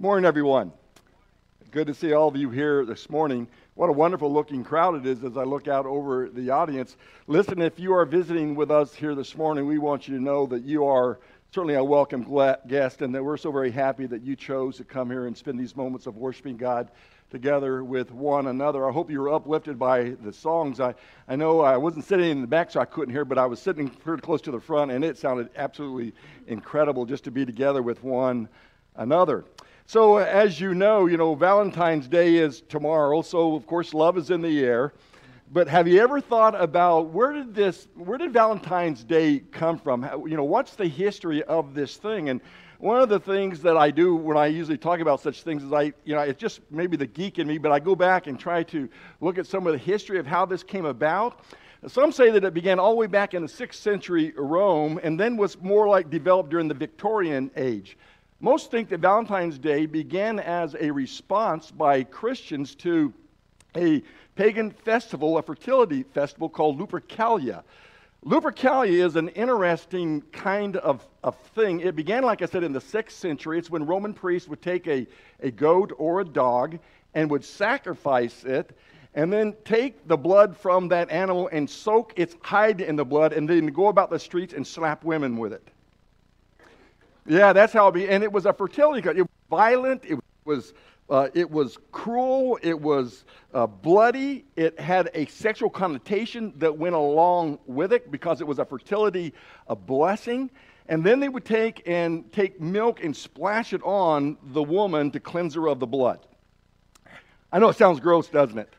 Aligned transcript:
Morning, 0.00 0.24
everyone. 0.24 0.72
Good 1.72 1.88
to 1.88 1.92
see 1.92 2.14
all 2.14 2.28
of 2.28 2.34
you 2.34 2.48
here 2.48 2.86
this 2.86 3.10
morning. 3.10 3.46
What 3.74 3.90
a 3.90 3.92
wonderful 3.92 4.32
looking 4.32 4.64
crowd 4.64 4.94
it 4.94 5.04
is 5.04 5.22
as 5.22 5.36
I 5.36 5.44
look 5.44 5.68
out 5.68 5.84
over 5.84 6.30
the 6.30 6.48
audience. 6.48 6.96
Listen, 7.26 7.60
if 7.60 7.78
you 7.78 7.92
are 7.92 8.06
visiting 8.06 8.54
with 8.54 8.70
us 8.70 8.94
here 8.94 9.14
this 9.14 9.36
morning, 9.36 9.66
we 9.66 9.76
want 9.76 10.08
you 10.08 10.16
to 10.16 10.22
know 10.22 10.46
that 10.46 10.62
you 10.62 10.86
are 10.86 11.18
certainly 11.50 11.74
a 11.74 11.84
welcome 11.84 12.24
guest 12.66 13.02
and 13.02 13.14
that 13.14 13.22
we're 13.22 13.36
so 13.36 13.52
very 13.52 13.70
happy 13.70 14.06
that 14.06 14.22
you 14.22 14.36
chose 14.36 14.78
to 14.78 14.84
come 14.84 15.10
here 15.10 15.26
and 15.26 15.36
spend 15.36 15.60
these 15.60 15.76
moments 15.76 16.06
of 16.06 16.16
worshiping 16.16 16.56
God 16.56 16.90
together 17.30 17.84
with 17.84 18.10
one 18.10 18.46
another. 18.46 18.88
I 18.88 18.92
hope 18.92 19.10
you 19.10 19.20
were 19.20 19.34
uplifted 19.34 19.78
by 19.78 20.14
the 20.22 20.32
songs. 20.32 20.80
I, 20.80 20.94
I 21.28 21.36
know 21.36 21.60
I 21.60 21.76
wasn't 21.76 22.06
sitting 22.06 22.30
in 22.30 22.40
the 22.40 22.46
back, 22.46 22.70
so 22.70 22.80
I 22.80 22.86
couldn't 22.86 23.12
hear, 23.12 23.26
but 23.26 23.36
I 23.36 23.44
was 23.44 23.60
sitting 23.60 23.90
pretty 23.90 24.22
close 24.22 24.40
to 24.40 24.50
the 24.50 24.60
front, 24.60 24.92
and 24.92 25.04
it 25.04 25.18
sounded 25.18 25.50
absolutely 25.56 26.14
incredible 26.46 27.04
just 27.04 27.24
to 27.24 27.30
be 27.30 27.44
together 27.44 27.82
with 27.82 28.02
one 28.02 28.48
another. 28.96 29.44
So, 29.90 30.18
uh, 30.18 30.20
as 30.20 30.60
you 30.60 30.72
know, 30.72 31.06
you 31.06 31.16
know, 31.16 31.34
Valentine's 31.34 32.06
Day 32.06 32.36
is 32.36 32.60
tomorrow, 32.60 33.22
so 33.22 33.56
of 33.56 33.66
course, 33.66 33.92
love 33.92 34.16
is 34.16 34.30
in 34.30 34.40
the 34.40 34.60
air. 34.60 34.92
But 35.50 35.66
have 35.66 35.88
you 35.88 36.00
ever 36.00 36.20
thought 36.20 36.54
about 36.54 37.08
where 37.08 37.32
did 37.32 37.56
this, 37.56 37.88
where 37.96 38.16
did 38.16 38.32
Valentine's 38.32 39.02
Day 39.02 39.42
come 39.50 39.80
from? 39.80 40.08
You 40.28 40.36
know, 40.36 40.44
what's 40.44 40.76
the 40.76 40.86
history 40.86 41.42
of 41.42 41.74
this 41.74 41.96
thing? 41.96 42.28
And 42.28 42.40
one 42.78 43.02
of 43.02 43.08
the 43.08 43.18
things 43.18 43.62
that 43.62 43.76
I 43.76 43.90
do 43.90 44.14
when 44.14 44.36
I 44.36 44.46
usually 44.46 44.78
talk 44.78 45.00
about 45.00 45.22
such 45.22 45.42
things 45.42 45.64
is 45.64 45.72
I, 45.72 45.92
you 46.04 46.14
know, 46.14 46.20
it's 46.20 46.40
just 46.40 46.60
maybe 46.70 46.96
the 46.96 47.08
geek 47.08 47.40
in 47.40 47.48
me, 47.48 47.58
but 47.58 47.72
I 47.72 47.80
go 47.80 47.96
back 47.96 48.28
and 48.28 48.38
try 48.38 48.62
to 48.62 48.88
look 49.20 49.38
at 49.38 49.46
some 49.48 49.66
of 49.66 49.72
the 49.72 49.78
history 49.78 50.20
of 50.20 50.26
how 50.26 50.46
this 50.46 50.62
came 50.62 50.84
about. 50.84 51.40
Some 51.88 52.12
say 52.12 52.30
that 52.30 52.44
it 52.44 52.54
began 52.54 52.78
all 52.78 52.90
the 52.90 52.96
way 52.96 53.08
back 53.08 53.34
in 53.34 53.42
the 53.42 53.48
6th 53.48 53.74
century 53.74 54.34
Rome 54.36 55.00
and 55.02 55.18
then 55.18 55.36
was 55.36 55.60
more 55.60 55.88
like 55.88 56.10
developed 56.10 56.50
during 56.50 56.68
the 56.68 56.74
Victorian 56.74 57.50
age. 57.56 57.96
Most 58.42 58.70
think 58.70 58.88
that 58.88 59.00
Valentine's 59.00 59.58
Day 59.58 59.84
began 59.84 60.38
as 60.38 60.74
a 60.80 60.90
response 60.90 61.70
by 61.70 62.04
Christians 62.04 62.74
to 62.76 63.12
a 63.76 64.02
pagan 64.34 64.70
festival, 64.70 65.36
a 65.36 65.42
fertility 65.42 66.04
festival 66.04 66.48
called 66.48 66.80
Lupercalia. 66.80 67.62
Lupercalia 68.24 69.04
is 69.04 69.16
an 69.16 69.28
interesting 69.30 70.22
kind 70.32 70.76
of, 70.78 71.06
of 71.22 71.36
thing. 71.54 71.80
It 71.80 71.94
began, 71.94 72.22
like 72.22 72.40
I 72.40 72.46
said, 72.46 72.64
in 72.64 72.72
the 72.72 72.80
6th 72.80 73.10
century. 73.10 73.58
It's 73.58 73.68
when 73.68 73.84
Roman 73.84 74.14
priests 74.14 74.48
would 74.48 74.62
take 74.62 74.86
a, 74.86 75.06
a 75.40 75.50
goat 75.50 75.92
or 75.98 76.20
a 76.20 76.24
dog 76.24 76.78
and 77.12 77.30
would 77.30 77.44
sacrifice 77.44 78.44
it 78.44 78.74
and 79.14 79.30
then 79.30 79.54
take 79.66 80.08
the 80.08 80.16
blood 80.16 80.56
from 80.56 80.88
that 80.88 81.10
animal 81.10 81.50
and 81.52 81.68
soak 81.68 82.14
its 82.16 82.36
hide 82.40 82.80
in 82.80 82.96
the 82.96 83.04
blood 83.04 83.34
and 83.34 83.46
then 83.46 83.66
go 83.66 83.88
about 83.88 84.08
the 84.08 84.18
streets 84.18 84.54
and 84.54 84.66
slap 84.66 85.04
women 85.04 85.36
with 85.36 85.52
it. 85.52 85.68
Yeah, 87.26 87.52
that's 87.52 87.72
how 87.72 87.88
it 87.88 87.92
be. 87.92 88.08
And 88.08 88.22
it 88.24 88.32
was 88.32 88.46
a 88.46 88.52
fertility 88.52 89.02
cut. 89.02 89.16
It 89.16 89.22
was 89.22 89.28
violent. 89.48 90.04
It 90.04 90.18
was 90.44 90.72
uh, 91.08 91.28
it 91.34 91.50
was 91.50 91.76
cruel. 91.90 92.58
It 92.62 92.80
was 92.80 93.24
uh, 93.52 93.66
bloody. 93.66 94.44
It 94.54 94.78
had 94.78 95.10
a 95.12 95.26
sexual 95.26 95.68
connotation 95.68 96.52
that 96.56 96.76
went 96.76 96.94
along 96.94 97.58
with 97.66 97.92
it 97.92 98.10
because 98.12 98.40
it 98.40 98.46
was 98.46 98.60
a 98.60 98.64
fertility 98.64 99.34
a 99.66 99.74
blessing. 99.74 100.50
And 100.88 101.04
then 101.04 101.20
they 101.20 101.28
would 101.28 101.44
take 101.44 101.82
and 101.86 102.32
take 102.32 102.60
milk 102.60 103.04
and 103.04 103.16
splash 103.16 103.72
it 103.72 103.82
on 103.82 104.36
the 104.42 104.62
woman 104.62 105.10
to 105.12 105.20
cleanse 105.20 105.54
her 105.54 105.68
of 105.68 105.78
the 105.78 105.86
blood. 105.86 106.26
I 107.52 107.58
know 107.58 107.68
it 107.68 107.76
sounds 107.76 108.00
gross, 108.00 108.28
doesn't 108.28 108.58
it? 108.58 108.72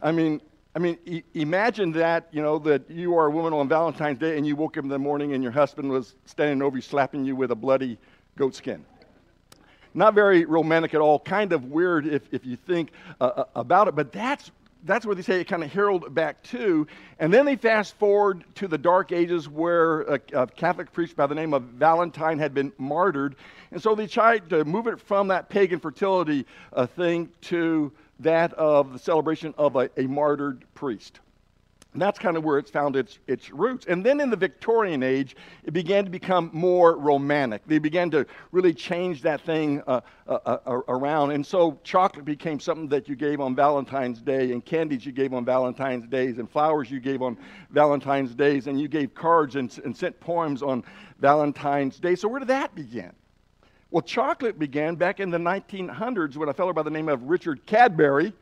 I 0.00 0.12
mean, 0.12 0.40
I 0.74 0.80
mean, 0.80 0.98
e- 1.06 1.22
imagine 1.34 1.92
that, 1.92 2.28
you 2.32 2.42
know, 2.42 2.58
that 2.60 2.90
you 2.90 3.16
are 3.16 3.26
a 3.26 3.30
woman 3.30 3.52
on 3.52 3.68
Valentine's 3.68 4.18
Day 4.18 4.36
and 4.36 4.46
you 4.46 4.56
woke 4.56 4.76
up 4.76 4.82
in 4.82 4.90
the 4.90 4.98
morning 4.98 5.32
and 5.32 5.42
your 5.42 5.52
husband 5.52 5.88
was 5.88 6.16
standing 6.24 6.62
over 6.62 6.76
you 6.76 6.82
slapping 6.82 7.24
you 7.24 7.36
with 7.36 7.52
a 7.52 7.54
bloody 7.54 7.96
goat 8.36 8.56
skin. 8.56 8.84
Not 9.94 10.14
very 10.14 10.44
romantic 10.44 10.92
at 10.94 11.00
all, 11.00 11.20
kind 11.20 11.52
of 11.52 11.66
weird 11.66 12.06
if, 12.06 12.22
if 12.32 12.44
you 12.44 12.56
think 12.56 12.90
uh, 13.20 13.24
uh 13.24 13.44
about 13.54 13.86
it, 13.86 13.94
but 13.94 14.10
that's, 14.10 14.50
that's 14.82 15.06
what 15.06 15.16
they 15.16 15.22
say 15.22 15.40
it 15.40 15.44
kind 15.44 15.62
of 15.62 15.72
heralded 15.72 16.12
back 16.12 16.42
to. 16.44 16.88
And 17.20 17.32
then 17.32 17.46
they 17.46 17.54
fast 17.54 17.94
forward 17.94 18.44
to 18.56 18.66
the 18.66 18.76
Dark 18.76 19.12
Ages 19.12 19.48
where 19.48 20.02
a, 20.02 20.20
a 20.32 20.46
Catholic 20.48 20.92
priest 20.92 21.14
by 21.14 21.28
the 21.28 21.36
name 21.36 21.54
of 21.54 21.62
Valentine 21.62 22.40
had 22.40 22.52
been 22.52 22.72
martyred. 22.78 23.36
And 23.70 23.80
so 23.80 23.94
they 23.94 24.08
tried 24.08 24.50
to 24.50 24.64
move 24.64 24.88
it 24.88 25.00
from 25.00 25.28
that 25.28 25.48
pagan 25.48 25.78
fertility 25.78 26.44
uh, 26.72 26.86
thing 26.86 27.30
to 27.42 27.92
that 28.20 28.52
of 28.54 28.92
the 28.92 28.98
celebration 28.98 29.54
of 29.58 29.76
a, 29.76 29.90
a 29.96 30.06
martyred 30.06 30.64
priest. 30.74 31.20
And 31.94 32.02
that's 32.02 32.18
kind 32.18 32.36
of 32.36 32.42
where 32.42 32.58
it's 32.58 32.72
found 32.72 32.96
its, 32.96 33.20
its 33.28 33.50
roots. 33.50 33.86
And 33.86 34.04
then 34.04 34.20
in 34.20 34.28
the 34.28 34.36
Victorian 34.36 35.04
age, 35.04 35.36
it 35.62 35.72
began 35.72 36.04
to 36.04 36.10
become 36.10 36.50
more 36.52 36.98
romantic. 36.98 37.62
They 37.68 37.78
began 37.78 38.10
to 38.10 38.26
really 38.50 38.74
change 38.74 39.22
that 39.22 39.42
thing 39.42 39.80
uh, 39.86 40.00
uh, 40.26 40.38
uh, 40.44 40.80
around. 40.88 41.30
And 41.30 41.46
so 41.46 41.78
chocolate 41.84 42.24
became 42.24 42.58
something 42.58 42.88
that 42.88 43.08
you 43.08 43.14
gave 43.14 43.40
on 43.40 43.54
Valentine's 43.54 44.20
Day, 44.20 44.50
and 44.50 44.64
candies 44.64 45.06
you 45.06 45.12
gave 45.12 45.32
on 45.32 45.44
Valentine's 45.44 46.08
Days, 46.08 46.38
and 46.38 46.50
flowers 46.50 46.90
you 46.90 46.98
gave 46.98 47.22
on 47.22 47.38
Valentine's 47.70 48.34
Days, 48.34 48.66
and 48.66 48.80
you 48.80 48.88
gave 48.88 49.14
cards 49.14 49.54
and, 49.54 49.78
and 49.84 49.96
sent 49.96 50.18
poems 50.18 50.64
on 50.64 50.82
Valentine's 51.20 52.00
Day. 52.00 52.16
So 52.16 52.26
where 52.26 52.40
did 52.40 52.48
that 52.48 52.74
begin? 52.74 53.12
Well, 53.94 54.02
chocolate 54.02 54.58
began 54.58 54.96
back 54.96 55.20
in 55.20 55.30
the 55.30 55.38
1900s 55.38 56.36
when 56.36 56.48
a 56.48 56.52
fellow 56.52 56.72
by 56.72 56.82
the 56.82 56.90
name 56.90 57.08
of 57.08 57.22
Richard 57.22 57.64
Cadbury, 57.64 58.32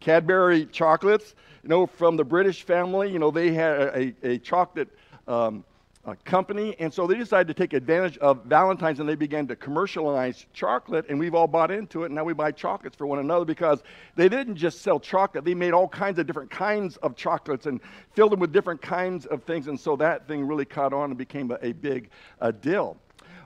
Cadbury 0.00 0.66
chocolates, 0.66 1.36
you 1.62 1.68
know, 1.68 1.86
from 1.86 2.16
the 2.16 2.24
British 2.24 2.64
family, 2.64 3.08
you 3.08 3.20
know, 3.20 3.30
they 3.30 3.52
had 3.52 3.80
a, 3.80 4.14
a 4.24 4.38
chocolate 4.38 4.88
um, 5.28 5.64
a 6.06 6.16
company, 6.24 6.74
and 6.80 6.92
so 6.92 7.06
they 7.06 7.14
decided 7.14 7.46
to 7.46 7.54
take 7.54 7.72
advantage 7.72 8.18
of 8.18 8.46
Valentine's 8.46 8.98
and 8.98 9.08
they 9.08 9.14
began 9.14 9.46
to 9.46 9.54
commercialize 9.54 10.46
chocolate, 10.52 11.06
and 11.08 11.20
we've 11.20 11.36
all 11.36 11.46
bought 11.46 11.70
into 11.70 12.02
it, 12.02 12.06
and 12.06 12.16
now 12.16 12.24
we 12.24 12.32
buy 12.32 12.50
chocolates 12.50 12.96
for 12.96 13.06
one 13.06 13.20
another 13.20 13.44
because 13.44 13.84
they 14.16 14.28
didn't 14.28 14.56
just 14.56 14.82
sell 14.82 14.98
chocolate, 14.98 15.44
they 15.44 15.54
made 15.54 15.72
all 15.72 15.86
kinds 15.86 16.18
of 16.18 16.26
different 16.26 16.50
kinds 16.50 16.96
of 16.96 17.14
chocolates 17.14 17.66
and 17.66 17.80
filled 18.12 18.32
them 18.32 18.40
with 18.40 18.52
different 18.52 18.82
kinds 18.82 19.24
of 19.26 19.44
things, 19.44 19.68
and 19.68 19.78
so 19.78 19.94
that 19.94 20.26
thing 20.26 20.44
really 20.44 20.64
caught 20.64 20.92
on 20.92 21.10
and 21.10 21.16
became 21.16 21.48
a, 21.52 21.58
a 21.62 21.70
big 21.70 22.10
uh, 22.40 22.50
deal. 22.50 22.96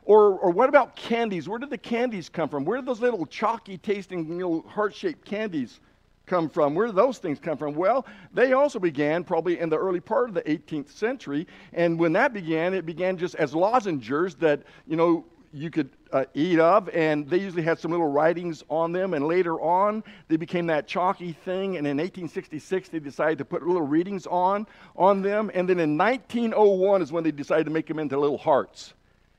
Or, 0.05 0.39
or 0.39 0.51
what 0.51 0.69
about 0.69 0.97
candies? 0.97 1.49
Where 1.49 1.59
did 1.59 1.71
the 1.71 1.79
candies 1.79 2.29
come 2.29 2.49
from? 2.49 2.65
Where 2.65 2.77
did 2.77 2.87
those 2.87 3.01
little 3.01 3.25
chalky 3.27 3.79
tasting, 3.79 4.37
know, 4.37 4.63
heart 4.69 4.95
shaped 4.95 5.25
candies 5.25 5.81
come 6.27 6.49
from? 6.49 6.75
Where 6.75 6.87
did 6.87 6.97
those 6.97 7.19
things 7.19 7.39
come 7.39 7.57
from? 7.57 7.75
Well, 7.75 8.05
they 8.35 8.53
also 8.53 8.81
began 8.81 9.23
probably 9.23 9.61
in 9.61 9.69
the 9.69 9.79
early 9.79 10.01
part 10.01 10.29
of 10.29 10.35
the 10.35 10.43
18th 10.43 10.91
century. 10.91 11.47
And 11.73 11.99
when 11.99 12.13
that 12.15 12.33
began, 12.33 12.75
it 12.75 12.85
began 12.85 13.17
just 13.17 13.37
as 13.37 13.55
lozenges 13.55 14.35
that, 14.37 14.63
you 14.89 14.97
know, 14.97 15.25
you 15.55 15.71
could 15.71 15.91
uh, 16.13 16.25
eat 16.35 16.59
of, 16.59 16.89
and 16.89 17.29
they 17.29 17.37
usually 17.37 17.63
had 17.63 17.79
some 17.79 17.91
little 17.91 18.11
writings 18.11 18.65
on 18.71 18.91
them. 18.91 19.15
And 19.15 19.27
later 19.27 19.61
on, 19.61 20.03
they 20.29 20.37
became 20.37 20.67
that 20.69 20.89
chalky 20.89 21.33
thing. 21.33 21.77
And 21.77 21.87
in 21.87 21.99
1866, 21.99 22.89
they 22.89 22.99
decided 22.99 23.39
to 23.39 23.45
put 23.45 23.63
little 23.63 23.83
readings 23.83 24.27
on 24.27 24.67
on 24.97 25.23
them. 25.23 25.51
And 25.55 25.69
then 25.69 25.79
in 25.79 25.99
1901 25.99 27.03
is 27.03 27.13
when 27.13 27.23
they 27.23 27.31
decided 27.31 27.65
to 27.65 27.71
make 27.71 27.87
them 27.87 27.99
into 27.99 28.19
little 28.19 28.39
hearts. 28.39 28.95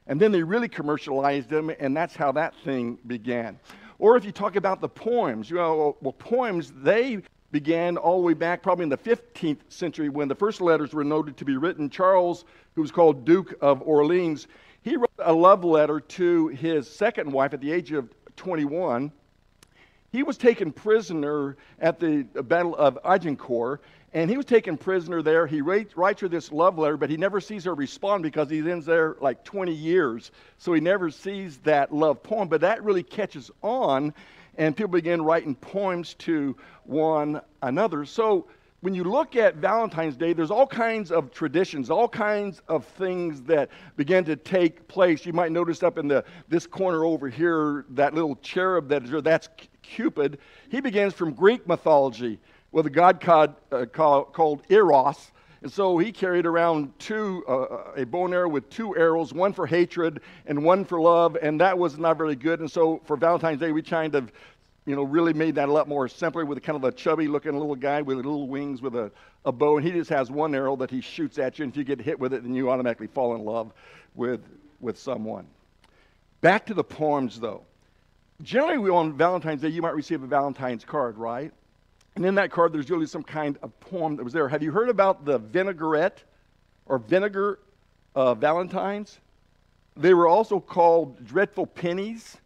And 0.08 0.20
then 0.20 0.32
they 0.32 0.44
really 0.44 0.68
commercialized 0.68 1.50
them, 1.50 1.72
and 1.80 1.96
that's 1.96 2.16
how 2.16 2.32
that 2.34 2.54
thing 2.64 2.98
began. 3.08 3.60
Or 4.00 4.18
if 4.18 4.26
you 4.26 4.32
talk 4.32 4.56
about 4.56 4.82
the 4.82 4.90
poems, 4.90 5.50
you 5.50 5.56
know, 5.56 5.96
well, 6.02 6.14
poems, 6.14 6.74
they 6.76 7.22
began 7.52 7.98
all 7.98 8.20
the 8.20 8.26
way 8.26 8.34
back 8.34 8.62
probably 8.64 8.84
in 8.84 8.90
the 8.90 8.98
15th 8.98 9.60
century 9.70 10.10
when 10.10 10.28
the 10.28 10.36
first 10.36 10.60
letters 10.60 10.94
were 10.94 11.04
noted 11.04 11.38
to 11.38 11.46
be 11.46 11.56
written. 11.56 11.90
Charles, 11.90 12.46
who 12.76 12.82
was 12.82 12.92
called 12.92 13.24
Duke 13.26 13.54
of 13.62 13.82
Orleans, 13.84 14.48
he 14.82 14.98
wrote 14.98 15.12
a 15.20 15.32
love 15.32 15.64
letter 15.64 16.00
to 16.00 16.48
his 16.48 16.90
second 16.90 17.32
wife 17.32 17.54
at 17.54 17.62
the 17.62 17.72
age 17.72 17.92
of 17.92 18.10
21. 18.36 19.12
He 20.12 20.24
was 20.24 20.38
taken 20.38 20.72
prisoner 20.72 21.56
at 21.80 22.00
the 22.00 22.24
Battle 22.24 22.76
of 22.76 23.00
Agincourt, 23.06 23.82
and 24.14 24.30
he 24.30 24.38
was 24.38 24.46
taken 24.46 24.78
prisoner 24.78 25.22
there. 25.22 25.48
He 25.48 25.62
writes, 25.62 25.98
writes 25.98 26.22
her 26.22 26.28
this 26.28 26.52
love 26.52 26.78
letter, 26.78 26.98
but 26.98 27.10
he 27.10 27.18
never 27.18 27.42
sees 27.42 27.64
her 27.66 27.74
respond 27.74 28.22
because 28.24 28.50
he's 28.50 28.68
in 28.68 28.82
there 28.82 29.18
like 29.20 29.44
20 29.44 29.74
years. 29.74 30.32
So 30.60 30.74
he 30.74 30.82
never 30.82 31.10
sees 31.10 31.58
that 31.60 31.94
love 31.94 32.22
poem. 32.22 32.48
But 32.48 32.62
that 32.62 32.84
really 32.84 33.04
catches 33.04 33.50
on, 33.64 34.14
and 34.58 34.78
people 34.78 34.92
begin 34.92 35.24
writing 35.24 35.56
poems 35.56 36.14
to 36.16 36.56
one 36.84 37.42
another. 37.64 38.06
So 38.06 38.46
when 38.82 38.94
you 38.94 39.04
look 39.04 39.36
at 39.36 39.56
Valentine's 39.56 40.16
Day, 40.16 40.34
there's 40.34 40.52
all 40.52 40.68
kinds 40.68 41.12
of 41.12 41.32
traditions, 41.32 41.90
all 41.90 42.08
kinds 42.08 42.62
of 42.68 42.86
things 42.86 43.42
that 43.44 43.70
begin 43.96 44.26
to 44.26 44.36
take 44.36 44.88
place. 44.88 45.26
You 45.26 45.34
might 45.34 45.52
notice 45.52 45.82
up 45.82 45.98
in 45.98 46.08
the 46.08 46.24
this 46.50 46.68
corner 46.68 47.04
over 47.04 47.30
here, 47.30 47.86
that 47.92 48.14
little 48.14 48.36
cherub 48.42 48.90
that 48.90 49.04
is 49.04 49.10
there, 49.10 49.22
that's 49.22 49.50
Cupid. 49.82 50.40
He 50.70 50.82
begins 50.82 51.14
from 51.14 51.34
Greek 51.34 51.68
mythology 51.68 52.40
with 52.74 52.86
a 52.86 52.90
god 52.90 53.22
called, 53.22 53.56
uh, 53.72 53.86
called 53.86 54.64
Eros. 54.68 55.32
And 55.62 55.72
so 55.72 55.98
he 55.98 56.12
carried 56.12 56.46
around 56.46 56.92
two, 57.00 57.46
uh, 57.48 57.62
uh, 57.62 57.92
a 57.96 58.06
bow 58.06 58.26
and 58.26 58.34
arrow 58.34 58.50
with 58.50 58.70
two 58.70 58.98
arrows, 58.98 59.32
one 59.32 59.54
for 59.54 59.66
hatred 59.66 60.20
and 60.46 60.62
one 60.62 60.84
for 60.84 61.00
love, 61.00 61.38
and 61.42 61.62
that 61.62 61.78
was 61.78 61.98
not 61.98 62.18
very 62.18 62.36
good. 62.36 62.60
And 62.60 62.70
so 62.70 63.00
for 63.06 63.16
Valentine's 63.16 63.62
Day, 63.62 63.72
we 63.72 63.82
kind 63.82 64.14
of, 64.16 64.30
you 64.86 64.94
know, 64.94 65.04
really 65.04 65.32
made 65.32 65.56
that 65.56 65.70
a 65.70 65.72
lot 65.72 65.88
more 65.88 66.10
simpler 66.10 66.44
with 66.44 66.62
kind 66.62 66.76
of 66.76 66.84
a 66.84 66.92
chubby 66.92 67.30
looking 67.30 67.54
little 67.54 67.78
guy 67.78 68.02
with 68.02 68.18
little 68.18 68.50
wings 68.50 68.82
with 68.82 68.96
a, 68.96 69.10
a 69.46 69.54
bow, 69.54 69.78
and 69.78 69.86
he 69.86 69.94
just 69.94 70.10
has 70.10 70.30
one 70.30 70.54
arrow 70.54 70.76
that 70.76 70.92
he 70.92 71.00
shoots 71.00 71.40
at 71.40 71.58
you, 71.58 71.64
and 71.64 71.72
if 71.72 71.78
you 71.78 71.86
get 71.86 72.02
hit 72.02 72.20
with 72.20 72.34
it, 72.34 72.44
then 72.44 72.54
you 72.54 72.70
automatically 72.70 73.08
fall 73.08 73.34
in 73.34 73.46
love 73.46 73.72
with, 74.16 74.42
with 74.82 75.00
someone. 75.00 75.48
Back 76.42 76.66
to 76.66 76.74
the 76.74 76.84
poems, 76.84 77.40
though. 77.40 77.64
generally, 78.42 78.90
on 78.90 79.14
Valentine's 79.14 79.62
Day, 79.62 79.70
you 79.70 79.82
might 79.82 79.96
receive 79.96 80.22
a 80.24 80.28
Valentine's 80.28 80.84
card, 80.84 81.18
right? 81.18 81.54
And 82.16 82.26
in 82.26 82.36
that 82.36 82.52
card, 82.52 82.74
there's 82.74 82.88
usually 82.90 83.08
some 83.08 83.24
kind 83.24 83.58
of 83.64 83.78
poem 83.80 84.16
that 84.18 84.24
was 84.24 84.34
there. 84.34 84.48
Have 84.48 84.62
you 84.62 84.72
heard 84.72 84.90
about 84.90 85.26
the 85.26 85.40
vinaigrette 85.40 86.24
or 86.86 87.00
vinegar 87.00 87.60
uh, 88.16 88.36
Valentines? 88.36 89.20
They 89.96 90.14
were 90.14 90.28
also 90.28 90.60
called 90.60 91.26
dreadful 91.26 91.66
pennies. 91.66 92.38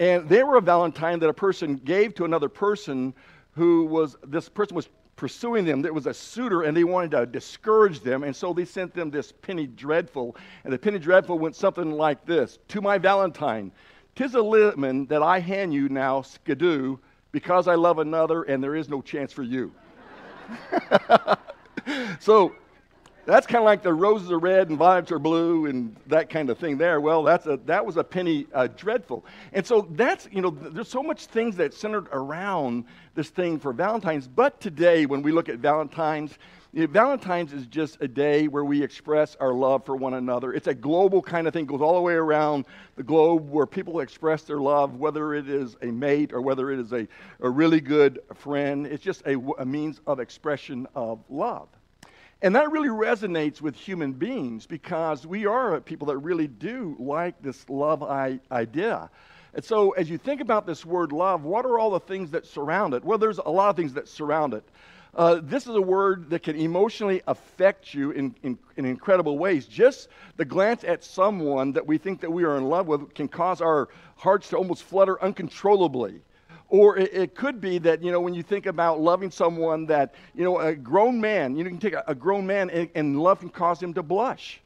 And 0.00 0.28
they 0.28 0.42
were 0.42 0.56
a 0.56 0.60
Valentine 0.60 1.18
that 1.20 1.28
a 1.28 1.34
person 1.34 1.76
gave 1.76 2.14
to 2.14 2.24
another 2.24 2.48
person 2.48 3.14
who 3.52 3.86
was, 3.86 4.16
this 4.26 4.48
person 4.48 4.74
was 4.74 4.88
pursuing 5.16 5.64
them. 5.64 5.82
There 5.82 5.92
was 5.92 6.06
a 6.06 6.14
suitor 6.14 6.62
and 6.62 6.76
they 6.76 6.84
wanted 6.84 7.12
to 7.12 7.26
discourage 7.26 8.00
them. 8.00 8.24
And 8.24 8.34
so 8.34 8.52
they 8.52 8.64
sent 8.64 8.94
them 8.94 9.10
this 9.10 9.32
penny 9.32 9.66
dreadful. 9.66 10.36
And 10.64 10.72
the 10.72 10.78
penny 10.78 10.98
dreadful 10.98 11.38
went 11.38 11.54
something 11.54 11.92
like 11.92 12.24
this 12.24 12.58
To 12.68 12.80
my 12.80 12.98
Valentine, 12.98 13.70
tis 14.16 14.34
a 14.34 14.42
lemon 14.42 15.06
that 15.06 15.22
I 15.22 15.38
hand 15.38 15.72
you 15.72 15.88
now, 15.88 16.22
skidoo, 16.22 16.98
because 17.34 17.66
I 17.66 17.74
love 17.74 17.98
another 17.98 18.44
and 18.44 18.62
there 18.62 18.76
is 18.76 18.88
no 18.88 19.02
chance 19.02 19.32
for 19.32 19.42
you. 19.42 19.72
so 22.20 22.54
that's 23.26 23.44
kind 23.44 23.56
of 23.56 23.64
like 23.64 23.82
the 23.82 23.92
roses 23.92 24.30
are 24.30 24.38
red 24.38 24.68
and 24.68 24.78
violets 24.78 25.10
are 25.10 25.18
blue 25.18 25.66
and 25.66 25.96
that 26.06 26.30
kind 26.30 26.48
of 26.48 26.58
thing 26.58 26.78
there. 26.78 27.00
Well, 27.00 27.24
that's 27.24 27.46
a, 27.46 27.56
that 27.66 27.84
was 27.84 27.96
a 27.96 28.04
penny 28.04 28.46
uh, 28.54 28.68
dreadful. 28.76 29.24
And 29.52 29.66
so 29.66 29.88
that's, 29.90 30.28
you 30.30 30.42
know, 30.42 30.50
there's 30.50 30.88
so 30.88 31.02
much 31.02 31.26
things 31.26 31.56
that 31.56 31.74
centered 31.74 32.06
around 32.12 32.84
this 33.16 33.30
thing 33.30 33.58
for 33.58 33.72
Valentine's. 33.72 34.28
But 34.28 34.60
today, 34.60 35.04
when 35.04 35.20
we 35.20 35.32
look 35.32 35.48
at 35.48 35.58
Valentine's, 35.58 36.38
you 36.74 36.80
know, 36.80 36.86
Valentine's 36.88 37.52
is 37.52 37.68
just 37.68 37.98
a 38.00 38.08
day 38.08 38.48
where 38.48 38.64
we 38.64 38.82
express 38.82 39.36
our 39.36 39.52
love 39.52 39.86
for 39.86 39.94
one 39.94 40.14
another. 40.14 40.52
It's 40.52 40.66
a 40.66 40.74
global 40.74 41.22
kind 41.22 41.46
of 41.46 41.52
thing, 41.52 41.66
goes 41.66 41.80
all 41.80 41.94
the 41.94 42.00
way 42.00 42.14
around 42.14 42.64
the 42.96 43.04
globe 43.04 43.48
where 43.48 43.64
people 43.64 44.00
express 44.00 44.42
their 44.42 44.58
love, 44.58 44.96
whether 44.96 45.34
it 45.34 45.48
is 45.48 45.76
a 45.82 45.86
mate 45.86 46.32
or 46.32 46.40
whether 46.40 46.72
it 46.72 46.80
is 46.80 46.92
a, 46.92 47.06
a 47.40 47.48
really 47.48 47.80
good 47.80 48.18
friend. 48.34 48.88
It's 48.88 49.04
just 49.04 49.22
a, 49.24 49.38
a 49.58 49.64
means 49.64 50.00
of 50.08 50.18
expression 50.18 50.88
of 50.96 51.20
love. 51.30 51.68
And 52.42 52.56
that 52.56 52.72
really 52.72 52.88
resonates 52.88 53.60
with 53.60 53.76
human 53.76 54.12
beings 54.12 54.66
because 54.66 55.28
we 55.28 55.46
are 55.46 55.80
people 55.80 56.08
that 56.08 56.18
really 56.18 56.48
do 56.48 56.96
like 56.98 57.40
this 57.40 57.70
love 57.70 58.02
idea. 58.02 59.10
And 59.54 59.64
so, 59.64 59.92
as 59.92 60.10
you 60.10 60.18
think 60.18 60.40
about 60.40 60.66
this 60.66 60.84
word 60.84 61.12
love, 61.12 61.44
what 61.44 61.64
are 61.64 61.78
all 61.78 61.90
the 61.90 62.00
things 62.00 62.32
that 62.32 62.44
surround 62.44 62.94
it? 62.94 63.04
Well, 63.04 63.18
there's 63.18 63.38
a 63.38 63.48
lot 63.48 63.70
of 63.70 63.76
things 63.76 63.92
that 63.94 64.08
surround 64.08 64.52
it. 64.54 64.64
Uh, 65.16 65.40
this 65.42 65.66
is 65.66 65.74
a 65.76 65.80
word 65.80 66.28
that 66.30 66.42
can 66.42 66.56
emotionally 66.56 67.22
affect 67.28 67.94
you 67.94 68.10
in, 68.10 68.34
in, 68.42 68.58
in, 68.76 68.84
incredible 68.84 69.38
ways. 69.38 69.66
Just 69.66 70.08
the 70.36 70.44
glance 70.44 70.82
at 70.82 71.04
someone 71.04 71.72
that 71.72 71.86
we 71.86 71.98
think 71.98 72.20
that 72.20 72.30
we 72.30 72.42
are 72.42 72.56
in 72.56 72.64
love 72.64 72.88
with 72.88 73.14
can 73.14 73.28
cause 73.28 73.60
our 73.60 73.88
hearts 74.16 74.48
to 74.48 74.56
almost 74.56 74.82
flutter 74.82 75.22
uncontrollably. 75.22 76.20
Or 76.68 76.98
it, 76.98 77.14
it, 77.14 77.34
could 77.36 77.60
be 77.60 77.78
that, 77.78 78.02
you 78.02 78.10
know, 78.10 78.20
when 78.20 78.34
you 78.34 78.42
think 78.42 78.66
about 78.66 79.00
loving 79.00 79.30
someone 79.30 79.86
that, 79.86 80.14
you 80.34 80.42
know, 80.42 80.58
a 80.58 80.74
grown 80.74 81.20
man, 81.20 81.54
you, 81.56 81.62
know, 81.62 81.70
you 81.70 81.78
can 81.78 81.90
take 81.90 81.94
a, 81.94 82.02
a 82.08 82.14
grown 82.14 82.44
man 82.44 82.68
and, 82.70 82.88
and, 82.96 83.20
love 83.20 83.38
can 83.38 83.50
cause 83.50 83.80
him 83.80 83.94
to 83.94 84.02
blush. 84.02 84.60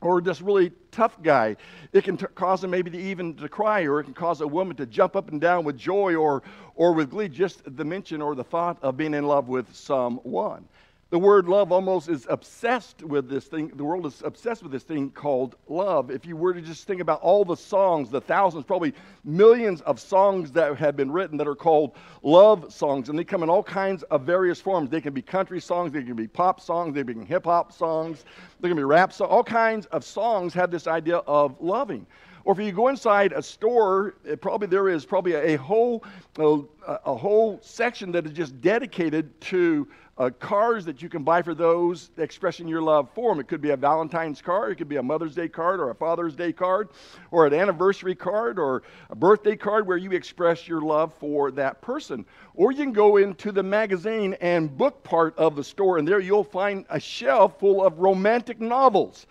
Or 0.00 0.20
this 0.20 0.40
really 0.42 0.72
tough 0.90 1.22
guy, 1.22 1.56
it 1.92 2.04
can 2.04 2.16
t- 2.16 2.26
cause 2.34 2.62
him 2.62 2.70
maybe 2.70 2.90
to 2.90 2.98
even 2.98 3.34
to 3.36 3.48
cry, 3.48 3.82
or 3.82 4.00
it 4.00 4.04
can 4.04 4.14
cause 4.14 4.40
a 4.40 4.46
woman 4.46 4.76
to 4.76 4.86
jump 4.86 5.16
up 5.16 5.30
and 5.30 5.40
down 5.40 5.64
with 5.64 5.76
joy 5.78 6.14
or, 6.14 6.42
or 6.74 6.92
with 6.92 7.10
glee, 7.10 7.28
just 7.28 7.62
the 7.76 7.84
mention 7.84 8.20
or 8.20 8.34
the 8.34 8.44
thought 8.44 8.78
of 8.82 8.96
being 8.96 9.14
in 9.14 9.26
love 9.26 9.48
with 9.48 9.74
someone. 9.74 10.66
The 11.10 11.18
word 11.18 11.48
love 11.48 11.70
almost 11.70 12.08
is 12.08 12.26
obsessed 12.28 13.02
with 13.02 13.28
this 13.28 13.44
thing. 13.44 13.68
The 13.68 13.84
world 13.84 14.06
is 14.06 14.22
obsessed 14.24 14.62
with 14.62 14.72
this 14.72 14.82
thing 14.82 15.10
called 15.10 15.54
love. 15.68 16.10
If 16.10 16.26
you 16.26 16.36
were 16.36 16.54
to 16.54 16.60
just 16.60 16.86
think 16.86 17.00
about 17.00 17.20
all 17.20 17.44
the 17.44 17.56
songs, 17.56 18.10
the 18.10 18.20
thousands, 18.20 18.64
probably 18.64 18.94
millions 19.22 19.80
of 19.82 20.00
songs 20.00 20.50
that 20.52 20.76
have 20.76 20.96
been 20.96 21.12
written 21.12 21.36
that 21.36 21.46
are 21.46 21.54
called 21.54 21.92
love 22.22 22.72
songs, 22.72 23.10
and 23.10 23.18
they 23.18 23.24
come 23.24 23.42
in 23.42 23.50
all 23.50 23.62
kinds 23.62 24.02
of 24.04 24.22
various 24.22 24.60
forms. 24.60 24.90
They 24.90 25.00
can 25.00 25.12
be 25.12 25.22
country 25.22 25.60
songs, 25.60 25.92
they 25.92 26.02
can 26.02 26.16
be 26.16 26.26
pop 26.26 26.60
songs, 26.60 26.94
they 26.94 27.04
can 27.04 27.20
be 27.20 27.26
hip 27.26 27.44
hop 27.44 27.72
songs, 27.72 28.24
they 28.60 28.68
can 28.68 28.76
be 28.76 28.84
rap 28.84 29.12
songs. 29.12 29.30
All 29.30 29.44
kinds 29.44 29.86
of 29.86 30.04
songs 30.04 30.54
have 30.54 30.70
this 30.70 30.86
idea 30.86 31.18
of 31.18 31.54
loving. 31.60 32.06
Or 32.44 32.52
if 32.52 32.58
you 32.58 32.72
go 32.72 32.88
inside 32.88 33.32
a 33.32 33.42
store, 33.42 34.16
probably 34.40 34.66
there 34.66 34.88
is 34.88 35.06
probably 35.06 35.34
a, 35.34 35.56
whole 35.56 36.04
a, 36.38 36.62
a 36.86 37.14
whole 37.14 37.58
section 37.62 38.12
that 38.12 38.26
is 38.26 38.32
just 38.32 38.60
dedicated 38.60 39.40
to 39.42 39.88
uh, 40.16 40.30
cards 40.38 40.84
that 40.84 41.02
you 41.02 41.08
can 41.08 41.24
buy 41.24 41.42
for 41.42 41.54
those 41.54 42.10
expressing 42.18 42.68
your 42.68 42.80
love 42.82 43.08
for 43.14 43.32
them. 43.32 43.40
It 43.40 43.48
could 43.48 43.60
be 43.60 43.70
a 43.70 43.76
Valentine's 43.76 44.40
card, 44.40 44.72
it 44.72 44.74
could 44.76 44.88
be 44.88 44.96
a 44.96 45.02
Mother's 45.02 45.34
Day 45.34 45.48
card, 45.48 45.80
or 45.80 45.90
a 45.90 45.94
Father's 45.94 46.36
Day 46.36 46.52
card, 46.52 46.88
or 47.30 47.46
an 47.46 47.54
anniversary 47.54 48.14
card, 48.14 48.58
or 48.58 48.82
a 49.10 49.16
birthday 49.16 49.56
card 49.56 49.86
where 49.86 49.96
you 49.96 50.12
express 50.12 50.68
your 50.68 50.80
love 50.80 51.12
for 51.14 51.50
that 51.52 51.80
person. 51.82 52.24
Or 52.54 52.70
you 52.70 52.78
can 52.78 52.92
go 52.92 53.16
into 53.16 53.50
the 53.50 53.62
magazine 53.62 54.36
and 54.40 54.76
book 54.76 55.02
part 55.02 55.36
of 55.36 55.56
the 55.56 55.64
store, 55.64 55.98
and 55.98 56.06
there 56.06 56.20
you'll 56.20 56.44
find 56.44 56.84
a 56.90 57.00
shelf 57.00 57.58
full 57.58 57.84
of 57.84 57.98
romantic 57.98 58.60
novels 58.60 59.26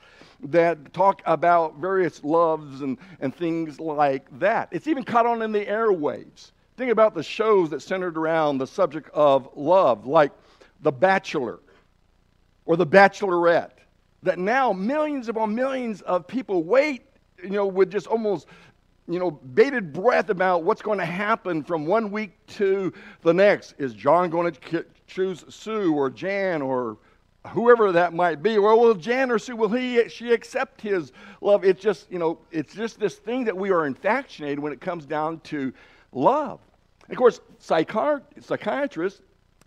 that 0.45 0.91
talk 0.91 1.21
about 1.25 1.77
various 1.77 2.21
loves 2.23 2.81
and, 2.81 2.97
and 3.21 3.33
things 3.33 3.79
like 3.79 4.27
that. 4.39 4.67
It's 4.71 4.87
even 4.87 5.03
caught 5.03 5.25
on 5.25 5.41
in 5.41 5.53
the 5.53 5.65
airwaves. 5.65 6.51
Think 6.75 6.91
about 6.91 7.13
the 7.13 7.23
shows 7.23 7.69
that 7.69 7.81
centered 7.81 8.17
around 8.17 8.57
the 8.57 8.67
subject 8.67 9.09
of 9.13 9.47
love, 9.55 10.05
like 10.05 10.31
the 10.83 10.91
Bachelor 10.91 11.59
or 12.65 12.77
The 12.77 12.85
Bachelorette, 12.85 13.71
that 14.21 14.39
now 14.39 14.71
millions 14.71 15.27
upon 15.27 15.53
millions 15.55 16.01
of 16.03 16.27
people 16.27 16.63
wait, 16.63 17.03
you 17.41 17.49
know, 17.49 17.65
with 17.65 17.91
just 17.91 18.07
almost, 18.07 18.47
you 19.07 19.19
know, 19.19 19.31
bated 19.31 19.91
breath 19.91 20.29
about 20.29 20.63
what's 20.63 20.81
going 20.81 20.99
to 20.99 21.05
happen 21.05 21.63
from 21.63 21.85
one 21.85 22.11
week 22.11 22.31
to 22.47 22.93
the 23.21 23.33
next. 23.33 23.75
Is 23.77 23.93
John 23.93 24.29
going 24.29 24.53
to 24.53 24.85
choose 25.07 25.43
Sue 25.49 25.93
or 25.93 26.09
Jan 26.09 26.61
or 26.61 26.97
whoever 27.47 27.91
that 27.91 28.13
might 28.13 28.41
be? 28.41 28.57
Well, 28.59 28.79
will 28.79 28.93
Jan 28.93 29.29
or 29.29 29.39
Sue, 29.39 29.57
will 29.57 29.69
he, 29.69 30.07
she 30.07 30.31
accept 30.31 30.79
his 30.79 31.11
love? 31.41 31.65
It's 31.65 31.81
just, 31.81 32.09
you 32.09 32.19
know, 32.19 32.39
it's 32.51 32.73
just 32.73 32.99
this 32.99 33.15
thing 33.15 33.43
that 33.43 33.57
we 33.57 33.71
are 33.71 33.85
infatuated 33.85 34.59
when 34.59 34.71
it 34.71 34.79
comes 34.79 35.05
down 35.05 35.41
to 35.41 35.73
love. 36.13 36.61
Of 37.09 37.17
course, 37.17 37.41
psychiatrists 37.59 39.21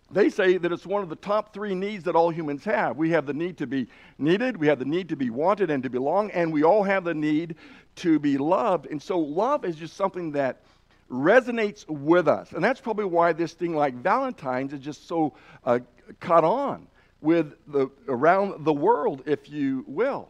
they 0.09 0.29
say 0.29 0.57
that 0.57 0.71
it's 0.71 0.85
one 0.85 1.03
of 1.03 1.09
the 1.09 1.15
top 1.15 1.53
three 1.53 1.75
needs 1.75 2.03
that 2.05 2.15
all 2.15 2.29
humans 2.29 2.63
have. 2.63 2.95
We 2.95 3.09
have 3.11 3.25
the 3.25 3.33
need 3.33 3.57
to 3.57 3.67
be 3.67 3.87
needed, 4.17 4.57
we 4.57 4.67
have 4.67 4.79
the 4.79 4.85
need 4.85 5.09
to 5.09 5.15
be 5.15 5.29
wanted 5.29 5.69
and 5.69 5.83
to 5.83 5.89
belong, 5.89 6.31
and 6.31 6.51
we 6.51 6.63
all 6.63 6.83
have 6.83 7.03
the 7.03 7.13
need 7.13 7.55
to 7.97 8.19
be 8.19 8.37
loved. 8.37 8.87
And 8.87 9.01
so, 9.01 9.19
love 9.19 9.65
is 9.65 9.75
just 9.75 9.97
something 9.97 10.31
that 10.31 10.61
resonates 11.09 11.87
with 11.87 12.27
us. 12.27 12.51
And 12.51 12.63
that's 12.63 12.81
probably 12.81 13.05
why 13.05 13.33
this 13.33 13.53
thing 13.53 13.75
like 13.75 13.95
Valentine's 13.95 14.73
is 14.73 14.79
just 14.79 15.07
so 15.07 15.33
uh, 15.65 15.79
caught 16.19 16.43
on 16.43 16.87
with 17.21 17.53
the, 17.67 17.89
around 18.07 18.65
the 18.65 18.73
world, 18.73 19.23
if 19.25 19.49
you 19.49 19.83
will. 19.87 20.29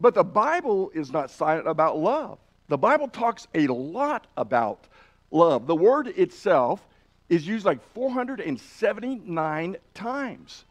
But 0.00 0.14
the 0.14 0.24
Bible 0.24 0.90
is 0.94 1.10
not 1.10 1.30
silent 1.30 1.66
about 1.66 1.98
love. 1.98 2.38
The 2.68 2.76
Bible 2.76 3.08
talks 3.08 3.46
a 3.54 3.66
lot 3.68 4.26
about 4.36 4.88
love. 5.30 5.66
The 5.66 5.76
word 5.76 6.08
itself 6.08 6.86
is 7.28 7.46
used 7.46 7.64
like 7.64 7.80
479 7.94 9.76
times. 9.94 10.64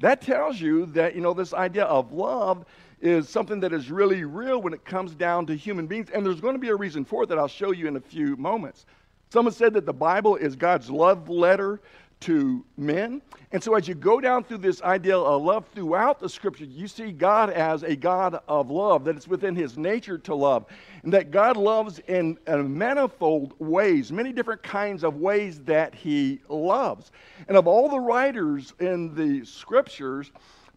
That 0.00 0.22
tells 0.22 0.60
you 0.60 0.86
that, 0.86 1.14
you 1.14 1.20
know, 1.20 1.34
this 1.34 1.52
idea 1.52 1.84
of 1.84 2.12
love 2.12 2.64
is 3.00 3.28
something 3.28 3.60
that 3.60 3.72
is 3.72 3.90
really 3.90 4.24
real 4.24 4.60
when 4.60 4.72
it 4.72 4.84
comes 4.84 5.14
down 5.14 5.46
to 5.46 5.54
human 5.54 5.86
beings. 5.86 6.10
And 6.10 6.24
there's 6.24 6.40
going 6.40 6.54
to 6.54 6.60
be 6.60 6.68
a 6.68 6.76
reason 6.76 7.04
for 7.04 7.24
it 7.24 7.28
that 7.28 7.38
I'll 7.38 7.48
show 7.48 7.72
you 7.72 7.86
in 7.88 7.96
a 7.96 8.00
few 8.00 8.36
moments. 8.36 8.86
Someone 9.30 9.52
said 9.52 9.74
that 9.74 9.86
the 9.86 9.92
Bible 9.92 10.36
is 10.36 10.56
God's 10.56 10.90
love 10.90 11.28
letter 11.28 11.80
to 12.20 12.64
men. 12.76 13.22
And 13.52 13.62
so, 13.62 13.74
as 13.74 13.88
you 13.88 13.94
go 13.94 14.20
down 14.20 14.44
through 14.44 14.58
this 14.58 14.82
idea 14.82 15.16
of 15.16 15.42
love 15.42 15.66
throughout 15.74 16.20
the 16.20 16.28
scripture, 16.28 16.64
you 16.64 16.88
see 16.88 17.12
God 17.12 17.50
as 17.50 17.82
a 17.82 17.96
God 17.96 18.40
of 18.48 18.70
love, 18.70 19.04
that 19.04 19.16
it's 19.16 19.28
within 19.28 19.54
his 19.54 19.78
nature 19.78 20.18
to 20.18 20.34
love, 20.34 20.66
and 21.02 21.12
that 21.12 21.30
God 21.30 21.56
loves 21.56 22.00
in, 22.08 22.38
in 22.46 22.76
manifold 22.76 23.54
ways, 23.58 24.12
many 24.12 24.32
different 24.32 24.62
kinds 24.62 25.04
of 25.04 25.16
ways 25.16 25.60
that 25.60 25.94
he 25.94 26.40
loves. 26.48 27.12
And 27.46 27.56
of 27.56 27.66
all 27.66 27.88
the 27.88 28.00
writers 28.00 28.74
in 28.80 29.14
the 29.14 29.44
scriptures, 29.44 30.30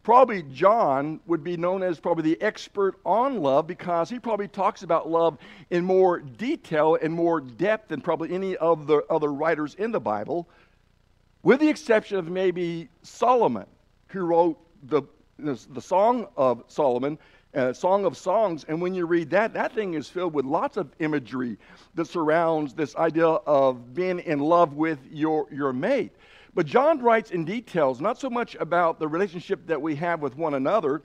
probably 0.04 0.44
John 0.44 1.20
would 1.28 1.44
be 1.44 1.58
known 1.58 1.84
as 1.84 2.00
probably 2.00 2.24
the 2.24 2.42
expert 2.42 3.00
on 3.06 3.42
love 3.42 3.68
because 3.68 4.10
he 4.10 4.20
probably 4.20 4.48
talks 4.48 4.84
about 4.84 5.10
love 5.10 5.38
in 5.70 5.84
more 5.84 6.20
detail 6.20 6.98
and 7.02 7.14
more 7.14 7.42
depth 7.42 7.90
than 7.90 8.02
probably 8.02 8.34
any 8.34 8.56
of 8.58 8.88
the 8.88 9.04
other 9.10 9.32
writers 9.32 9.76
in 9.76 9.92
the 9.92 10.00
Bible 10.00 10.48
with 11.44 11.60
the 11.60 11.70
exception 11.70 12.18
of 12.18 12.30
maybe 12.30 12.90
Solomon, 13.02 13.66
who 14.08 14.22
wrote 14.22 14.58
the, 14.84 15.04
the, 15.40 15.82
Song 15.82 16.28
of 16.38 16.64
Solomon, 16.68 17.18
uh, 17.56 17.74
Song 17.74 18.06
of 18.06 18.18
Songs. 18.18 18.66
And 18.68 18.82
when 18.82 18.94
you 18.94 19.06
read 19.06 19.30
that, 19.32 19.54
that 19.54 19.74
thing 19.74 19.96
is 19.96 20.08
filled 20.08 20.34
with 20.34 20.46
lots 20.46 20.78
of 20.78 20.92
imagery 21.00 21.58
that 21.96 22.06
surrounds 22.06 22.74
this 22.74 22.96
idea 22.96 23.26
of 23.28 23.94
being 23.94 24.20
in 24.20 24.40
love 24.40 24.74
with 24.74 25.00
your, 25.12 25.48
your 25.52 25.74
mate. 25.74 26.12
But 26.54 26.66
John 26.66 27.02
writes 27.02 27.32
in 27.32 27.46
details, 27.46 28.02
not 28.02 28.20
so 28.20 28.30
much 28.30 28.56
about 28.56 29.00
the 29.00 29.08
relationship 29.08 29.66
that 29.68 29.82
we 29.82 29.96
have 29.96 30.22
with 30.22 30.36
one 30.36 30.56
another, 30.56 31.02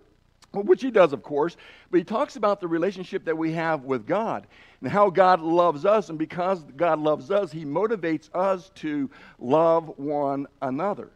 which 0.63 0.83
he 0.83 0.91
does, 0.91 1.13
of 1.13 1.23
course, 1.23 1.57
but 1.91 1.99
he 1.99 2.05
talks 2.05 2.37
about 2.37 2.61
the 2.61 2.69
relationship 2.69 3.25
that 3.25 3.37
we 3.37 3.53
have 3.53 3.85
with 3.85 4.07
God 4.07 4.47
and 4.81 4.91
how 4.91 5.11
God 5.11 5.41
loves 5.41 5.85
us. 5.85 6.09
And 6.09 6.19
because 6.19 6.63
God 6.77 6.99
loves 6.99 7.31
us, 7.31 7.53
he 7.53 7.65
motivates 7.65 8.29
us 8.35 8.71
to 8.77 9.11
love 9.39 9.99
one 9.99 10.47
another. 10.63 11.11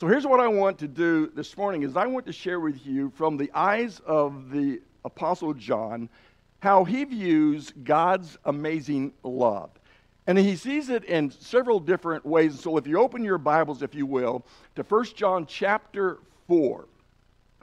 So 0.00 0.06
here's 0.06 0.26
what 0.26 0.40
I 0.40 0.48
want 0.48 0.78
to 0.78 0.88
do 0.88 1.30
this 1.34 1.56
morning 1.56 1.82
is 1.82 1.96
I 1.96 2.06
want 2.06 2.24
to 2.26 2.32
share 2.32 2.58
with 2.58 2.86
you 2.86 3.12
from 3.14 3.36
the 3.36 3.50
eyes 3.54 4.00
of 4.06 4.50
the 4.50 4.80
apostle 5.04 5.52
John 5.52 6.08
how 6.60 6.84
he 6.84 7.04
views 7.04 7.72
God's 7.84 8.38
amazing 8.44 9.12
love. 9.22 9.70
And 10.26 10.38
he 10.38 10.54
sees 10.56 10.90
it 10.90 11.04
in 11.04 11.30
several 11.30 11.80
different 11.80 12.24
ways. 12.24 12.60
So 12.60 12.76
if 12.76 12.86
you 12.86 12.98
open 12.98 13.24
your 13.24 13.38
Bibles, 13.38 13.82
if 13.82 13.94
you 13.94 14.06
will, 14.06 14.44
to 14.76 14.82
1 14.82 15.04
John 15.16 15.44
chapter 15.46 16.18
4. 16.46 16.86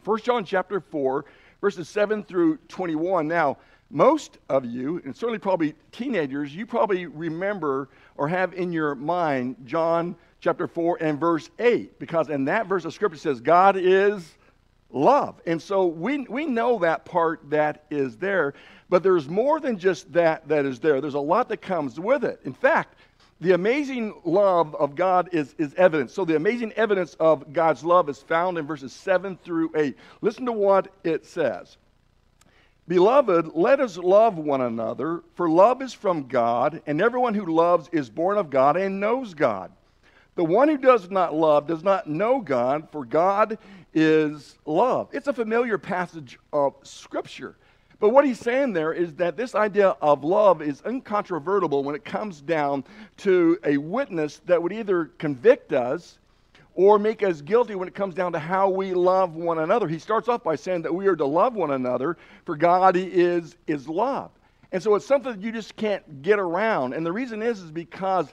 1 0.07 0.19
John 0.21 0.45
chapter 0.45 0.79
4, 0.79 1.25
verses 1.59 1.89
7 1.89 2.23
through 2.23 2.57
21. 2.69 3.27
Now, 3.27 3.57
most 3.89 4.37
of 4.47 4.63
you, 4.63 5.01
and 5.03 5.13
certainly 5.13 5.37
probably 5.37 5.75
teenagers, 5.91 6.55
you 6.55 6.65
probably 6.65 7.07
remember 7.07 7.89
or 8.15 8.29
have 8.29 8.53
in 8.53 8.71
your 8.71 8.95
mind 8.95 9.57
John 9.65 10.15
chapter 10.39 10.65
4 10.65 10.99
and 11.01 11.19
verse 11.19 11.49
8, 11.59 11.99
because 11.99 12.29
in 12.29 12.45
that 12.45 12.67
verse 12.67 12.85
of 12.85 12.93
scripture 12.93 13.17
says, 13.17 13.41
God 13.41 13.75
is 13.75 14.37
love. 14.91 15.41
And 15.45 15.61
so 15.61 15.85
we, 15.87 16.19
we 16.19 16.45
know 16.45 16.79
that 16.79 17.03
part 17.03 17.41
that 17.49 17.83
is 17.89 18.15
there, 18.15 18.53
but 18.87 19.03
there's 19.03 19.27
more 19.27 19.59
than 19.59 19.77
just 19.77 20.11
that 20.13 20.47
that 20.47 20.65
is 20.65 20.79
there. 20.79 21.01
There's 21.01 21.15
a 21.15 21.19
lot 21.19 21.49
that 21.49 21.57
comes 21.57 21.99
with 21.99 22.23
it. 22.23 22.39
In 22.45 22.53
fact, 22.53 22.96
the 23.39 23.53
amazing 23.53 24.15
love 24.23 24.73
of 24.75 24.95
God 24.95 25.29
is, 25.31 25.53
is 25.57 25.73
evidence. 25.75 26.13
So, 26.13 26.25
the 26.25 26.35
amazing 26.35 26.73
evidence 26.73 27.15
of 27.19 27.53
God's 27.53 27.83
love 27.83 28.09
is 28.09 28.19
found 28.19 28.57
in 28.57 28.65
verses 28.65 28.93
7 28.93 29.37
through 29.43 29.71
8. 29.75 29.95
Listen 30.21 30.45
to 30.45 30.51
what 30.51 30.91
it 31.03 31.25
says 31.25 31.77
Beloved, 32.87 33.51
let 33.53 33.79
us 33.79 33.97
love 33.97 34.37
one 34.37 34.61
another, 34.61 35.21
for 35.35 35.49
love 35.49 35.81
is 35.81 35.93
from 35.93 36.27
God, 36.27 36.81
and 36.87 37.01
everyone 37.01 37.33
who 37.33 37.53
loves 37.53 37.89
is 37.91 38.09
born 38.09 38.37
of 38.37 38.49
God 38.49 38.77
and 38.77 38.99
knows 38.99 39.33
God. 39.33 39.71
The 40.35 40.43
one 40.43 40.69
who 40.69 40.77
does 40.77 41.09
not 41.09 41.33
love 41.33 41.67
does 41.67 41.83
not 41.83 42.07
know 42.07 42.39
God, 42.39 42.89
for 42.91 43.03
God 43.03 43.57
is 43.93 44.57
love. 44.65 45.09
It's 45.11 45.27
a 45.27 45.33
familiar 45.33 45.77
passage 45.77 46.39
of 46.53 46.75
Scripture. 46.83 47.55
But 47.99 48.09
what 48.09 48.25
he's 48.25 48.39
saying 48.39 48.73
there 48.73 48.93
is 48.93 49.13
that 49.15 49.37
this 49.37 49.55
idea 49.55 49.95
of 50.01 50.23
love 50.23 50.61
is 50.61 50.83
incontrovertible 50.85 51.83
when 51.83 51.95
it 51.95 52.05
comes 52.05 52.41
down 52.41 52.83
to 53.17 53.57
a 53.63 53.77
witness 53.77 54.39
that 54.45 54.61
would 54.61 54.71
either 54.71 55.05
convict 55.17 55.73
us 55.73 56.19
or 56.75 56.99
make 56.99 57.23
us 57.23 57.41
guilty 57.41 57.73
when 57.73 57.87
it 57.87 57.95
comes 57.95 58.13
down 58.13 58.31
to 58.33 58.39
how 58.39 58.69
we 58.69 58.93
love 58.93 59.33
one 59.33 59.57
another. 59.57 59.87
He 59.87 59.97
starts 59.97 60.27
off 60.27 60.43
by 60.43 60.55
saying 60.55 60.83
that 60.83 60.93
we 60.93 61.07
are 61.07 61.15
to 61.15 61.25
love 61.25 61.55
one 61.55 61.71
another, 61.71 62.17
for 62.45 62.55
God 62.55 62.95
is, 62.95 63.55
is 63.65 63.89
love. 63.89 64.29
And 64.71 64.83
so 64.83 64.93
it's 64.93 65.05
something 65.05 65.31
that 65.31 65.41
you 65.41 65.51
just 65.51 65.75
can't 65.75 66.21
get 66.21 66.37
around. 66.37 66.93
And 66.93 67.03
the 67.03 67.11
reason 67.11 67.41
is, 67.41 67.61
is 67.61 67.71
because 67.71 68.27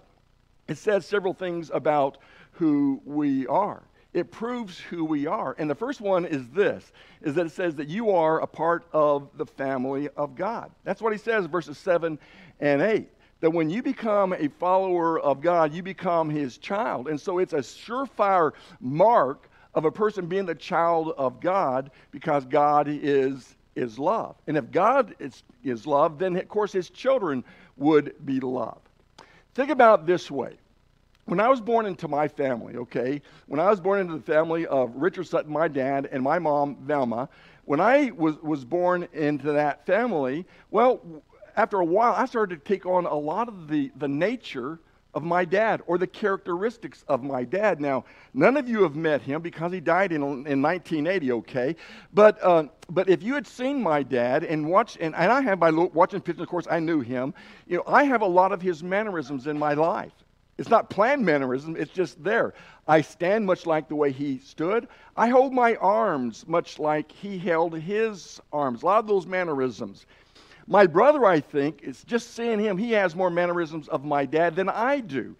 it 0.68 0.76
says 0.76 1.06
several 1.06 1.32
things 1.32 1.70
about 1.72 2.18
who 2.52 3.00
we 3.06 3.46
are 3.46 3.82
it 4.14 4.30
proves 4.30 4.78
who 4.78 5.04
we 5.04 5.26
are. 5.26 5.56
And 5.58 5.68
the 5.68 5.74
first 5.74 6.00
one 6.00 6.24
is 6.24 6.48
this 6.48 6.92
is 7.20 7.34
that 7.34 7.46
it 7.46 7.52
says 7.52 7.74
that 7.74 7.88
you 7.88 8.10
are 8.10 8.40
a 8.40 8.46
part 8.46 8.86
of 8.92 9.28
the 9.36 9.44
family 9.44 10.08
of 10.16 10.36
God. 10.36 10.70
That's 10.84 11.02
what 11.02 11.12
he 11.12 11.18
says 11.18 11.46
verses 11.46 11.76
7 11.78 12.18
and 12.60 12.80
8. 12.80 13.08
That 13.40 13.50
when 13.50 13.68
you 13.68 13.82
become 13.82 14.32
a 14.32 14.48
follower 14.48 15.20
of 15.20 15.42
God, 15.42 15.74
you 15.74 15.82
become 15.82 16.30
his 16.30 16.56
child. 16.56 17.08
And 17.08 17.20
so 17.20 17.38
it's 17.38 17.52
a 17.52 17.58
surefire 17.58 18.52
mark 18.80 19.50
of 19.74 19.84
a 19.84 19.90
person 19.90 20.26
being 20.26 20.46
the 20.46 20.54
child 20.54 21.12
of 21.18 21.40
God 21.40 21.90
because 22.12 22.44
God 22.44 22.86
is 22.88 23.56
is 23.74 23.98
love. 23.98 24.36
And 24.46 24.56
if 24.56 24.70
God 24.70 25.16
is, 25.18 25.42
is 25.64 25.84
love, 25.84 26.18
then 26.18 26.36
of 26.36 26.48
course 26.48 26.72
his 26.72 26.90
children 26.90 27.42
would 27.76 28.14
be 28.24 28.38
love. 28.38 28.78
Think 29.54 29.70
about 29.70 30.06
this 30.06 30.30
way 30.30 30.56
when 31.26 31.40
I 31.40 31.48
was 31.48 31.60
born 31.60 31.86
into 31.86 32.06
my 32.08 32.28
family, 32.28 32.76
okay, 32.76 33.22
when 33.46 33.60
I 33.60 33.70
was 33.70 33.80
born 33.80 34.00
into 34.00 34.14
the 34.14 34.22
family 34.22 34.66
of 34.66 34.94
Richard 34.94 35.26
Sutton, 35.26 35.52
my 35.52 35.68
dad, 35.68 36.08
and 36.12 36.22
my 36.22 36.38
mom, 36.38 36.76
Velma, 36.82 37.28
when 37.64 37.80
I 37.80 38.10
was, 38.10 38.36
was 38.42 38.64
born 38.64 39.08
into 39.12 39.52
that 39.52 39.86
family, 39.86 40.46
well, 40.70 41.00
after 41.56 41.80
a 41.80 41.84
while, 41.84 42.14
I 42.14 42.26
started 42.26 42.62
to 42.62 42.68
take 42.68 42.84
on 42.84 43.06
a 43.06 43.14
lot 43.14 43.48
of 43.48 43.68
the, 43.68 43.90
the 43.96 44.08
nature 44.08 44.80
of 45.14 45.22
my 45.22 45.44
dad 45.44 45.80
or 45.86 45.96
the 45.96 46.06
characteristics 46.06 47.04
of 47.08 47.22
my 47.22 47.44
dad. 47.44 47.80
Now, 47.80 48.04
none 48.34 48.56
of 48.56 48.68
you 48.68 48.82
have 48.82 48.96
met 48.96 49.22
him 49.22 49.40
because 49.40 49.72
he 49.72 49.80
died 49.80 50.12
in, 50.12 50.22
in 50.22 50.60
1980, 50.60 51.32
okay? 51.32 51.76
But, 52.12 52.42
uh, 52.42 52.64
but 52.90 53.08
if 53.08 53.22
you 53.22 53.34
had 53.34 53.46
seen 53.46 53.80
my 53.80 54.02
dad 54.02 54.44
and 54.44 54.68
watched, 54.68 54.98
and, 55.00 55.14
and 55.14 55.30
I 55.30 55.40
have 55.42 55.60
by 55.60 55.70
watching 55.70 56.20
pictures, 56.20 56.42
of 56.42 56.48
course, 56.48 56.66
I 56.68 56.80
knew 56.80 57.00
him, 57.00 57.32
you 57.66 57.76
know, 57.76 57.84
I 57.86 58.04
have 58.04 58.22
a 58.22 58.26
lot 58.26 58.50
of 58.50 58.60
his 58.60 58.82
mannerisms 58.82 59.46
in 59.46 59.56
my 59.56 59.74
life. 59.74 60.23
It's 60.56 60.70
not 60.70 60.90
planned 60.90 61.24
mannerism, 61.24 61.76
it's 61.76 61.92
just 61.92 62.22
there. 62.22 62.54
I 62.86 63.00
stand 63.00 63.46
much 63.46 63.66
like 63.66 63.88
the 63.88 63.96
way 63.96 64.12
he 64.12 64.38
stood. 64.38 64.88
I 65.16 65.28
hold 65.28 65.52
my 65.52 65.74
arms 65.76 66.46
much 66.46 66.78
like 66.78 67.10
he 67.10 67.38
held 67.38 67.76
his 67.78 68.40
arms. 68.52 68.82
A 68.82 68.86
lot 68.86 68.98
of 68.98 69.06
those 69.06 69.26
mannerisms. 69.26 70.06
My 70.66 70.86
brother, 70.86 71.26
I 71.26 71.40
think, 71.40 71.82
is 71.82 72.04
just 72.04 72.34
seeing 72.34 72.58
him, 72.58 72.78
he 72.78 72.92
has 72.92 73.14
more 73.14 73.30
mannerisms 73.30 73.88
of 73.88 74.04
my 74.04 74.24
dad 74.24 74.56
than 74.56 74.68
I 74.68 75.00
do. 75.00 75.36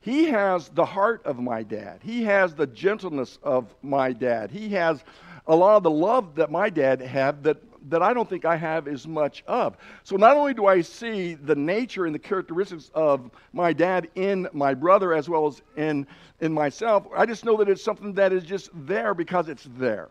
He 0.00 0.26
has 0.26 0.68
the 0.68 0.84
heart 0.84 1.24
of 1.24 1.38
my 1.38 1.62
dad. 1.62 2.00
He 2.02 2.22
has 2.24 2.54
the 2.54 2.66
gentleness 2.66 3.38
of 3.42 3.74
my 3.82 4.12
dad. 4.12 4.50
He 4.50 4.68
has 4.70 5.02
a 5.46 5.56
lot 5.56 5.76
of 5.76 5.82
the 5.82 5.90
love 5.90 6.34
that 6.34 6.50
my 6.50 6.70
dad 6.70 7.00
had 7.00 7.42
that 7.44 7.56
that 7.88 8.02
I 8.02 8.12
don't 8.12 8.28
think 8.28 8.44
I 8.44 8.56
have 8.56 8.88
as 8.88 9.06
much 9.06 9.42
of. 9.46 9.76
So 10.04 10.16
not 10.16 10.36
only 10.36 10.54
do 10.54 10.66
I 10.66 10.80
see 10.80 11.34
the 11.34 11.54
nature 11.54 12.06
and 12.06 12.14
the 12.14 12.18
characteristics 12.18 12.90
of 12.94 13.30
my 13.52 13.72
dad 13.72 14.08
in 14.14 14.48
my 14.52 14.74
brother 14.74 15.14
as 15.14 15.28
well 15.28 15.46
as 15.46 15.62
in, 15.76 16.06
in 16.40 16.52
myself, 16.52 17.06
I 17.16 17.26
just 17.26 17.44
know 17.44 17.56
that 17.58 17.68
it's 17.68 17.82
something 17.82 18.12
that 18.14 18.32
is 18.32 18.44
just 18.44 18.70
there 18.74 19.14
because 19.14 19.48
it's 19.48 19.68
there. 19.76 20.08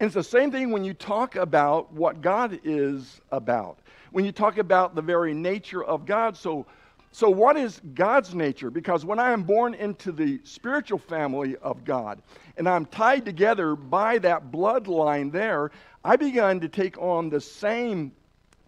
And 0.00 0.06
it's 0.06 0.14
the 0.14 0.24
same 0.24 0.50
thing 0.50 0.72
when 0.72 0.82
you 0.82 0.94
talk 0.94 1.36
about 1.36 1.92
what 1.92 2.20
God 2.20 2.58
is 2.64 3.20
about. 3.30 3.78
When 4.10 4.24
you 4.24 4.32
talk 4.32 4.58
about 4.58 4.94
the 4.94 5.02
very 5.02 5.32
nature 5.32 5.82
of 5.82 6.04
God. 6.04 6.36
So 6.36 6.66
so, 7.14 7.28
what 7.28 7.58
is 7.58 7.78
God's 7.92 8.34
nature? 8.34 8.70
Because 8.70 9.04
when 9.04 9.18
I 9.18 9.32
am 9.32 9.42
born 9.42 9.74
into 9.74 10.12
the 10.12 10.40
spiritual 10.44 10.98
family 10.98 11.56
of 11.56 11.84
God 11.84 12.22
and 12.56 12.66
I'm 12.66 12.86
tied 12.86 13.26
together 13.26 13.76
by 13.76 14.16
that 14.18 14.50
bloodline 14.50 15.30
there, 15.30 15.72
I 16.02 16.16
began 16.16 16.58
to 16.60 16.68
take 16.68 16.96
on 16.96 17.28
the 17.28 17.40
same 17.40 18.12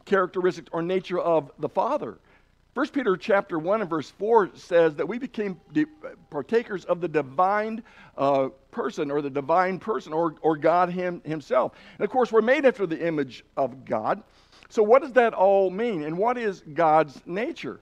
characteristics 0.04 0.68
or 0.72 0.82
nature 0.82 1.20
of 1.20 1.50
the 1.58 1.70
Father. 1.70 2.18
1 2.74 2.88
Peter 2.88 3.16
chapter 3.16 3.58
1 3.58 3.80
and 3.80 3.88
verse 3.88 4.10
4 4.10 4.50
says 4.54 4.94
that 4.96 5.08
we 5.08 5.16
became 5.16 5.58
partakers 6.28 6.84
of 6.84 7.00
the 7.00 7.08
divine 7.08 7.82
uh, 8.18 8.48
person 8.70 9.10
or 9.10 9.22
the 9.22 9.30
divine 9.30 9.78
person 9.78 10.12
or, 10.12 10.34
or 10.42 10.58
God 10.58 10.90
him, 10.90 11.22
himself. 11.24 11.72
And 11.98 12.04
of 12.04 12.10
course, 12.10 12.30
we're 12.30 12.42
made 12.42 12.66
after 12.66 12.86
the 12.86 13.06
image 13.06 13.42
of 13.56 13.86
God. 13.86 14.22
So, 14.68 14.82
what 14.82 15.00
does 15.00 15.12
that 15.12 15.32
all 15.32 15.70
mean? 15.70 16.02
And 16.02 16.18
what 16.18 16.36
is 16.36 16.62
God's 16.74 17.22
nature? 17.24 17.80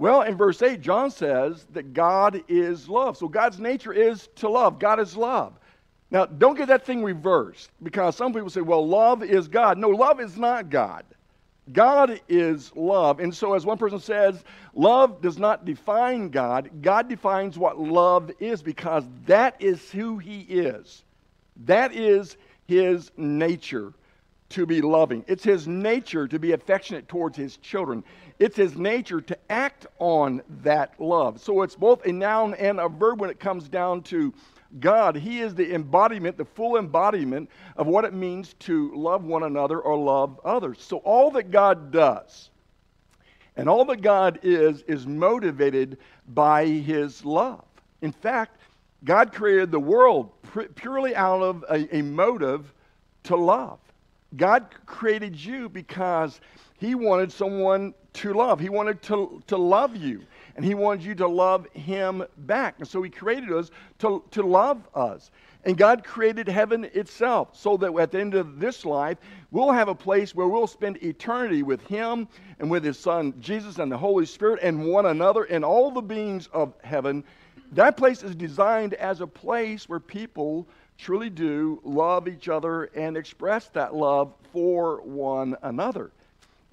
Well, 0.00 0.22
in 0.22 0.34
verse 0.34 0.62
8, 0.62 0.80
John 0.80 1.10
says 1.10 1.66
that 1.74 1.92
God 1.92 2.42
is 2.48 2.88
love. 2.88 3.18
So 3.18 3.28
God's 3.28 3.60
nature 3.60 3.92
is 3.92 4.30
to 4.36 4.48
love. 4.48 4.78
God 4.78 4.98
is 4.98 5.14
love. 5.14 5.52
Now, 6.10 6.24
don't 6.24 6.56
get 6.56 6.68
that 6.68 6.86
thing 6.86 7.04
reversed 7.04 7.70
because 7.82 8.16
some 8.16 8.32
people 8.32 8.48
say, 8.48 8.62
well, 8.62 8.88
love 8.88 9.22
is 9.22 9.46
God. 9.46 9.76
No, 9.76 9.90
love 9.90 10.18
is 10.18 10.38
not 10.38 10.70
God. 10.70 11.04
God 11.74 12.18
is 12.30 12.74
love. 12.74 13.20
And 13.20 13.32
so, 13.32 13.52
as 13.52 13.66
one 13.66 13.76
person 13.76 14.00
says, 14.00 14.42
love 14.74 15.20
does 15.20 15.36
not 15.36 15.66
define 15.66 16.30
God. 16.30 16.70
God 16.80 17.06
defines 17.06 17.58
what 17.58 17.78
love 17.78 18.30
is 18.40 18.62
because 18.62 19.04
that 19.26 19.54
is 19.60 19.90
who 19.90 20.16
He 20.16 20.40
is. 20.40 21.04
That 21.66 21.92
is 21.92 22.38
His 22.66 23.10
nature 23.18 23.92
to 24.48 24.64
be 24.64 24.80
loving. 24.80 25.26
It's 25.28 25.44
His 25.44 25.68
nature 25.68 26.26
to 26.26 26.38
be 26.38 26.52
affectionate 26.52 27.06
towards 27.06 27.36
His 27.36 27.58
children. 27.58 28.02
It's 28.40 28.56
his 28.56 28.76
nature 28.76 29.20
to 29.20 29.38
act 29.50 29.86
on 29.98 30.42
that 30.62 30.98
love. 30.98 31.42
So 31.42 31.60
it's 31.60 31.76
both 31.76 32.06
a 32.06 32.12
noun 32.12 32.54
and 32.54 32.80
a 32.80 32.88
verb 32.88 33.20
when 33.20 33.28
it 33.28 33.38
comes 33.38 33.68
down 33.68 34.02
to 34.04 34.32
God. 34.80 35.14
He 35.14 35.40
is 35.40 35.54
the 35.54 35.74
embodiment, 35.74 36.38
the 36.38 36.46
full 36.46 36.78
embodiment 36.78 37.50
of 37.76 37.86
what 37.86 38.06
it 38.06 38.14
means 38.14 38.54
to 38.60 38.94
love 38.96 39.24
one 39.24 39.42
another 39.42 39.78
or 39.78 39.96
love 39.96 40.40
others. 40.42 40.82
So 40.82 40.98
all 40.98 41.30
that 41.32 41.50
God 41.50 41.92
does 41.92 42.48
and 43.56 43.68
all 43.68 43.84
that 43.84 44.00
God 44.00 44.38
is, 44.42 44.82
is 44.88 45.06
motivated 45.06 45.98
by 46.28 46.64
his 46.64 47.22
love. 47.26 47.64
In 48.00 48.10
fact, 48.10 48.58
God 49.04 49.34
created 49.34 49.70
the 49.70 49.80
world 49.80 50.30
purely 50.76 51.14
out 51.14 51.42
of 51.42 51.62
a, 51.68 51.94
a 51.94 52.00
motive 52.00 52.72
to 53.24 53.36
love. 53.36 53.80
God 54.36 54.66
created 54.86 55.36
you 55.36 55.68
because 55.68 56.40
he 56.78 56.94
wanted 56.94 57.30
someone 57.30 57.92
to 58.14 58.34
love. 58.34 58.60
He 58.60 58.68
wanted 58.68 59.02
to, 59.02 59.42
to 59.46 59.56
love 59.56 59.96
you, 59.96 60.22
and 60.56 60.64
He 60.64 60.74
wanted 60.74 61.04
you 61.04 61.14
to 61.16 61.28
love 61.28 61.66
Him 61.72 62.24
back. 62.38 62.76
And 62.78 62.88
so 62.88 63.02
He 63.02 63.10
created 63.10 63.52
us 63.52 63.70
to, 64.00 64.22
to 64.32 64.42
love 64.42 64.86
us. 64.94 65.30
And 65.64 65.76
God 65.76 66.04
created 66.04 66.48
heaven 66.48 66.84
itself 66.94 67.50
so 67.52 67.76
that 67.76 67.94
at 67.94 68.12
the 68.12 68.20
end 68.20 68.34
of 68.34 68.58
this 68.58 68.86
life, 68.86 69.18
we'll 69.50 69.70
have 69.70 69.88
a 69.88 69.94
place 69.94 70.34
where 70.34 70.48
we'll 70.48 70.66
spend 70.66 71.02
eternity 71.02 71.62
with 71.62 71.86
Him 71.86 72.28
and 72.58 72.70
with 72.70 72.82
His 72.82 72.98
Son 72.98 73.34
Jesus 73.40 73.78
and 73.78 73.92
the 73.92 73.98
Holy 73.98 74.24
Spirit 74.24 74.60
and 74.62 74.86
one 74.86 75.06
another 75.06 75.44
and 75.44 75.64
all 75.64 75.90
the 75.90 76.00
beings 76.00 76.48
of 76.52 76.72
heaven. 76.82 77.22
That 77.72 77.96
place 77.96 78.22
is 78.22 78.34
designed 78.34 78.94
as 78.94 79.20
a 79.20 79.26
place 79.26 79.88
where 79.88 80.00
people 80.00 80.66
truly 80.98 81.30
do 81.30 81.80
love 81.84 82.26
each 82.26 82.48
other 82.48 82.84
and 82.94 83.16
express 83.16 83.68
that 83.68 83.94
love 83.94 84.32
for 84.52 85.02
one 85.02 85.56
another. 85.62 86.10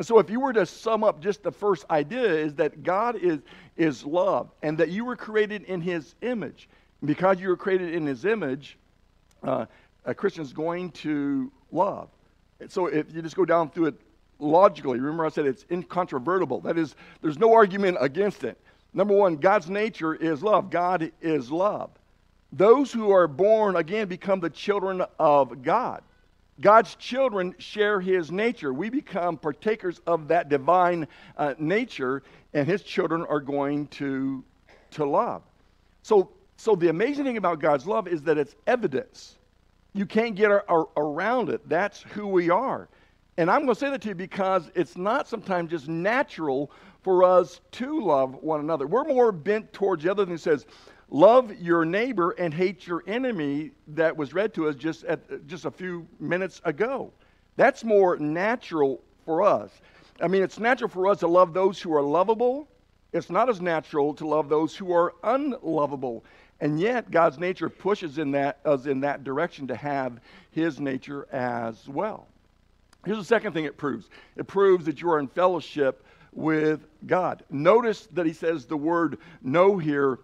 So, 0.01 0.19
if 0.19 0.29
you 0.29 0.39
were 0.39 0.53
to 0.53 0.65
sum 0.65 1.03
up 1.03 1.19
just 1.19 1.41
the 1.41 1.51
first 1.51 1.85
idea, 1.89 2.21
is 2.21 2.53
that 2.55 2.83
God 2.83 3.15
is, 3.15 3.39
is 3.77 4.05
love 4.05 4.51
and 4.61 4.77
that 4.77 4.89
you 4.89 5.03
were 5.03 5.15
created 5.15 5.63
in 5.63 5.81
His 5.81 6.15
image. 6.21 6.69
Because 7.03 7.39
you 7.39 7.49
were 7.49 7.57
created 7.57 7.93
in 7.93 8.05
His 8.05 8.25
image, 8.25 8.77
uh, 9.43 9.65
a 10.05 10.13
Christian 10.13 10.43
is 10.43 10.53
going 10.53 10.91
to 10.91 11.51
love. 11.71 12.09
So, 12.69 12.87
if 12.87 13.11
you 13.13 13.21
just 13.23 13.35
go 13.35 13.45
down 13.45 13.71
through 13.71 13.87
it 13.87 13.95
logically, 14.39 14.99
remember 14.99 15.25
I 15.25 15.29
said 15.29 15.47
it's 15.47 15.65
incontrovertible. 15.71 16.61
That 16.61 16.77
is, 16.77 16.95
there's 17.21 17.39
no 17.39 17.53
argument 17.53 17.97
against 17.99 18.43
it. 18.43 18.57
Number 18.93 19.15
one, 19.15 19.37
God's 19.37 19.69
nature 19.69 20.13
is 20.13 20.43
love. 20.43 20.69
God 20.69 21.11
is 21.21 21.51
love. 21.51 21.89
Those 22.51 22.91
who 22.91 23.11
are 23.11 23.27
born 23.27 23.75
again 23.75 24.07
become 24.07 24.39
the 24.39 24.49
children 24.49 25.03
of 25.19 25.61
God. 25.63 26.01
God's 26.59 26.95
children 26.95 27.53
share 27.59 28.01
his 28.01 28.31
nature. 28.31 28.73
We 28.73 28.89
become 28.89 29.37
partakers 29.37 30.01
of 30.07 30.27
that 30.29 30.49
divine 30.49 31.07
uh, 31.37 31.53
nature, 31.59 32.23
and 32.53 32.67
his 32.67 32.81
children 32.83 33.25
are 33.29 33.39
going 33.39 33.87
to, 33.87 34.43
to 34.91 35.05
love. 35.05 35.43
So, 36.01 36.31
so, 36.55 36.75
the 36.75 36.89
amazing 36.89 37.25
thing 37.25 37.37
about 37.37 37.59
God's 37.59 37.85
love 37.85 38.07
is 38.07 38.23
that 38.23 38.37
it's 38.37 38.55
evidence. 38.65 39.37
You 39.93 40.05
can't 40.05 40.35
get 40.35 40.49
around 40.49 41.49
it. 41.49 41.67
That's 41.69 42.01
who 42.01 42.27
we 42.27 42.49
are. 42.49 42.89
And 43.37 43.51
I'm 43.51 43.61
going 43.61 43.75
to 43.75 43.79
say 43.79 43.91
that 43.91 44.01
to 44.01 44.09
you 44.09 44.15
because 44.15 44.71
it's 44.73 44.97
not 44.97 45.27
sometimes 45.27 45.69
just 45.69 45.87
natural 45.87 46.71
for 47.03 47.23
us 47.23 47.61
to 47.73 48.03
love 48.03 48.35
one 48.35 48.59
another. 48.59 48.87
We're 48.87 49.03
more 49.03 49.31
bent 49.31 49.71
towards 49.73 50.03
the 50.03 50.11
other 50.11 50.25
thing 50.25 50.37
says, 50.37 50.65
Love 51.09 51.55
your 51.61 51.85
neighbor 51.85 52.31
and 52.31 52.53
hate 52.53 52.85
your 52.85 53.03
enemy, 53.07 53.71
that 53.87 54.15
was 54.15 54.33
read 54.33 54.53
to 54.53 54.67
us 54.67 54.75
just, 54.75 55.05
at, 55.05 55.47
just 55.47 55.65
a 55.65 55.71
few 55.71 56.05
minutes 56.19 56.59
ago. 56.65 57.11
That's 57.55 57.83
more 57.83 58.17
natural 58.17 59.01
for 59.25 59.41
us. 59.41 59.71
I 60.21 60.27
mean, 60.27 60.43
it's 60.43 60.59
natural 60.59 60.89
for 60.89 61.07
us 61.07 61.19
to 61.19 61.27
love 61.27 61.53
those 61.53 61.81
who 61.81 61.93
are 61.93 62.01
lovable. 62.01 62.67
It's 63.13 63.29
not 63.29 63.49
as 63.49 63.61
natural 63.61 64.13
to 64.15 64.27
love 64.27 64.49
those 64.49 64.75
who 64.75 64.91
are 64.91 65.13
unlovable. 65.23 66.25
And 66.59 66.79
yet, 66.79 67.09
God's 67.11 67.37
nature 67.37 67.69
pushes 67.69 68.17
in 68.17 68.31
that, 68.31 68.59
us 68.65 68.85
in 68.85 68.99
that 69.01 69.23
direction 69.23 69.67
to 69.67 69.75
have 69.75 70.19
His 70.51 70.79
nature 70.79 71.27
as 71.31 71.87
well. 71.87 72.27
Here's 73.05 73.19
the 73.19 73.23
second 73.23 73.53
thing 73.53 73.65
it 73.65 73.77
proves 73.77 74.09
it 74.35 74.47
proves 74.47 74.85
that 74.85 75.01
you 75.01 75.09
are 75.09 75.19
in 75.19 75.27
fellowship 75.27 76.03
with 76.33 76.87
God. 77.05 77.43
Notice 77.49 78.07
that 78.13 78.25
He 78.25 78.33
says 78.33 78.65
the 78.65 78.75
word 78.75 79.19
know 79.41 79.77
here 79.77 80.19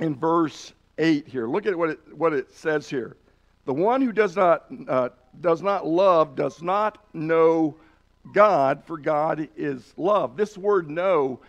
in 0.00 0.14
verse 0.14 0.72
8 0.98 1.26
here. 1.26 1.48
Look 1.48 1.66
at 1.66 1.76
what 1.76 1.90
it, 1.90 2.00
what 2.16 2.32
it 2.32 2.52
says 2.52 2.88
here. 2.88 3.16
The 3.64 3.74
one 3.74 4.00
who 4.00 4.12
does 4.12 4.36
not, 4.36 4.66
uh, 4.88 5.10
does 5.40 5.62
not 5.62 5.86
love 5.86 6.34
does 6.34 6.62
not 6.62 7.04
know 7.12 7.76
God, 8.32 8.82
for 8.86 8.96
God 8.96 9.48
is 9.56 9.92
love. 9.96 10.36
This 10.36 10.56
word 10.56 10.90
know 10.90 11.40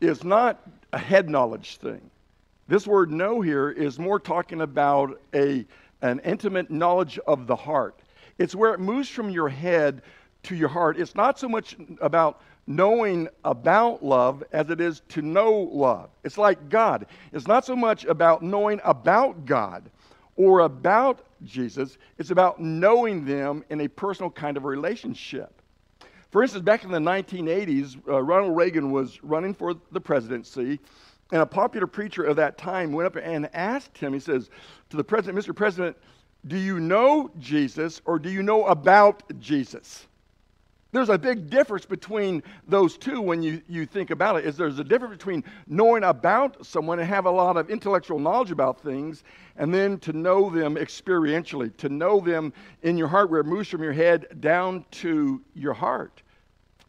is 0.00 0.24
not 0.24 0.68
a 0.92 0.98
head 0.98 1.28
knowledge 1.28 1.76
thing. 1.78 2.10
This 2.68 2.86
word 2.86 3.10
know 3.10 3.40
here 3.40 3.70
is 3.70 3.98
more 3.98 4.18
talking 4.18 4.62
about 4.62 5.20
a, 5.34 5.66
an 6.02 6.20
intimate 6.24 6.70
knowledge 6.70 7.18
of 7.26 7.46
the 7.46 7.56
heart. 7.56 8.00
It's 8.38 8.54
where 8.54 8.72
it 8.74 8.80
moves 8.80 9.08
from 9.08 9.30
your 9.30 9.48
head 9.48 10.02
to 10.44 10.54
your 10.54 10.68
heart. 10.68 10.98
It's 10.98 11.14
not 11.14 11.38
so 11.38 11.48
much 11.48 11.76
about 12.00 12.40
knowing 12.66 13.28
about 13.44 14.04
love 14.04 14.42
as 14.52 14.70
it 14.70 14.80
is 14.80 15.02
to 15.08 15.22
know 15.22 15.52
love. 15.52 16.10
It's 16.24 16.38
like 16.38 16.68
God. 16.68 17.06
It's 17.32 17.46
not 17.46 17.64
so 17.64 17.76
much 17.76 18.04
about 18.04 18.42
knowing 18.42 18.80
about 18.84 19.44
God 19.44 19.90
or 20.36 20.60
about 20.60 21.20
Jesus, 21.44 21.98
it's 22.18 22.30
about 22.30 22.60
knowing 22.60 23.24
them 23.24 23.64
in 23.70 23.82
a 23.82 23.88
personal 23.88 24.30
kind 24.30 24.56
of 24.56 24.64
relationship. 24.64 25.60
For 26.30 26.42
instance, 26.42 26.64
back 26.64 26.82
in 26.82 26.90
the 26.90 26.98
1980s, 26.98 27.96
uh, 28.08 28.20
Ronald 28.20 28.56
Reagan 28.56 28.90
was 28.90 29.22
running 29.22 29.54
for 29.54 29.74
the 29.92 30.00
presidency, 30.00 30.80
and 31.30 31.42
a 31.42 31.46
popular 31.46 31.86
preacher 31.86 32.24
of 32.24 32.36
that 32.36 32.58
time 32.58 32.92
went 32.92 33.06
up 33.06 33.16
and 33.16 33.48
asked 33.54 33.96
him, 33.96 34.12
he 34.12 34.18
says, 34.18 34.50
to 34.90 34.96
the 34.96 35.04
president, 35.04 35.38
Mr. 35.38 35.54
President, 35.54 35.96
do 36.46 36.58
you 36.58 36.80
know 36.80 37.30
Jesus 37.38 38.00
or 38.04 38.18
do 38.18 38.30
you 38.30 38.42
know 38.42 38.66
about 38.66 39.22
Jesus? 39.38 40.06
There's 40.94 41.08
a 41.08 41.18
big 41.18 41.50
difference 41.50 41.84
between 41.84 42.40
those 42.68 42.96
two 42.96 43.20
when 43.20 43.42
you, 43.42 43.60
you 43.68 43.84
think 43.84 44.10
about 44.10 44.36
it. 44.36 44.46
Is 44.46 44.56
there's 44.56 44.78
a 44.78 44.84
difference 44.84 45.16
between 45.16 45.42
knowing 45.66 46.04
about 46.04 46.64
someone 46.64 47.00
and 47.00 47.08
have 47.08 47.26
a 47.26 47.30
lot 47.32 47.56
of 47.56 47.68
intellectual 47.68 48.20
knowledge 48.20 48.52
about 48.52 48.80
things, 48.80 49.24
and 49.56 49.74
then 49.74 49.98
to 49.98 50.12
know 50.12 50.48
them 50.48 50.76
experientially, 50.76 51.76
to 51.78 51.88
know 51.88 52.20
them 52.20 52.52
in 52.84 52.96
your 52.96 53.08
heart, 53.08 53.28
where 53.28 53.40
it 53.40 53.44
moves 53.44 53.68
from 53.68 53.82
your 53.82 53.92
head 53.92 54.40
down 54.40 54.84
to 54.92 55.42
your 55.54 55.74
heart. 55.74 56.22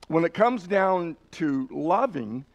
When 0.07 0.23
it 0.23 0.35
comes 0.35 0.67
down 0.67 1.17
to 1.31 1.67
loving, 1.71 2.45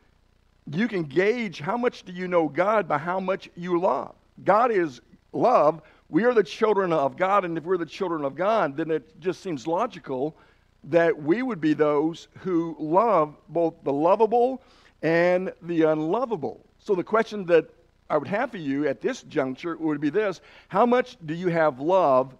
you 0.70 0.86
can 0.86 1.02
gauge 1.02 1.58
how 1.58 1.76
much 1.76 2.04
do 2.04 2.12
you 2.12 2.28
know 2.28 2.48
God 2.48 2.86
by 2.86 2.98
how 2.98 3.18
much 3.18 3.50
you 3.56 3.80
love. 3.80 4.14
God 4.44 4.70
is 4.70 5.00
love. 5.32 5.82
We 6.10 6.22
are 6.22 6.34
the 6.34 6.44
children 6.44 6.92
of 6.92 7.16
God, 7.16 7.44
and 7.44 7.58
if 7.58 7.64
we're 7.64 7.76
the 7.76 7.86
children 7.86 8.24
of 8.24 8.36
God, 8.36 8.76
then 8.76 8.92
it 8.92 9.18
just 9.20 9.42
seems 9.42 9.66
logical 9.66 10.36
that 10.84 11.22
we 11.22 11.42
would 11.42 11.60
be 11.60 11.74
those 11.74 12.28
who 12.38 12.76
love 12.78 13.36
both 13.48 13.74
the 13.82 13.92
lovable 13.92 14.62
and 15.02 15.52
the 15.62 15.82
unlovable. 15.82 16.64
So 16.78 16.94
the 16.94 17.04
question 17.04 17.44
that 17.46 17.68
I 18.08 18.16
would 18.16 18.28
have 18.28 18.50
for 18.50 18.56
you 18.56 18.88
at 18.88 19.00
this 19.00 19.22
juncture 19.22 19.76
would 19.76 20.00
be 20.00 20.10
this 20.10 20.40
How 20.68 20.86
much 20.86 21.16
do 21.24 21.34
you 21.34 21.48
have 21.48 21.80
love 21.80 22.34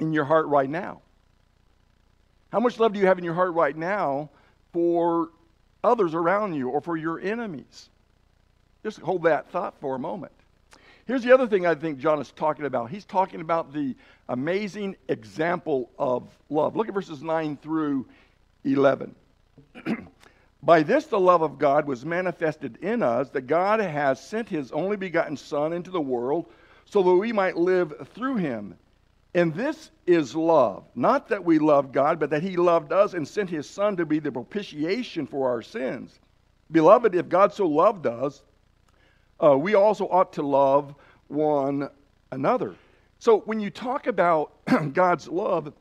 in 0.00 0.12
your 0.12 0.24
heart 0.24 0.46
right 0.46 0.68
now? 0.68 1.02
How 2.52 2.60
much 2.60 2.78
love 2.78 2.92
do 2.92 3.00
you 3.00 3.06
have 3.06 3.18
in 3.18 3.24
your 3.24 3.34
heart 3.34 3.52
right 3.54 3.76
now 3.76 4.30
for 4.72 5.30
others 5.82 6.14
around 6.14 6.54
you 6.54 6.68
or 6.68 6.80
for 6.80 6.96
your 6.96 7.20
enemies? 7.20 7.88
Just 8.84 9.00
hold 9.00 9.24
that 9.24 9.50
thought 9.50 9.74
for 9.80 9.96
a 9.96 9.98
moment. 9.98 10.32
Here's 11.06 11.22
the 11.22 11.34
other 11.34 11.46
thing 11.46 11.66
I 11.66 11.74
think 11.74 11.98
John 11.98 12.20
is 12.20 12.30
talking 12.32 12.64
about. 12.64 12.90
He's 12.90 13.04
talking 13.04 13.42
about 13.42 13.72
the 13.72 13.94
amazing 14.28 14.96
example 15.08 15.90
of 15.98 16.28
love. 16.48 16.76
Look 16.76 16.88
at 16.88 16.94
verses 16.94 17.22
9 17.22 17.58
through 17.58 18.06
11. 18.64 19.14
By 20.62 20.82
this, 20.82 21.04
the 21.04 21.20
love 21.20 21.42
of 21.42 21.58
God 21.58 21.86
was 21.86 22.06
manifested 22.06 22.78
in 22.80 23.02
us, 23.02 23.28
that 23.30 23.42
God 23.42 23.80
has 23.80 24.18
sent 24.18 24.48
his 24.48 24.72
only 24.72 24.96
begotten 24.96 25.36
Son 25.36 25.74
into 25.74 25.90
the 25.90 26.00
world 26.00 26.46
so 26.86 27.02
that 27.02 27.14
we 27.14 27.32
might 27.32 27.58
live 27.58 28.08
through 28.14 28.36
him. 28.36 28.74
And 29.34 29.54
this 29.54 29.90
is 30.06 30.34
love. 30.34 30.86
Not 30.94 31.28
that 31.28 31.44
we 31.44 31.58
love 31.58 31.92
God, 31.92 32.18
but 32.18 32.30
that 32.30 32.42
he 32.42 32.56
loved 32.56 32.92
us 32.92 33.12
and 33.12 33.28
sent 33.28 33.50
his 33.50 33.68
Son 33.68 33.96
to 33.98 34.06
be 34.06 34.20
the 34.20 34.32
propitiation 34.32 35.26
for 35.26 35.50
our 35.50 35.60
sins. 35.60 36.18
Beloved, 36.70 37.14
if 37.14 37.28
God 37.28 37.52
so 37.52 37.66
loved 37.66 38.06
us, 38.06 38.42
uh, 39.44 39.56
we 39.56 39.74
also 39.74 40.06
ought 40.06 40.32
to 40.34 40.42
love 40.42 40.94
one 41.28 41.88
another. 42.32 42.74
So 43.18 43.40
when 43.40 43.60
you 43.60 43.70
talk 43.70 44.06
about 44.06 44.52
God's 44.92 45.28
love, 45.28 45.72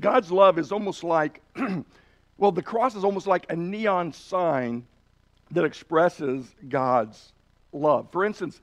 God's 0.00 0.30
love 0.30 0.58
is 0.58 0.72
almost 0.72 1.04
like, 1.04 1.40
well, 2.38 2.52
the 2.52 2.62
cross 2.62 2.94
is 2.94 3.04
almost 3.04 3.26
like 3.26 3.46
a 3.50 3.56
neon 3.56 4.12
sign 4.12 4.86
that 5.50 5.64
expresses 5.64 6.54
God's 6.68 7.32
love. 7.72 8.08
For 8.10 8.24
instance, 8.24 8.60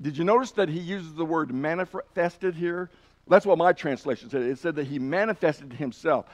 did 0.00 0.16
you 0.16 0.24
notice 0.24 0.52
that 0.52 0.68
he 0.68 0.80
uses 0.80 1.14
the 1.14 1.24
word 1.24 1.52
manifested 1.52 2.54
here? 2.54 2.90
That's 3.28 3.46
what 3.46 3.58
my 3.58 3.72
translation 3.72 4.30
said. 4.30 4.42
It 4.42 4.58
said 4.58 4.74
that 4.76 4.86
he 4.86 4.98
manifested 4.98 5.72
himself. 5.72 6.26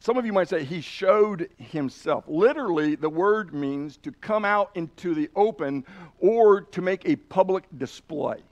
Some 0.00 0.16
of 0.16 0.24
you 0.24 0.32
might 0.32 0.48
say 0.48 0.64
he 0.64 0.80
showed 0.80 1.50
himself. 1.58 2.24
Literally, 2.28 2.94
the 2.94 3.10
word 3.10 3.52
means 3.52 3.96
to 3.98 4.12
come 4.12 4.44
out 4.44 4.70
into 4.74 5.14
the 5.14 5.28
open 5.34 5.84
or 6.20 6.60
to 6.60 6.80
make 6.80 7.04
a 7.06 7.16
public 7.16 7.64
display. 7.76 8.42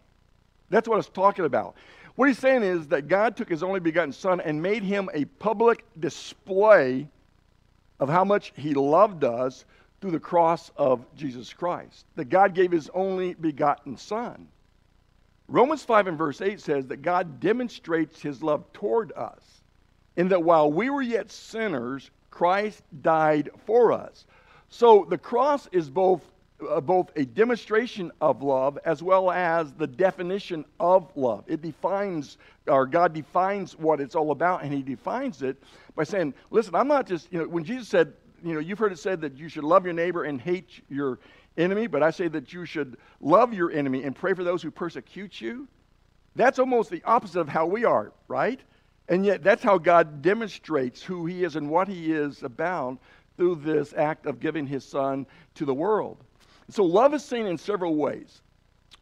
That's 0.71 0.89
what 0.89 0.99
it's 0.99 1.09
talking 1.09 1.45
about. 1.45 1.77
What 2.17 2.29
he's 2.29 2.39
saying 2.39 2.63
is 2.63 2.89
that 2.89 3.09
God 3.09 3.37
took 3.37 3.49
his 3.49 3.63
only 3.63 3.79
begotten 3.79 4.13
Son 4.13 4.41
and 4.41 4.61
made 4.61 4.83
him 4.83 5.09
a 5.15 5.25
public 5.25 5.85
display 6.01 7.09
of 8.01 8.09
how 8.09 8.25
much 8.25 8.53
he 8.57 8.75
loved 8.75 9.23
us 9.23 9.65
through 10.01 10.11
the 10.11 10.21
cross 10.21 10.73
of 10.77 11.05
Jesus 11.15 11.53
Christ. 11.53 12.07
That 12.17 12.27
God 12.27 12.55
gave 12.55 12.73
his 12.73 12.91
only 12.93 13.35
begotten 13.35 13.97
Son. 13.97 14.49
Romans 15.47 15.85
5 15.85 16.09
and 16.09 16.19
verse 16.19 16.41
8 16.41 16.61
says 16.61 16.87
that 16.89 17.03
God 17.03 17.39
demonstrates 17.39 18.21
his 18.21 18.43
love 18.43 18.65
toward 18.73 19.13
us 19.13 19.63
in 20.17 20.29
that 20.29 20.43
while 20.43 20.71
we 20.71 20.91
were 20.91 21.03
yet 21.03 21.31
sinners, 21.31 22.11
Christ 22.31 22.83
died 23.03 23.51
for 23.67 23.93
us. 23.93 24.27
So 24.69 25.07
the 25.09 25.19
cross 25.19 25.69
is 25.73 25.89
both 25.89 26.23
uh, 26.71 26.81
both 26.81 27.11
a 27.17 27.25
demonstration 27.25 28.11
of 28.21 28.43
love 28.43 28.79
as 28.85 29.03
well 29.03 29.31
as 29.31 29.73
the 29.75 29.87
definition 29.87 30.65
of 30.81 31.11
love. 31.15 31.45
It 31.47 31.61
defines, 31.61 32.39
or 32.67 32.87
God 32.87 33.13
defines 33.13 33.77
what 33.79 34.01
it's 34.01 34.15
all 34.15 34.31
about, 34.31 34.63
and 34.63 34.73
He 34.73 34.83
defines 34.83 35.43
it 35.43 35.63
by 35.95 36.05
saying, 36.05 36.35
listen, 36.51 36.75
I'm 36.75 36.89
not 36.89 37.07
just, 37.07 37.31
you 37.33 37.41
know, 37.41 37.49
when 37.49 37.65
Jesus 37.65 37.89
said, 37.89 38.15
you 38.43 38.55
know, 38.55 38.61
you've 38.61 38.79
heard 38.79 38.93
it 38.93 38.99
said 38.99 39.21
that 39.23 39.37
you 39.37 39.49
should 39.49 39.65
love 39.65 39.85
your 39.85 39.95
neighbor 39.95 40.25
and 40.25 40.41
hate 40.41 40.83
your 40.89 41.19
enemy, 41.59 41.87
but 41.87 42.03
I 42.03 42.11
say 42.11 42.29
that 42.29 42.53
you 42.53 42.65
should 42.65 42.97
love 43.21 43.53
your 43.53 43.71
enemy 43.71 44.05
and 44.05 44.15
pray 44.15 44.35
for 44.35 44.45
those 44.45 44.63
who 44.63 44.71
persecute 44.71 45.41
you. 45.41 45.69
That's 46.37 46.59
almost 46.59 46.91
the 46.91 47.03
opposite 47.05 47.41
of 47.41 47.49
how 47.49 47.67
we 47.67 47.85
are, 47.85 48.13
right? 48.29 48.61
And 49.09 49.25
yet, 49.25 49.43
that's 49.43 49.63
how 49.63 49.79
God 49.79 50.21
demonstrates 50.23 51.03
who 51.03 51.27
He 51.27 51.45
is 51.45 51.57
and 51.57 51.71
what 51.71 51.89
He 51.89 52.13
is 52.13 52.43
about 52.43 52.99
through 53.37 53.57
this 53.57 53.93
act 53.97 54.27
of 54.27 54.41
giving 54.41 54.67
His 54.67 54.85
Son 54.85 55.27
to 55.55 55.65
the 55.65 55.75
world. 55.75 56.19
So, 56.71 56.85
love 56.85 57.15
is 57.15 57.25
seen 57.25 57.47
in 57.47 57.57
several 57.59 57.95
ways. 57.95 58.43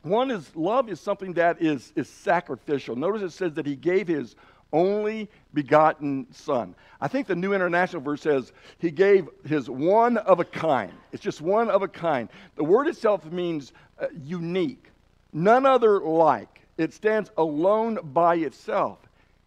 One 0.03 0.31
is 0.31 0.55
love 0.55 0.91
is 0.91 1.01
something 1.01 1.33
that 1.35 1.63
is, 1.63 1.93
is 1.97 2.09
sacrificial. 2.09 2.95
Notice 2.95 3.23
it 3.23 3.31
says 3.31 3.55
that 3.55 3.65
He 3.65 3.77
gave 3.77 4.07
His 4.07 4.37
only 4.73 5.31
begotten 5.55 6.27
Son. 6.31 6.75
I 7.01 7.09
think 7.09 7.27
the 7.27 7.37
New 7.37 7.55
International 7.55 8.03
Verse 8.03 8.21
says 8.21 8.53
He 8.79 8.91
gave 8.91 9.29
His 9.47 9.71
one 9.71 10.19
of 10.19 10.41
a 10.41 10.45
kind. 10.45 10.93
It's 11.13 11.23
just 11.23 11.41
one 11.41 11.71
of 11.71 11.83
a 11.83 11.89
kind. 11.89 12.29
The 12.57 12.65
word 12.65 12.89
itself 12.89 13.25
means 13.25 13.73
uh, 13.99 14.09
unique, 14.23 14.91
none 15.33 15.65
other 15.65 16.01
like. 16.01 16.61
It 16.77 16.93
stands 16.93 17.31
alone 17.39 17.99
by 18.03 18.35
itself. 18.35 18.99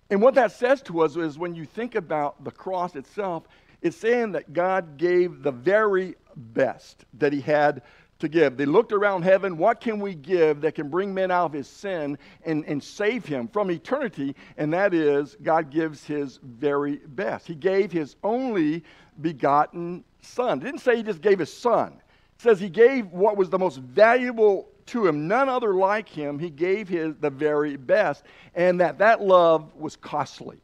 And 0.09 0.21
what 0.21 0.35
that 0.35 0.51
says 0.51 0.81
to 0.83 1.01
us 1.01 1.15
is 1.15 1.37
when 1.37 1.55
you 1.55 1.65
think 1.65 1.95
about 1.95 2.43
the 2.43 2.51
cross 2.51 2.95
itself, 2.95 3.43
it's 3.81 3.97
saying 3.97 4.31
that 4.33 4.53
God 4.53 4.97
gave 4.97 5.43
the 5.43 5.51
very 5.51 6.15
best 6.35 7.05
that 7.15 7.33
He 7.33 7.41
had 7.41 7.81
to 8.19 8.27
give. 8.27 8.57
They 8.57 8.65
looked 8.65 8.91
around 8.91 9.23
heaven, 9.23 9.57
what 9.57 9.81
can 9.81 9.99
we 9.99 10.15
give 10.15 10.61
that 10.61 10.75
can 10.75 10.89
bring 10.89 11.13
men 11.13 11.31
out 11.31 11.45
of 11.45 11.53
his 11.53 11.67
sin 11.67 12.17
and, 12.45 12.65
and 12.65 12.83
save 12.83 13.25
him 13.25 13.47
from 13.47 13.69
eternity? 13.69 14.35
And 14.57 14.73
that 14.73 14.93
is, 14.93 15.35
God 15.41 15.69
gives 15.69 16.03
his 16.03 16.39
very 16.43 16.97
best. 16.97 17.47
He 17.47 17.55
gave 17.55 17.91
his 17.91 18.15
only 18.23 18.83
begotten 19.21 20.03
son. 20.21 20.59
It 20.61 20.65
didn't 20.65 20.81
say 20.81 20.97
he 20.97 21.03
just 21.03 21.21
gave 21.21 21.39
his 21.39 21.53
son. 21.53 21.93
It 22.35 22.41
says 22.41 22.59
he 22.59 22.69
gave 22.69 23.07
what 23.11 23.37
was 23.37 23.49
the 23.49 23.59
most 23.59 23.77
valuable 23.77 24.69
to 24.87 25.07
him, 25.07 25.27
none 25.27 25.49
other 25.49 25.73
like 25.73 26.09
him. 26.09 26.39
He 26.39 26.49
gave 26.49 26.87
his 26.87 27.15
the 27.19 27.29
very 27.29 27.75
best, 27.75 28.23
and 28.55 28.79
that 28.79 28.97
that 28.97 29.21
love 29.21 29.73
was 29.75 29.95
costly. 29.95 30.59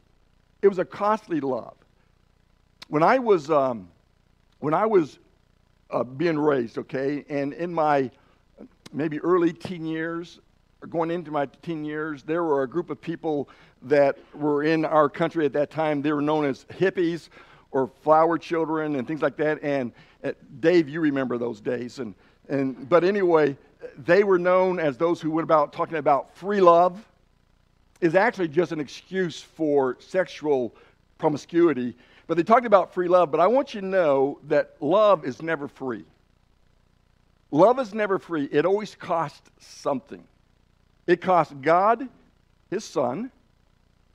It 0.62 0.68
was 0.68 0.78
a 0.78 0.84
costly 0.84 1.40
love. 1.40 1.74
When 2.88 3.02
I 3.02 3.18
was 3.18 3.50
um, 3.50 3.88
when 4.60 4.74
I 4.74 4.86
was 4.86 5.18
uh, 5.90 6.04
being 6.04 6.38
raised, 6.38 6.78
okay, 6.78 7.24
and 7.28 7.52
in 7.52 7.72
my 7.72 8.10
maybe 8.92 9.18
early 9.20 9.52
teen 9.52 9.84
years, 9.84 10.40
going 10.88 11.10
into 11.10 11.30
my 11.30 11.46
teen 11.62 11.84
years, 11.84 12.22
there 12.22 12.44
were 12.44 12.62
a 12.62 12.68
group 12.68 12.90
of 12.90 13.00
people 13.00 13.48
that 13.82 14.18
were 14.34 14.62
in 14.62 14.84
our 14.84 15.08
country 15.08 15.44
at 15.44 15.52
that 15.52 15.70
time. 15.70 16.02
They 16.02 16.12
were 16.12 16.22
known 16.22 16.44
as 16.44 16.64
hippies 16.66 17.28
or 17.70 17.90
flower 18.02 18.38
children 18.38 18.96
and 18.96 19.06
things 19.06 19.22
like 19.22 19.36
that. 19.36 19.62
And 19.62 19.92
uh, 20.22 20.32
Dave, 20.60 20.88
you 20.88 21.00
remember 21.00 21.38
those 21.38 21.60
days. 21.60 21.98
And, 21.98 22.14
and, 22.48 22.88
but 22.88 23.04
anyway, 23.04 23.56
they 23.98 24.24
were 24.24 24.38
known 24.38 24.78
as 24.78 24.96
those 24.96 25.20
who 25.20 25.30
went 25.30 25.44
about 25.44 25.72
talking 25.72 25.96
about 25.96 26.34
free 26.36 26.60
love 26.60 27.04
is 28.00 28.14
actually 28.14 28.48
just 28.48 28.72
an 28.72 28.80
excuse 28.80 29.40
for 29.40 29.96
sexual 30.00 30.74
promiscuity. 31.18 31.96
But 32.26 32.36
they 32.36 32.42
talked 32.42 32.66
about 32.66 32.92
free 32.92 33.08
love, 33.08 33.30
but 33.30 33.40
I 33.40 33.46
want 33.46 33.74
you 33.74 33.80
to 33.80 33.86
know 33.86 34.38
that 34.48 34.76
love 34.80 35.24
is 35.24 35.42
never 35.42 35.68
free. 35.68 36.04
Love 37.50 37.78
is 37.78 37.94
never 37.94 38.18
free. 38.18 38.48
It 38.50 38.66
always 38.66 38.94
costs 38.94 39.48
something. 39.58 40.24
It 41.06 41.20
cost 41.20 41.60
God 41.60 42.08
his 42.70 42.84
son. 42.84 43.30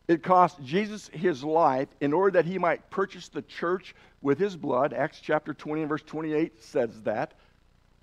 It 0.07 0.23
cost 0.23 0.61
Jesus 0.63 1.07
his 1.13 1.43
life 1.43 1.87
in 2.01 2.13
order 2.13 2.31
that 2.31 2.45
he 2.45 2.57
might 2.57 2.89
purchase 2.89 3.27
the 3.27 3.43
church 3.43 3.95
with 4.21 4.39
his 4.39 4.55
blood. 4.55 4.91
Acts 4.91 5.19
chapter 5.21 5.53
20 5.53 5.81
and 5.83 5.89
verse 5.89 6.01
28 6.01 6.63
says 6.63 7.01
that. 7.03 7.33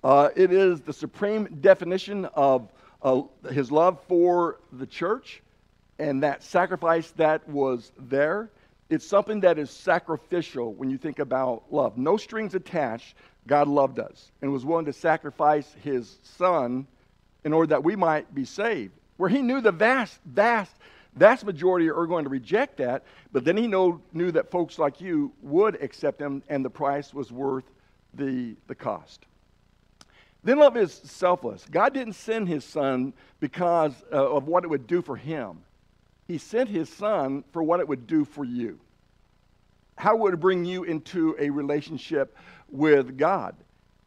Uh, 0.03 0.29
it 0.35 0.51
is 0.51 0.81
the 0.81 0.93
supreme 0.93 1.45
definition 1.61 2.25
of 2.25 2.69
uh, 3.01 3.21
his 3.51 3.71
love 3.71 3.99
for 4.07 4.59
the 4.71 4.85
church 4.85 5.41
and 5.99 6.23
that 6.23 6.43
sacrifice 6.43 7.11
that 7.11 7.47
was 7.49 7.91
there. 7.97 8.49
It's 8.89 9.07
something 9.07 9.41
that 9.41 9.57
is 9.57 9.69
sacrificial 9.69 10.73
when 10.73 10.89
you 10.89 10.97
think 10.97 11.19
about 11.19 11.63
love. 11.71 11.97
No 11.97 12.17
strings 12.17 12.55
attached. 12.55 13.15
God 13.47 13.67
loved 13.67 13.99
us 13.99 14.31
and 14.41 14.51
was 14.51 14.65
willing 14.65 14.85
to 14.85 14.93
sacrifice 14.93 15.73
his 15.83 16.17
son 16.23 16.87
in 17.43 17.53
order 17.53 17.67
that 17.67 17.83
we 17.83 17.95
might 17.95 18.33
be 18.33 18.45
saved. 18.45 18.93
Where 19.17 19.29
he 19.29 19.41
knew 19.41 19.61
the 19.61 19.71
vast, 19.71 20.19
vast, 20.25 20.75
vast 21.15 21.43
majority 21.43 21.89
are 21.89 22.05
going 22.05 22.25
to 22.25 22.29
reject 22.29 22.77
that, 22.77 23.03
but 23.31 23.43
then 23.43 23.57
he 23.57 23.67
know, 23.67 24.01
knew 24.13 24.31
that 24.31 24.51
folks 24.51 24.77
like 24.77 25.01
you 25.01 25.31
would 25.41 25.81
accept 25.81 26.21
him 26.21 26.43
and 26.49 26.63
the 26.63 26.69
price 26.69 27.13
was 27.13 27.31
worth 27.31 27.65
the, 28.13 28.55
the 28.67 28.75
cost. 28.75 29.25
Then 30.43 30.59
love 30.59 30.77
is 30.77 30.93
selfless. 30.93 31.65
God 31.69 31.93
didn't 31.93 32.13
send 32.13 32.47
his 32.47 32.63
son 32.63 33.13
because 33.39 33.93
uh, 34.11 34.31
of 34.31 34.47
what 34.47 34.63
it 34.63 34.69
would 34.69 34.87
do 34.87 35.01
for 35.01 35.15
him. 35.15 35.59
He 36.27 36.37
sent 36.37 36.69
his 36.69 36.89
son 36.89 37.43
for 37.51 37.63
what 37.63 37.79
it 37.79 37.87
would 37.87 38.05
do 38.07 38.25
for 38.25 38.45
you. 38.45 38.79
How 39.97 40.15
would 40.15 40.35
it 40.35 40.39
bring 40.39 40.63
you 40.63 40.83
into 40.83 41.35
a 41.39 41.49
relationship 41.49 42.37
with 42.69 43.17
God? 43.17 43.55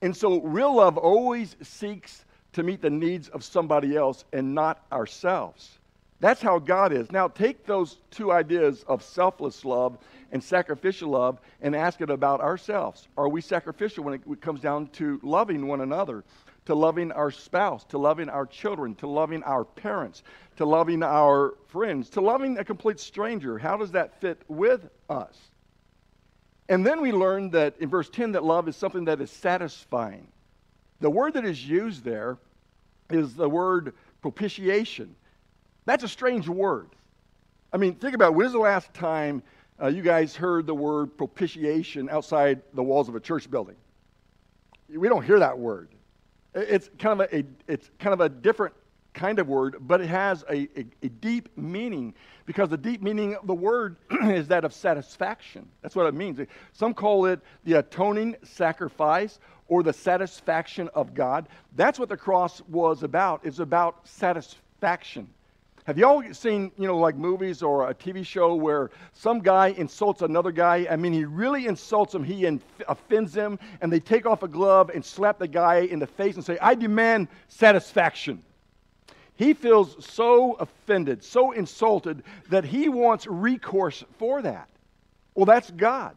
And 0.02 0.16
so, 0.16 0.40
real 0.40 0.76
love 0.76 0.96
always 0.96 1.56
seeks 1.62 2.24
to 2.52 2.62
meet 2.62 2.80
the 2.80 2.90
needs 2.90 3.28
of 3.28 3.44
somebody 3.44 3.96
else 3.96 4.24
and 4.32 4.54
not 4.54 4.84
ourselves. 4.92 5.79
That's 6.20 6.42
how 6.42 6.58
God 6.58 6.92
is. 6.92 7.10
Now, 7.10 7.28
take 7.28 7.64
those 7.64 7.96
two 8.10 8.30
ideas 8.30 8.84
of 8.86 9.02
selfless 9.02 9.64
love 9.64 9.98
and 10.32 10.44
sacrificial 10.44 11.10
love 11.10 11.40
and 11.62 11.74
ask 11.74 12.02
it 12.02 12.10
about 12.10 12.40
ourselves. 12.40 13.08
Are 13.16 13.28
we 13.28 13.40
sacrificial 13.40 14.04
when 14.04 14.14
it 14.14 14.40
comes 14.42 14.60
down 14.60 14.88
to 14.88 15.18
loving 15.22 15.66
one 15.66 15.80
another, 15.80 16.24
to 16.66 16.74
loving 16.74 17.10
our 17.12 17.30
spouse, 17.30 17.84
to 17.84 17.98
loving 17.98 18.28
our 18.28 18.44
children, 18.44 18.94
to 18.96 19.06
loving 19.06 19.42
our 19.44 19.64
parents, 19.64 20.22
to 20.56 20.66
loving 20.66 21.02
our 21.02 21.54
friends, 21.68 22.10
to 22.10 22.20
loving 22.20 22.58
a 22.58 22.64
complete 22.64 23.00
stranger? 23.00 23.58
How 23.58 23.78
does 23.78 23.92
that 23.92 24.20
fit 24.20 24.42
with 24.46 24.90
us? 25.08 25.36
And 26.68 26.86
then 26.86 27.00
we 27.00 27.12
learn 27.12 27.50
that 27.50 27.76
in 27.80 27.88
verse 27.88 28.10
10 28.10 28.32
that 28.32 28.44
love 28.44 28.68
is 28.68 28.76
something 28.76 29.06
that 29.06 29.22
is 29.22 29.30
satisfying. 29.30 30.28
The 31.00 31.10
word 31.10 31.32
that 31.32 31.46
is 31.46 31.66
used 31.66 32.04
there 32.04 32.36
is 33.08 33.34
the 33.34 33.48
word 33.48 33.94
propitiation. 34.20 35.16
That's 35.84 36.04
a 36.04 36.08
strange 36.08 36.48
word. 36.48 36.88
I 37.72 37.76
mean, 37.76 37.94
think 37.94 38.14
about 38.14 38.32
it. 38.32 38.34
when 38.34 38.46
is 38.46 38.52
the 38.52 38.58
last 38.58 38.92
time 38.94 39.42
uh, 39.80 39.86
you 39.86 40.02
guys 40.02 40.36
heard 40.36 40.66
the 40.66 40.74
word 40.74 41.16
propitiation 41.16 42.10
outside 42.10 42.60
the 42.74 42.82
walls 42.82 43.08
of 43.08 43.14
a 43.14 43.20
church 43.20 43.50
building. 43.50 43.76
We 44.88 45.08
don't 45.08 45.24
hear 45.24 45.38
that 45.38 45.58
word. 45.58 45.88
It's 46.54 46.90
kind 46.98 47.20
of 47.20 47.32
a, 47.32 47.44
it's 47.68 47.90
kind 47.98 48.12
of 48.12 48.20
a 48.20 48.28
different 48.28 48.74
kind 49.14 49.38
of 49.38 49.48
word, 49.48 49.76
but 49.80 50.00
it 50.00 50.08
has 50.08 50.44
a, 50.48 50.68
a, 50.78 50.86
a, 51.02 51.08
deep 51.08 51.56
meaning 51.56 52.14
because 52.46 52.68
the 52.68 52.76
deep 52.76 53.02
meaning 53.02 53.34
of 53.34 53.46
the 53.46 53.54
word 53.54 53.96
is 54.24 54.48
that 54.48 54.64
of 54.64 54.72
satisfaction. 54.72 55.68
That's 55.82 55.96
what 55.96 56.06
it 56.06 56.14
means. 56.14 56.40
Some 56.72 56.94
call 56.94 57.26
it 57.26 57.40
the 57.64 57.74
atoning 57.74 58.36
sacrifice 58.42 59.38
or 59.68 59.82
the 59.82 59.92
satisfaction 59.92 60.88
of 60.94 61.14
God. 61.14 61.48
That's 61.76 61.98
what 61.98 62.08
the 62.08 62.16
cross 62.16 62.60
was 62.62 63.02
about. 63.02 63.40
It's 63.44 63.58
about 63.58 64.06
satisfaction. 64.06 65.28
Have 65.90 65.98
y'all 65.98 66.22
seen, 66.32 66.70
you 66.78 66.86
know, 66.86 66.96
like 66.98 67.16
movies 67.16 67.64
or 67.64 67.90
a 67.90 67.94
TV 67.94 68.24
show 68.24 68.54
where 68.54 68.92
some 69.12 69.40
guy 69.40 69.70
insults 69.70 70.22
another 70.22 70.52
guy? 70.52 70.86
I 70.88 70.94
mean, 70.94 71.12
he 71.12 71.24
really 71.24 71.66
insults 71.66 72.14
him, 72.14 72.22
he 72.22 72.46
offends 72.86 73.34
him, 73.34 73.58
and 73.80 73.92
they 73.92 73.98
take 73.98 74.24
off 74.24 74.44
a 74.44 74.46
glove 74.46 74.90
and 74.94 75.04
slap 75.04 75.40
the 75.40 75.48
guy 75.48 75.78
in 75.78 75.98
the 75.98 76.06
face 76.06 76.36
and 76.36 76.44
say, 76.44 76.56
I 76.62 76.76
demand 76.76 77.26
satisfaction. 77.48 78.40
He 79.34 79.52
feels 79.52 79.96
so 80.06 80.52
offended, 80.60 81.24
so 81.24 81.50
insulted, 81.50 82.22
that 82.50 82.64
he 82.64 82.88
wants 82.88 83.26
recourse 83.26 84.04
for 84.16 84.42
that. 84.42 84.68
Well, 85.34 85.46
that's 85.46 85.72
God. 85.72 86.14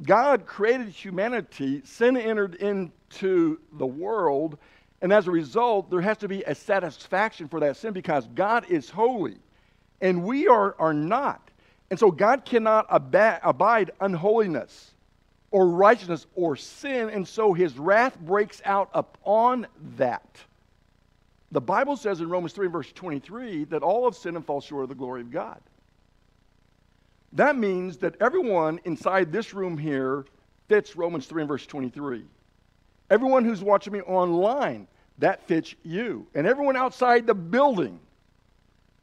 God 0.00 0.46
created 0.46 0.90
humanity, 0.90 1.82
sin 1.84 2.16
entered 2.16 2.54
into 2.54 3.58
the 3.72 3.86
world 3.86 4.58
and 5.02 5.12
as 5.12 5.26
a 5.26 5.30
result, 5.30 5.90
there 5.90 6.00
has 6.00 6.16
to 6.18 6.28
be 6.28 6.42
a 6.44 6.54
satisfaction 6.54 7.48
for 7.48 7.60
that 7.60 7.76
sin 7.76 7.92
because 7.92 8.26
God 8.34 8.66
is 8.70 8.88
holy 8.88 9.36
and 10.00 10.24
we 10.24 10.48
are, 10.48 10.74
are 10.78 10.94
not. 10.94 11.50
And 11.90 11.98
so 11.98 12.10
God 12.10 12.44
cannot 12.44 12.86
ab- 12.90 13.40
abide 13.42 13.92
unholiness 14.00 14.92
or 15.50 15.68
righteousness 15.68 16.26
or 16.34 16.56
sin, 16.56 17.08
and 17.10 17.26
so 17.26 17.52
his 17.52 17.78
wrath 17.78 18.18
breaks 18.18 18.60
out 18.64 18.90
upon 18.92 19.66
that. 19.96 20.38
The 21.52 21.60
Bible 21.60 21.96
says 21.96 22.20
in 22.20 22.28
Romans 22.28 22.52
3, 22.52 22.66
verse 22.66 22.92
23, 22.92 23.64
that 23.64 23.82
all 23.82 24.04
have 24.04 24.16
sinned 24.16 24.36
and 24.36 24.44
fall 24.44 24.60
short 24.60 24.82
of 24.82 24.88
the 24.88 24.94
glory 24.96 25.20
of 25.20 25.30
God. 25.30 25.60
That 27.32 27.56
means 27.56 27.98
that 27.98 28.16
everyone 28.20 28.80
inside 28.84 29.30
this 29.30 29.54
room 29.54 29.78
here 29.78 30.24
fits 30.68 30.96
Romans 30.96 31.26
3 31.26 31.42
and 31.42 31.48
verse 31.48 31.66
23. 31.66 32.24
Everyone 33.10 33.44
who's 33.44 33.62
watching 33.62 33.92
me 33.92 34.00
online, 34.00 34.88
that 35.18 35.46
fits 35.46 35.74
you. 35.82 36.26
And 36.34 36.46
everyone 36.46 36.76
outside 36.76 37.26
the 37.26 37.34
building, 37.34 38.00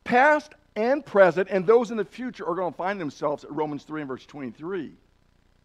past 0.04 0.54
and 0.76 1.06
present, 1.06 1.50
and 1.50 1.66
those 1.66 1.92
in 1.92 1.98
the 1.98 2.06
future 2.06 2.48
are 2.48 2.56
going 2.56 2.72
to 2.72 2.78
find 2.78 3.00
themselves 3.00 3.44
at 3.44 3.52
Romans 3.52 3.84
3 3.84 4.02
and 4.02 4.08
verse 4.08 4.26
23, 4.26 4.92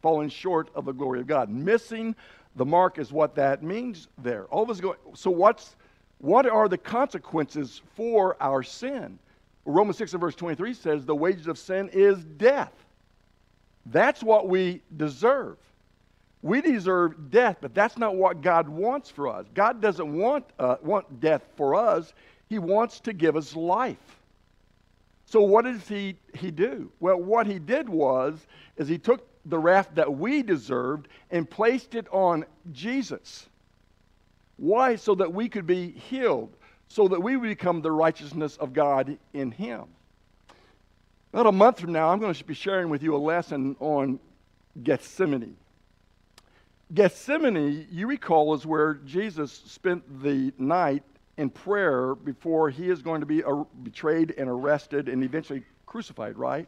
falling 0.02 0.28
short 0.28 0.70
of 0.74 0.84
the 0.84 0.92
glory 0.92 1.20
of 1.20 1.26
God. 1.26 1.48
Missing 1.48 2.14
the 2.56 2.64
mark 2.64 2.98
is 2.98 3.12
what 3.12 3.34
that 3.34 3.62
means 3.62 4.08
there. 4.18 4.44
All 4.46 4.62
of 4.62 4.70
us 4.70 4.80
go, 4.80 4.96
so 5.14 5.30
what's, 5.30 5.76
what 6.18 6.46
are 6.46 6.68
the 6.68 6.78
consequences 6.78 7.82
for 7.94 8.36
our 8.40 8.62
sin? 8.62 9.18
Romans 9.64 9.98
6 9.98 10.12
and 10.14 10.20
verse 10.20 10.34
23 10.34 10.74
says 10.74 11.04
the 11.04 11.14
wages 11.14 11.46
of 11.46 11.58
sin 11.58 11.90
is 11.92 12.24
death. 12.24 12.72
That's 13.86 14.22
what 14.22 14.48
we 14.48 14.82
deserve. 14.96 15.56
We 16.42 16.60
deserve 16.60 17.30
death, 17.30 17.58
but 17.60 17.74
that's 17.74 17.98
not 17.98 18.14
what 18.14 18.42
God 18.42 18.68
wants 18.68 19.10
for 19.10 19.28
us. 19.28 19.46
God 19.54 19.80
doesn't 19.80 20.16
want, 20.16 20.44
uh, 20.58 20.76
want 20.82 21.20
death 21.20 21.42
for 21.56 21.74
us, 21.74 22.12
He 22.48 22.58
wants 22.58 23.00
to 23.00 23.12
give 23.12 23.36
us 23.36 23.56
life. 23.56 24.18
So 25.28 25.42
what 25.42 25.66
does 25.66 25.86
he, 25.86 26.16
he 26.32 26.50
do? 26.50 26.90
Well, 27.00 27.18
what 27.18 27.46
he 27.46 27.58
did 27.58 27.86
was 27.86 28.46
is 28.78 28.88
he 28.88 28.96
took 28.96 29.28
the 29.44 29.58
wrath 29.58 29.90
that 29.92 30.10
we 30.10 30.42
deserved 30.42 31.08
and 31.30 31.48
placed 31.48 31.94
it 31.94 32.06
on 32.10 32.46
Jesus. 32.72 33.46
Why? 34.56 34.96
So 34.96 35.14
that 35.16 35.30
we 35.30 35.50
could 35.50 35.66
be 35.66 35.90
healed, 35.90 36.56
so 36.88 37.08
that 37.08 37.20
we 37.20 37.36
would 37.36 37.46
become 37.46 37.82
the 37.82 37.92
righteousness 37.92 38.56
of 38.56 38.72
God 38.72 39.18
in 39.34 39.50
him. 39.50 39.84
About 41.34 41.46
a 41.46 41.52
month 41.52 41.78
from 41.78 41.92
now, 41.92 42.08
I'm 42.08 42.20
going 42.20 42.32
to 42.32 42.44
be 42.44 42.54
sharing 42.54 42.88
with 42.88 43.02
you 43.02 43.14
a 43.14 43.18
lesson 43.18 43.76
on 43.80 44.18
Gethsemane. 44.82 45.58
Gethsemane, 46.94 47.86
you 47.90 48.06
recall, 48.06 48.54
is 48.54 48.64
where 48.64 48.94
Jesus 48.94 49.52
spent 49.52 50.22
the 50.22 50.52
night 50.56 51.02
in 51.36 51.50
prayer 51.50 52.14
before 52.14 52.70
he 52.70 52.88
is 52.88 53.02
going 53.02 53.20
to 53.20 53.26
be 53.26 53.42
betrayed 53.82 54.34
and 54.38 54.48
arrested 54.48 55.08
and 55.08 55.22
eventually 55.22 55.62
crucified, 55.86 56.38
right? 56.38 56.66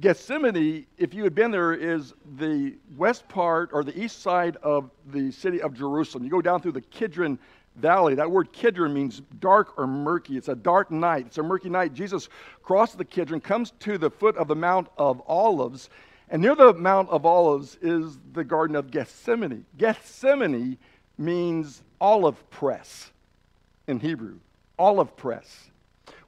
Gethsemane, 0.00 0.86
if 0.98 1.14
you 1.14 1.22
had 1.22 1.34
been 1.34 1.52
there, 1.52 1.72
is 1.72 2.14
the 2.36 2.74
west 2.96 3.28
part 3.28 3.70
or 3.72 3.84
the 3.84 3.96
east 3.96 4.22
side 4.22 4.56
of 4.56 4.90
the 5.12 5.30
city 5.30 5.62
of 5.62 5.74
Jerusalem. 5.74 6.24
You 6.24 6.30
go 6.30 6.42
down 6.42 6.60
through 6.60 6.72
the 6.72 6.80
Kidron 6.80 7.38
Valley. 7.76 8.16
That 8.16 8.28
word 8.28 8.52
Kidron 8.52 8.92
means 8.92 9.22
dark 9.38 9.78
or 9.78 9.86
murky. 9.86 10.36
It's 10.36 10.48
a 10.48 10.56
dark 10.56 10.90
night. 10.90 11.26
It's 11.26 11.38
a 11.38 11.42
murky 11.42 11.68
night. 11.68 11.94
Jesus 11.94 12.28
crosses 12.64 12.96
the 12.96 13.04
Kidron, 13.04 13.40
comes 13.40 13.72
to 13.80 13.96
the 13.96 14.10
foot 14.10 14.36
of 14.36 14.48
the 14.48 14.56
Mount 14.56 14.88
of 14.98 15.22
Olives, 15.26 15.88
and 16.32 16.40
near 16.40 16.54
the 16.54 16.72
Mount 16.72 17.10
of 17.10 17.26
Olives 17.26 17.76
is 17.82 18.18
the 18.32 18.42
Garden 18.42 18.74
of 18.74 18.90
Gethsemane. 18.90 19.66
Gethsemane 19.76 20.78
means 21.18 21.82
olive 22.00 22.48
press 22.48 23.12
in 23.86 24.00
Hebrew, 24.00 24.38
olive 24.78 25.14
press, 25.14 25.70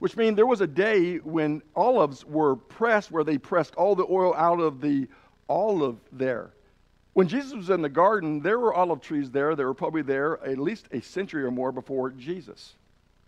which 0.00 0.14
means 0.14 0.36
there 0.36 0.44
was 0.44 0.60
a 0.60 0.66
day 0.66 1.16
when 1.16 1.62
olives 1.74 2.22
were 2.26 2.54
pressed 2.54 3.10
where 3.10 3.24
they 3.24 3.38
pressed 3.38 3.74
all 3.76 3.94
the 3.94 4.06
oil 4.10 4.34
out 4.34 4.60
of 4.60 4.82
the 4.82 5.08
olive 5.48 5.96
there. 6.12 6.50
When 7.14 7.26
Jesus 7.26 7.54
was 7.54 7.70
in 7.70 7.80
the 7.80 7.88
garden, 7.88 8.40
there 8.40 8.58
were 8.58 8.74
olive 8.74 9.00
trees 9.00 9.30
there 9.30 9.56
that 9.56 9.64
were 9.64 9.72
probably 9.72 10.02
there 10.02 10.38
at 10.44 10.58
least 10.58 10.86
a 10.92 11.00
century 11.00 11.44
or 11.44 11.50
more 11.50 11.72
before 11.72 12.10
Jesus. 12.10 12.74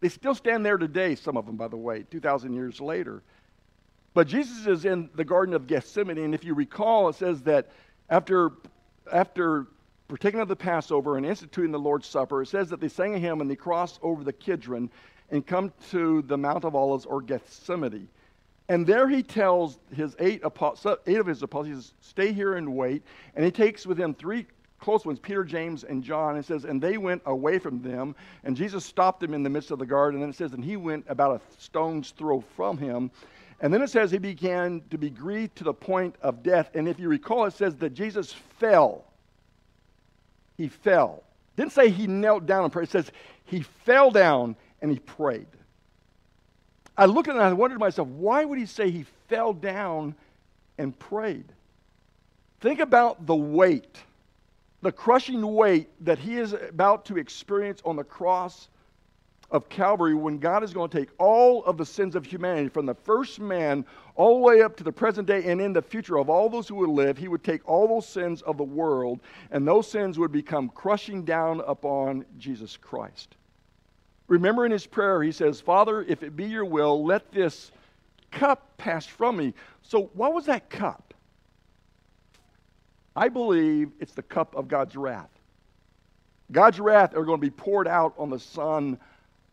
They 0.00 0.10
still 0.10 0.34
stand 0.34 0.66
there 0.66 0.76
today, 0.76 1.14
some 1.14 1.38
of 1.38 1.46
them, 1.46 1.56
by 1.56 1.68
the 1.68 1.76
way, 1.78 2.04
2,000 2.10 2.52
years 2.52 2.82
later. 2.82 3.22
But 4.16 4.28
Jesus 4.28 4.66
is 4.66 4.86
in 4.86 5.10
the 5.14 5.26
Garden 5.26 5.52
of 5.52 5.66
Gethsemane, 5.66 6.16
and 6.16 6.34
if 6.34 6.42
you 6.42 6.54
recall, 6.54 7.10
it 7.10 7.16
says 7.16 7.42
that 7.42 7.68
after, 8.08 8.52
after 9.12 9.66
partaking 10.08 10.40
of 10.40 10.48
the 10.48 10.56
Passover 10.56 11.18
and 11.18 11.26
instituting 11.26 11.70
the 11.70 11.78
Lord's 11.78 12.06
Supper, 12.06 12.40
it 12.40 12.46
says 12.46 12.70
that 12.70 12.80
they 12.80 12.88
sang 12.88 13.14
a 13.14 13.18
hymn 13.18 13.42
and 13.42 13.50
they 13.50 13.56
crossed 13.56 13.98
over 14.00 14.24
the 14.24 14.32
Kidron 14.32 14.88
and 15.30 15.46
come 15.46 15.70
to 15.90 16.22
the 16.22 16.38
Mount 16.38 16.64
of 16.64 16.74
Olives 16.74 17.04
or 17.04 17.20
Gethsemane. 17.20 18.08
And 18.70 18.86
there 18.86 19.06
he 19.06 19.22
tells 19.22 19.80
his 19.94 20.16
eight, 20.18 20.42
apostles, 20.42 20.96
eight 21.06 21.18
of 21.18 21.26
his 21.26 21.42
apostles, 21.42 21.66
he 21.66 21.74
says, 21.74 21.92
stay 22.00 22.32
here 22.32 22.54
and 22.54 22.74
wait. 22.74 23.02
And 23.34 23.44
he 23.44 23.50
takes 23.50 23.84
with 23.84 24.00
him 24.00 24.14
three 24.14 24.46
close 24.80 25.04
ones, 25.04 25.18
Peter, 25.18 25.44
James, 25.44 25.84
and 25.84 26.02
John, 26.02 26.36
and 26.36 26.44
says, 26.44 26.64
and 26.64 26.80
they 26.80 26.96
went 26.96 27.20
away 27.26 27.58
from 27.58 27.82
them. 27.82 28.16
And 28.44 28.56
Jesus 28.56 28.82
stopped 28.82 29.20
them 29.20 29.34
in 29.34 29.42
the 29.42 29.50
midst 29.50 29.70
of 29.72 29.78
the 29.78 29.84
garden. 29.84 30.22
And 30.22 30.32
it 30.32 30.36
says, 30.38 30.54
and 30.54 30.64
he 30.64 30.78
went 30.78 31.04
about 31.06 31.38
a 31.38 31.62
stone's 31.62 32.12
throw 32.12 32.40
from 32.40 32.78
him. 32.78 33.10
And 33.60 33.72
then 33.72 33.82
it 33.82 33.88
says 33.88 34.10
he 34.10 34.18
began 34.18 34.82
to 34.90 34.98
be 34.98 35.10
grieved 35.10 35.56
to 35.56 35.64
the 35.64 35.74
point 35.74 36.16
of 36.22 36.42
death. 36.42 36.70
And 36.74 36.88
if 36.88 36.98
you 36.98 37.08
recall, 37.08 37.46
it 37.46 37.54
says 37.54 37.74
that 37.76 37.94
Jesus 37.94 38.32
fell 38.58 39.06
he 40.56 40.68
fell. 40.68 41.22
Didn't 41.56 41.72
say 41.72 41.90
he 41.90 42.06
knelt 42.06 42.46
down 42.46 42.64
and 42.64 42.72
prayed. 42.72 42.84
It 42.84 42.90
says 42.90 43.12
he 43.44 43.62
fell 43.62 44.10
down 44.10 44.56
and 44.80 44.90
he 44.90 44.98
prayed. 44.98 45.46
I 46.96 47.06
looked 47.06 47.28
at 47.28 47.36
it 47.36 47.38
and 47.38 47.46
I 47.46 47.52
wondered 47.52 47.76
to 47.76 47.80
myself, 47.80 48.08
why 48.08 48.44
would 48.44 48.58
he 48.58 48.66
say 48.66 48.90
he 48.90 49.04
fell 49.28 49.52
down 49.52 50.14
and 50.78 50.98
prayed? 50.98 51.44
Think 52.60 52.80
about 52.80 53.26
the 53.26 53.36
weight, 53.36 53.98
the 54.80 54.92
crushing 54.92 55.54
weight 55.54 55.88
that 56.04 56.18
he 56.18 56.38
is 56.38 56.54
about 56.54 57.04
to 57.06 57.18
experience 57.18 57.82
on 57.84 57.96
the 57.96 58.04
cross 58.04 58.68
of 59.50 59.68
Calvary 59.68 60.14
when 60.14 60.38
God 60.38 60.64
is 60.64 60.72
going 60.72 60.90
to 60.90 60.98
take 60.98 61.10
all 61.18 61.64
of 61.64 61.76
the 61.76 61.86
sins 61.86 62.16
of 62.16 62.26
humanity 62.26 62.68
from 62.68 62.86
the 62.86 62.94
first 62.94 63.38
man 63.38 63.84
all 64.16 64.34
the 64.34 64.40
way 64.40 64.62
up 64.62 64.76
to 64.76 64.84
the 64.84 64.92
present 64.92 65.28
day 65.28 65.44
and 65.44 65.60
in 65.60 65.72
the 65.72 65.82
future 65.82 66.18
of 66.18 66.28
all 66.28 66.48
those 66.48 66.66
who 66.66 66.74
would 66.76 66.90
live, 66.90 67.16
he 67.16 67.28
would 67.28 67.44
take 67.44 67.66
all 67.68 67.86
those 67.86 68.08
sins 68.08 68.42
of 68.42 68.56
the 68.56 68.64
world 68.64 69.20
and 69.50 69.66
those 69.66 69.88
sins 69.88 70.18
would 70.18 70.32
become 70.32 70.68
crushing 70.70 71.24
down 71.24 71.60
upon 71.66 72.24
Jesus 72.38 72.76
Christ. 72.76 73.36
Remember 74.28 74.66
in 74.66 74.72
his 74.72 74.86
prayer, 74.86 75.22
he 75.22 75.30
says, 75.30 75.60
Father, 75.60 76.02
if 76.02 76.22
it 76.22 76.34
be 76.34 76.46
your 76.46 76.64
will, 76.64 77.04
let 77.04 77.30
this 77.30 77.70
cup 78.32 78.76
pass 78.76 79.06
from 79.06 79.36
me. 79.36 79.54
So, 79.82 80.10
what 80.14 80.34
was 80.34 80.46
that 80.46 80.68
cup? 80.68 81.14
I 83.14 83.28
believe 83.28 83.92
it's 84.00 84.12
the 84.12 84.22
cup 84.22 84.56
of 84.56 84.66
God's 84.66 84.96
wrath. 84.96 85.30
God's 86.52 86.78
wrath 86.78 87.14
are 87.16 87.24
going 87.24 87.40
to 87.40 87.46
be 87.46 87.50
poured 87.50 87.88
out 87.88 88.14
on 88.18 88.30
the 88.30 88.38
Son 88.38 88.98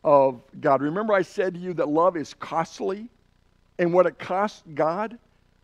of 0.03 0.41
God. 0.59 0.81
Remember, 0.81 1.13
I 1.13 1.21
said 1.21 1.53
to 1.53 1.59
you 1.59 1.73
that 1.75 1.87
love 1.87 2.17
is 2.17 2.33
costly 2.33 3.09
and 3.79 3.93
what 3.93 4.05
it 4.05 4.19
cost 4.19 4.63
God? 4.75 5.17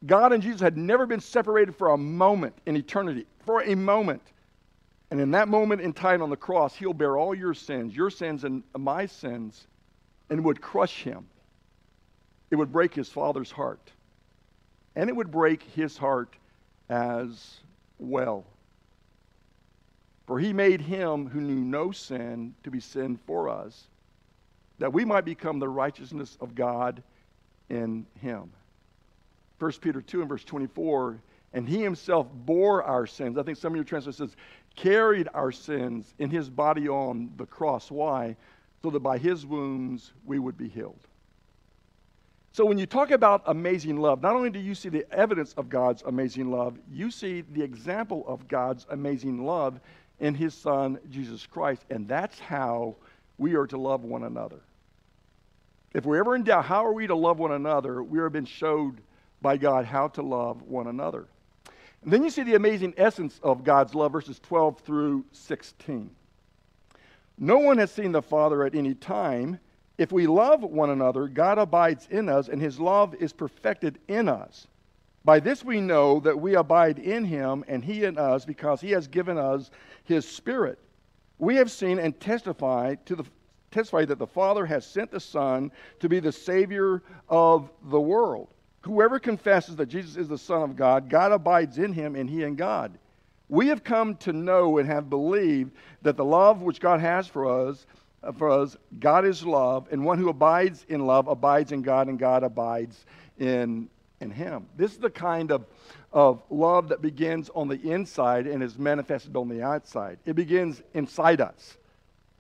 God 0.06 0.32
and 0.32 0.41
Jesus 0.41 0.62
had 0.62 0.78
never 0.78 1.06
been 1.06 1.19
separated 1.19 1.75
for 1.75 1.89
a 1.89 1.97
moment 1.97 2.56
in 2.65 2.78
eternity, 2.78 3.25
for 3.45 3.63
a 3.63 3.75
moment. 3.75 4.21
And 5.12 5.19
in 5.19 5.32
that 5.32 5.47
moment 5.47 5.82
in 5.82 5.91
time 5.91 6.21
on 6.21 6.30
the 6.30 6.38
cross, 6.38 6.75
He'll 6.75 6.93
bear 6.93 7.17
all 7.17 7.36
your 7.36 7.54
sins, 7.54 7.95
your 7.95 8.10
sins 8.10 8.43
and 8.43 8.63
my 8.78 9.06
sins, 9.06 9.67
and 10.30 10.43
would 10.45 10.62
crush 10.62 11.04
Him. 11.04 11.25
It 12.52 12.56
would 12.56 12.71
break 12.71 12.93
His 12.93 13.10
Father's 13.10 13.52
heart. 13.52 13.91
And 14.95 15.10
it 15.10 15.15
would 15.15 15.32
break 15.32 15.63
His 15.63 15.97
heart 15.97 16.36
as 16.89 17.60
well. 17.97 18.45
For 20.28 20.39
He 20.39 20.54
made 20.54 20.80
Him 20.80 21.28
who 21.28 21.41
knew 21.41 21.56
no 21.56 21.91
sin 21.91 22.54
to 22.63 22.71
be 22.71 22.80
sin 22.80 23.19
for 23.25 23.49
us 23.49 23.88
that 24.80 24.92
we 24.92 25.06
might 25.06 25.26
become 25.26 25.60
the 25.60 25.70
righteousness 25.70 26.38
of 26.42 26.56
God 26.56 27.04
in 27.70 28.06
him. 28.22 28.52
1 29.60 29.72
Peter 29.82 30.02
2 30.02 30.22
and 30.22 30.30
verse 30.30 30.44
24, 30.44 31.22
and 31.54 31.68
he 31.68 31.82
himself 31.82 32.28
bore 32.34 32.84
our 32.84 33.06
sins. 33.06 33.38
I 33.38 33.44
think 33.44 33.58
some 33.58 33.74
of 33.74 33.76
your 33.76 33.84
translations 33.84 34.32
says, 34.32 34.38
carried 34.76 35.28
our 35.34 35.52
sins 35.52 36.13
in 36.18 36.30
his 36.30 36.50
body 36.50 36.88
on 36.88 37.32
the 37.38 37.46
cross. 37.46 37.92
Why? 37.92 38.36
So 38.82 38.89
that 38.92 39.02
by 39.02 39.18
his 39.18 39.46
wounds 39.46 40.13
we 40.26 40.39
would 40.39 40.58
be 40.58 40.70
healed. 40.70 41.00
So 42.52 42.65
when 42.65 42.78
you 42.78 42.86
talk 42.86 43.12
about 43.12 43.44
amazing 43.46 43.98
love, 43.98 44.22
not 44.22 44.36
only 44.36 44.50
do 44.50 44.60
you 44.60 44.74
see 44.74 44.89
the 44.89 45.06
evidence 45.12 45.54
of 45.54 45.70
God's 45.70 46.02
amazing 46.04 46.50
love, 46.50 46.80
you 46.92 47.12
see 47.12 47.42
the 47.42 47.62
example 47.62 48.24
of 48.28 48.48
God's 48.48 48.86
amazing 48.89 49.46
love 49.46 49.80
in 50.20 50.34
his 50.34 50.54
son, 50.54 50.98
Jesus 51.12 51.46
Christ. 51.46 51.84
And 51.89 52.08
that's 52.08 52.39
how 52.39 52.96
we 53.38 53.56
are 53.56 53.68
to 53.68 53.78
love 53.78 54.04
one 54.04 54.24
another. 54.24 54.62
If 55.93 56.06
we're 56.06 56.17
ever 56.17 56.36
in 56.36 56.43
doubt, 56.43 56.65
how 56.65 56.86
are 56.86 56.93
we 56.93 57.08
to 57.08 57.15
love 57.15 57.39
one 57.39 57.52
another? 57.52 58.04
We 58.04 58.19
have 58.19 58.32
been 58.32 58.45
showed 58.45 59.02
by 59.41 59.58
God 59.58 59.86
how 59.86 60.10
to 60.10 60.21
love 60.21 60.62
one 60.62 60.88
another. 60.88 61.28
And 62.04 62.13
then 62.13 62.23
you 62.23 62.30
see 62.30 62.43
the 62.43 62.56
amazing 62.56 62.93
essence 62.97 63.39
of 63.43 63.63
God's 63.63 63.95
love, 63.95 64.12
verses 64.12 64.39
12 64.39 64.80
through 64.82 65.25
16. 65.32 66.12
No 67.38 67.58
one 67.60 67.78
has 67.78 67.91
seen 67.91 68.12
the 68.12 68.21
Father 68.21 68.63
at 68.65 68.75
any 68.75 68.93
time. 68.93 69.60
If 69.97 70.12
we 70.12 70.28
love 70.28 70.62
one 70.62 70.91
another, 70.91 71.28
God 71.28 71.58
abides 71.58 72.08
in 72.10 72.30
us, 72.30 72.47
and 72.47 72.62
his 72.62 72.80
love 72.80 73.15
is 73.15 73.34
perfected 73.34 73.99
in 74.08 74.30
us. 74.30 74.67
By 75.25 75.39
this 75.39 75.63
we 75.63 75.82
know 75.82 76.19
that 76.21 76.39
we 76.39 76.56
abide 76.56 76.99
in 76.99 77.25
him, 77.25 77.65
and 77.67 77.84
he 77.84 78.06
in 78.06 78.17
us, 78.17 78.45
because 78.45 78.80
he 78.80 78.91
has 78.91 79.08
given 79.08 79.38
us 79.38 79.71
his 80.04 80.28
Spirit. 80.28 80.80
We 81.38 81.56
have 81.56 81.71
seen 81.71 81.99
and 81.99 82.17
testify 82.19 82.95
to 83.06 83.15
the 83.15 83.25
testify 83.71 84.05
that 84.05 84.19
the 84.19 84.27
Father 84.27 84.65
has 84.65 84.86
sent 84.86 85.12
the 85.12 85.19
Son 85.19 85.71
to 85.99 86.10
be 86.10 86.19
the 86.19 86.32
Savior 86.32 87.01
of 87.27 87.69
the 87.86 87.99
world. 87.99 88.47
Whoever 88.82 89.19
confesses 89.19 89.75
that 89.75 89.88
Jesus 89.88 90.15
is 90.15 90.27
the 90.27 90.38
Son 90.38 90.62
of 90.62 90.75
God, 90.75 91.10
God 91.10 91.32
abides 91.32 91.77
in 91.77 91.93
him 91.93 92.15
and 92.15 92.29
he 92.29 92.43
in 92.43 92.55
God. 92.55 92.97
We 93.49 93.67
have 93.67 93.84
come 93.84 94.15
to 94.17 94.32
know 94.32 94.77
and 94.77 94.88
have 94.88 95.10
believed 95.10 95.71
that 96.03 96.15
the 96.15 96.23
love 96.23 96.62
which 96.62 96.79
God 96.79 97.01
has 97.01 97.27
for 97.27 97.67
us, 97.67 97.86
uh, 98.23 98.32
for 98.32 98.49
us, 98.49 98.77
God 98.99 99.25
is 99.25 99.43
love, 99.43 99.88
and 99.91 100.05
one 100.05 100.19
who 100.19 100.29
abides 100.29 100.86
in 100.88 101.05
love 101.05 101.27
abides 101.27 101.71
in 101.71 101.82
God, 101.82 102.08
and 102.08 102.19
God 102.19 102.43
abides 102.43 103.05
in, 103.39 103.89
in 104.21 104.29
him. 104.29 104.67
This 104.77 104.91
is 104.91 104.99
the 104.99 105.10
kind 105.10 105.51
of, 105.51 105.65
of 106.13 106.43
love 106.49 106.89
that 106.89 107.01
begins 107.01 107.49
on 107.55 107.67
the 107.67 107.82
inside 107.82 108.45
and 108.45 108.62
is 108.62 108.77
manifested 108.77 109.36
on 109.36 109.49
the 109.49 109.63
outside. 109.63 110.19
It 110.25 110.36
begins 110.36 110.84
inside 110.93 111.41
us. 111.41 111.79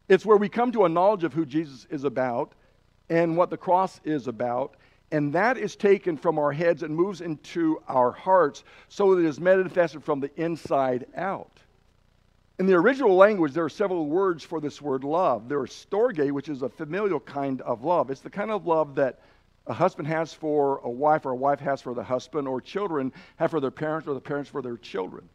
It's 0.09 0.25
where 0.25 0.37
we 0.37 0.49
come 0.49 0.71
to 0.71 0.85
a 0.85 0.89
knowledge 0.89 1.23
of 1.23 1.33
who 1.33 1.45
Jesus 1.45 1.85
is 1.89 2.03
about 2.03 2.53
and 3.09 3.37
what 3.37 3.51
the 3.51 3.57
cross 3.57 4.01
is 4.03 4.27
about. 4.27 4.75
And 5.11 5.33
that 5.33 5.57
is 5.57 5.75
taken 5.75 6.17
from 6.17 6.37
our 6.37 6.51
heads 6.51 6.83
and 6.83 6.95
moves 6.95 7.21
into 7.21 7.81
our 7.87 8.11
hearts 8.11 8.63
so 8.89 9.15
that 9.15 9.21
it 9.21 9.27
is 9.27 9.39
manifested 9.39 10.03
from 10.03 10.19
the 10.19 10.31
inside 10.35 11.05
out. 11.15 11.59
In 12.57 12.65
the 12.65 12.73
original 12.73 13.15
language, 13.15 13.53
there 13.53 13.63
are 13.63 13.69
several 13.69 14.07
words 14.07 14.43
for 14.43 14.59
this 14.59 14.81
word 14.81 15.03
love. 15.03 15.47
There 15.47 15.63
is 15.63 15.71
storge, 15.71 16.29
which 16.31 16.49
is 16.49 16.61
a 16.61 16.69
familial 16.69 17.19
kind 17.21 17.61
of 17.61 17.83
love. 17.83 18.11
It's 18.11 18.19
the 18.19 18.29
kind 18.29 18.51
of 18.51 18.67
love 18.67 18.95
that 18.95 19.19
a 19.65 19.73
husband 19.73 20.07
has 20.07 20.33
for 20.33 20.79
a 20.83 20.89
wife, 20.89 21.25
or 21.25 21.31
a 21.31 21.35
wife 21.35 21.59
has 21.59 21.81
for 21.81 21.93
the 21.93 22.03
husband, 22.03 22.47
or 22.47 22.59
children 22.59 23.13
have 23.37 23.51
for 23.51 23.59
their 23.59 23.71
parents, 23.71 24.07
or 24.07 24.13
the 24.13 24.19
parents 24.19 24.49
for 24.49 24.61
their 24.61 24.77
children. 24.77 25.29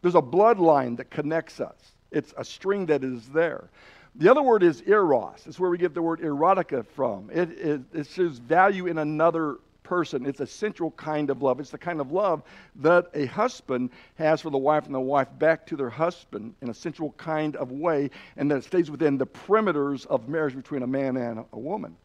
There's 0.00 0.14
a 0.14 0.22
bloodline 0.22 0.96
that 0.96 1.10
connects 1.10 1.60
us, 1.60 1.92
it's 2.10 2.32
a 2.36 2.44
string 2.44 2.86
that 2.86 3.04
is 3.04 3.28
there. 3.28 3.68
The 4.16 4.30
other 4.30 4.42
word 4.42 4.62
is 4.62 4.82
eros. 4.86 5.44
It's 5.46 5.58
where 5.58 5.70
we 5.70 5.78
get 5.78 5.94
the 5.94 6.02
word 6.02 6.20
erotica 6.20 6.84
from. 6.84 7.30
It, 7.30 7.50
it, 7.52 7.80
it 7.92 8.06
shows 8.08 8.38
value 8.38 8.86
in 8.86 8.98
another 8.98 9.58
person. 9.82 10.26
It's 10.26 10.40
a 10.40 10.46
central 10.46 10.90
kind 10.92 11.30
of 11.30 11.42
love. 11.42 11.60
It's 11.60 11.70
the 11.70 11.78
kind 11.78 12.00
of 12.00 12.12
love 12.12 12.42
that 12.76 13.06
a 13.14 13.26
husband 13.26 13.90
has 14.16 14.40
for 14.40 14.50
the 14.50 14.58
wife 14.58 14.86
and 14.86 14.94
the 14.94 15.00
wife 15.00 15.28
back 15.38 15.66
to 15.66 15.76
their 15.76 15.90
husband 15.90 16.54
in 16.60 16.70
a 16.70 16.74
central 16.74 17.12
kind 17.12 17.56
of 17.56 17.72
way, 17.72 18.10
and 18.36 18.50
that 18.50 18.58
it 18.58 18.64
stays 18.64 18.90
within 18.90 19.18
the 19.18 19.26
perimeters 19.26 20.06
of 20.06 20.28
marriage 20.28 20.54
between 20.54 20.82
a 20.82 20.86
man 20.86 21.16
and 21.16 21.44
a 21.52 21.58
woman. 21.58 21.96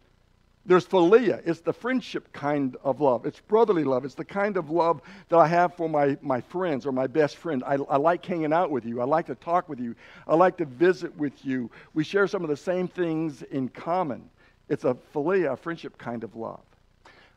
There's 0.65 0.87
philia. 0.87 1.41
It's 1.45 1.61
the 1.61 1.73
friendship 1.73 2.31
kind 2.33 2.75
of 2.83 2.99
love. 2.99 3.25
It's 3.25 3.39
brotherly 3.39 3.83
love. 3.83 4.03
It's 4.03 4.15
the 4.15 4.25
kind 4.25 4.57
of 4.57 4.71
love 4.71 5.01
that 5.29 5.37
I 5.37 5.47
have 5.47 5.75
for 5.75 5.87
my, 5.87 6.17
my 6.21 6.41
friends 6.41 6.85
or 6.85 6.91
my 6.91 7.05
best 7.05 7.37
friend. 7.37 7.63
I, 7.65 7.75
I 7.89 7.97
like 7.97 8.25
hanging 8.25 8.51
out 8.51 8.71
with 8.71 8.85
you. 8.85 8.99
I 8.99 9.05
like 9.05 9.27
to 9.27 9.35
talk 9.35 9.69
with 9.69 9.79
you. 9.79 9.95
I 10.27 10.35
like 10.35 10.57
to 10.57 10.65
visit 10.65 11.15
with 11.17 11.45
you. 11.45 11.69
We 11.93 12.03
share 12.03 12.27
some 12.27 12.43
of 12.43 12.49
the 12.49 12.57
same 12.57 12.87
things 12.87 13.43
in 13.43 13.69
common. 13.69 14.29
It's 14.67 14.85
a 14.85 14.97
philia, 15.13 15.53
a 15.53 15.57
friendship 15.57 15.97
kind 15.99 16.23
of 16.23 16.35
love. 16.35 16.63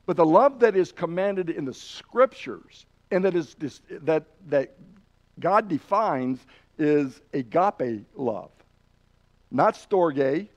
But 0.07 0.17
the 0.17 0.25
love 0.25 0.61
that 0.61 0.75
is 0.75 0.91
commanded 0.91 1.51
in 1.51 1.67
the 1.67 1.75
scriptures 1.75 2.87
and 3.11 3.25
that 3.25 3.35
is 3.35 3.57
that, 4.03 4.25
that 4.49 4.75
God 5.41 5.69
defines 5.69 6.41
is 6.79 7.21
agape 7.33 8.05
love. 8.15 8.51
Not 9.51 9.75
storge, 9.75 10.49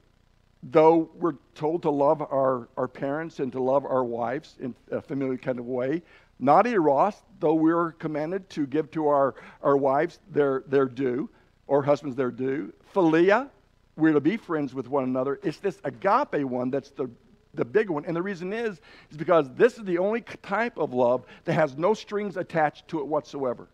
though 0.64 1.10
we're 1.16 1.36
told 1.56 1.82
to 1.84 1.90
love 1.90 2.22
our, 2.22 2.70
our 2.78 2.88
parents 2.88 3.40
and 3.40 3.52
to 3.52 3.62
love 3.62 3.86
our 3.86 4.04
wives 4.04 4.56
in 4.60 4.76
a 4.92 5.02
familiar 5.02 5.38
kind 5.38 5.60
of 5.60 5.66
way, 5.66 6.04
not 6.40 6.68
eros, 6.68 7.16
though 7.40 7.54
we're 7.54 7.92
commanded 7.94 8.50
to 8.52 8.66
give 8.66 8.92
to 8.92 9.08
our, 9.08 9.36
our 9.62 9.78
wives 9.78 10.20
their, 10.32 10.64
their 10.68 10.86
due, 10.86 11.30
or 11.68 11.84
husbands 11.84 12.16
their 12.16 12.32
due. 12.32 12.74
Philia, 12.94 13.50
we're 13.96 14.14
to 14.14 14.20
be 14.20 14.38
friends 14.38 14.74
with 14.74 14.88
one 14.88 15.04
another. 15.04 15.40
It's 15.44 15.58
this 15.58 15.80
agape 15.84 16.44
one 16.44 16.70
that's 16.72 16.90
the, 16.92 17.10
the 17.54 17.66
big 17.66 17.90
one. 17.90 18.06
And 18.06 18.16
the 18.16 18.22
reason 18.22 18.54
is, 18.54 18.82
is 19.10 19.18
because 19.18 19.50
this 19.56 19.78
is 19.78 19.84
the 19.84 19.98
only 19.98 20.22
type 20.22 20.78
of 20.78 20.94
love 20.94 21.26
that 21.46 21.54
has 21.54 21.78
no 21.78 21.94
strings 21.94 22.38
attached 22.38 22.88
to 22.90 23.00
it 23.00 23.08
whatsoever. 23.08 23.68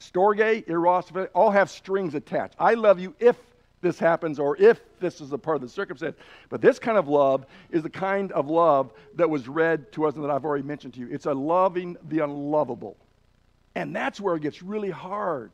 Storge, 0.00 0.68
eros, 0.68 1.12
all 1.34 1.50
have 1.50 1.70
strings 1.70 2.14
attached. 2.14 2.56
I 2.58 2.74
love 2.74 2.98
you 2.98 3.14
if 3.20 3.36
this 3.82 3.98
happens 3.98 4.38
or 4.38 4.56
if 4.56 4.80
this 5.00 5.20
is 5.20 5.32
a 5.32 5.38
part 5.38 5.56
of 5.56 5.62
the 5.62 5.68
circumstance. 5.68 6.16
But 6.48 6.62
this 6.62 6.78
kind 6.78 6.96
of 6.96 7.08
love 7.08 7.44
is 7.70 7.82
the 7.82 7.90
kind 7.90 8.32
of 8.32 8.48
love 8.48 8.92
that 9.16 9.28
was 9.28 9.48
read 9.48 9.92
to 9.92 10.06
us 10.06 10.14
and 10.14 10.24
that 10.24 10.30
I've 10.30 10.44
already 10.44 10.64
mentioned 10.64 10.94
to 10.94 11.00
you. 11.00 11.08
It's 11.10 11.26
a 11.26 11.34
loving 11.34 11.96
the 12.08 12.20
unlovable. 12.20 12.96
And 13.74 13.94
that's 13.94 14.20
where 14.20 14.36
it 14.36 14.42
gets 14.42 14.62
really 14.62 14.90
hard. 14.90 15.52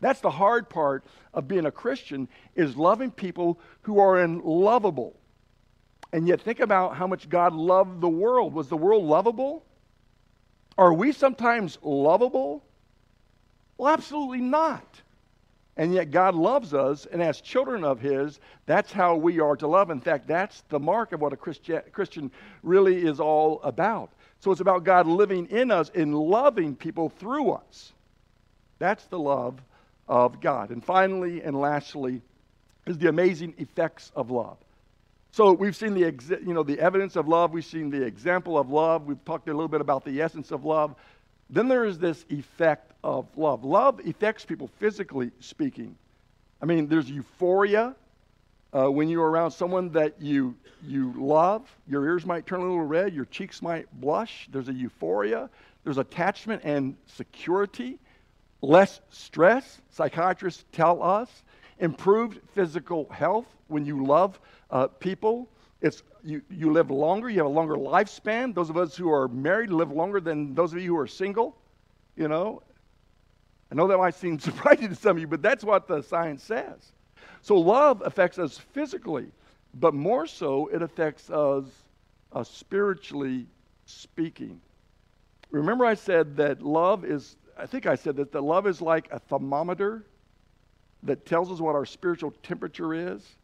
That's 0.00 0.20
the 0.20 0.30
hard 0.30 0.68
part 0.68 1.04
of 1.32 1.48
being 1.48 1.66
a 1.66 1.70
Christian 1.70 2.28
is 2.54 2.76
loving 2.76 3.10
people 3.10 3.58
who 3.82 3.98
are 3.98 4.20
unlovable. 4.20 5.18
And 6.12 6.28
yet 6.28 6.40
think 6.40 6.60
about 6.60 6.96
how 6.96 7.06
much 7.06 7.28
God 7.28 7.52
loved 7.52 8.00
the 8.00 8.08
world. 8.08 8.54
Was 8.54 8.68
the 8.68 8.76
world 8.76 9.04
lovable? 9.04 9.64
Are 10.78 10.92
we 10.92 11.12
sometimes 11.12 11.78
lovable? 11.82 12.64
Well, 13.76 13.92
absolutely 13.92 14.40
not. 14.40 15.00
And 15.76 15.92
yet 15.92 16.12
God 16.12 16.36
loves 16.36 16.72
us, 16.72 17.06
and 17.10 17.20
as 17.20 17.40
children 17.40 17.82
of 17.82 18.00
His, 18.00 18.38
that's 18.66 18.92
how 18.92 19.16
we 19.16 19.40
are 19.40 19.56
to 19.56 19.66
love. 19.66 19.90
In 19.90 20.00
fact, 20.00 20.28
that's 20.28 20.62
the 20.68 20.78
mark 20.78 21.12
of 21.12 21.20
what 21.20 21.32
a 21.32 21.36
Christian 21.36 22.30
really 22.62 23.04
is 23.04 23.18
all 23.18 23.60
about. 23.62 24.10
So 24.38 24.52
it's 24.52 24.60
about 24.60 24.84
God 24.84 25.06
living 25.06 25.46
in 25.46 25.70
us 25.70 25.90
and 25.94 26.14
loving 26.14 26.76
people 26.76 27.08
through 27.08 27.50
us. 27.52 27.92
That's 28.78 29.04
the 29.06 29.18
love 29.18 29.60
of 30.06 30.40
God. 30.40 30.70
And 30.70 30.84
finally 30.84 31.42
and 31.42 31.58
lastly 31.58 32.22
is 32.86 32.98
the 32.98 33.08
amazing 33.08 33.54
effects 33.58 34.12
of 34.14 34.30
love. 34.30 34.58
So 35.32 35.52
we've 35.52 35.74
seen 35.74 35.94
the, 35.94 36.00
you 36.46 36.54
know, 36.54 36.62
the 36.62 36.78
evidence 36.78 37.16
of 37.16 37.26
love. 37.26 37.52
We've 37.52 37.64
seen 37.64 37.90
the 37.90 38.02
example 38.02 38.56
of 38.56 38.70
love. 38.70 39.06
We've 39.06 39.24
talked 39.24 39.48
a 39.48 39.52
little 39.52 39.66
bit 39.66 39.80
about 39.80 40.04
the 40.04 40.22
essence 40.22 40.52
of 40.52 40.64
love. 40.64 40.94
Then 41.50 41.68
there 41.68 41.84
is 41.84 41.98
this 41.98 42.24
effect 42.30 42.92
of 43.02 43.26
love. 43.36 43.64
Love 43.64 44.00
affects 44.06 44.44
people 44.44 44.68
physically 44.78 45.30
speaking. 45.40 45.96
I 46.62 46.66
mean, 46.66 46.88
there's 46.88 47.10
euphoria 47.10 47.94
uh, 48.72 48.90
when 48.90 49.08
you're 49.08 49.28
around 49.28 49.50
someone 49.50 49.90
that 49.90 50.20
you 50.20 50.56
you 50.86 51.14
love. 51.16 51.62
Your 51.86 52.04
ears 52.04 52.26
might 52.26 52.46
turn 52.46 52.60
a 52.60 52.62
little 52.62 52.82
red. 52.82 53.14
Your 53.14 53.24
cheeks 53.26 53.62
might 53.62 53.90
blush. 54.00 54.48
There's 54.50 54.68
a 54.68 54.72
euphoria. 54.72 55.48
There's 55.82 55.98
attachment 55.98 56.62
and 56.64 56.96
security. 57.06 57.98
Less 58.60 59.00
stress. 59.10 59.80
Psychiatrists 59.90 60.64
tell 60.72 61.02
us. 61.02 61.42
Improved 61.78 62.40
physical 62.54 63.08
health 63.10 63.46
when 63.68 63.84
you 63.84 64.04
love 64.04 64.40
uh, 64.70 64.86
people. 64.86 65.48
It's 65.84 66.02
you, 66.24 66.40
you 66.48 66.72
live 66.72 66.90
longer, 66.90 67.28
you 67.28 67.36
have 67.36 67.46
a 67.46 67.50
longer 67.50 67.74
lifespan. 67.74 68.54
Those 68.54 68.70
of 68.70 68.78
us 68.78 68.96
who 68.96 69.12
are 69.12 69.28
married 69.28 69.68
live 69.68 69.92
longer 69.92 70.18
than 70.18 70.54
those 70.54 70.72
of 70.72 70.80
you 70.80 70.94
who 70.94 70.98
are 70.98 71.06
single. 71.06 71.58
You 72.16 72.26
know, 72.26 72.62
I 73.70 73.74
know 73.74 73.86
that 73.86 73.98
might 73.98 74.14
seem 74.14 74.38
surprising 74.40 74.88
to 74.88 74.94
some 74.94 75.18
of 75.18 75.20
you, 75.20 75.26
but 75.26 75.42
that's 75.42 75.62
what 75.62 75.86
the 75.86 76.00
science 76.00 76.42
says. 76.42 76.92
So 77.42 77.56
love 77.56 78.02
affects 78.02 78.38
us 78.38 78.56
physically, 78.56 79.26
but 79.74 79.92
more 79.92 80.26
so, 80.26 80.68
it 80.68 80.80
affects 80.80 81.28
us 81.28 81.66
uh, 82.32 82.44
spiritually 82.44 83.46
speaking. 83.84 84.62
Remember, 85.50 85.84
I 85.84 85.94
said 85.94 86.34
that 86.38 86.62
love 86.62 87.04
is, 87.04 87.36
I 87.58 87.66
think 87.66 87.84
I 87.84 87.94
said 87.94 88.16
that 88.16 88.32
the 88.32 88.40
love 88.40 88.66
is 88.66 88.80
like 88.80 89.12
a 89.12 89.18
thermometer 89.18 90.06
that 91.02 91.26
tells 91.26 91.52
us 91.52 91.60
what 91.60 91.74
our 91.74 91.84
spiritual 91.84 92.32
temperature 92.42 92.94
is. 92.94 93.36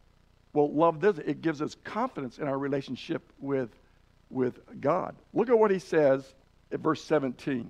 Well, 0.53 0.71
love 0.73 0.99
does 0.99 1.19
it. 1.19 1.27
It 1.27 1.41
gives 1.41 1.61
us 1.61 1.75
confidence 1.83 2.39
in 2.39 2.47
our 2.47 2.57
relationship 2.57 3.21
with, 3.39 3.69
with 4.29 4.59
God. 4.81 5.15
Look 5.33 5.49
at 5.49 5.57
what 5.57 5.71
he 5.71 5.79
says 5.79 6.33
at 6.71 6.79
verse 6.79 7.03
17. 7.03 7.69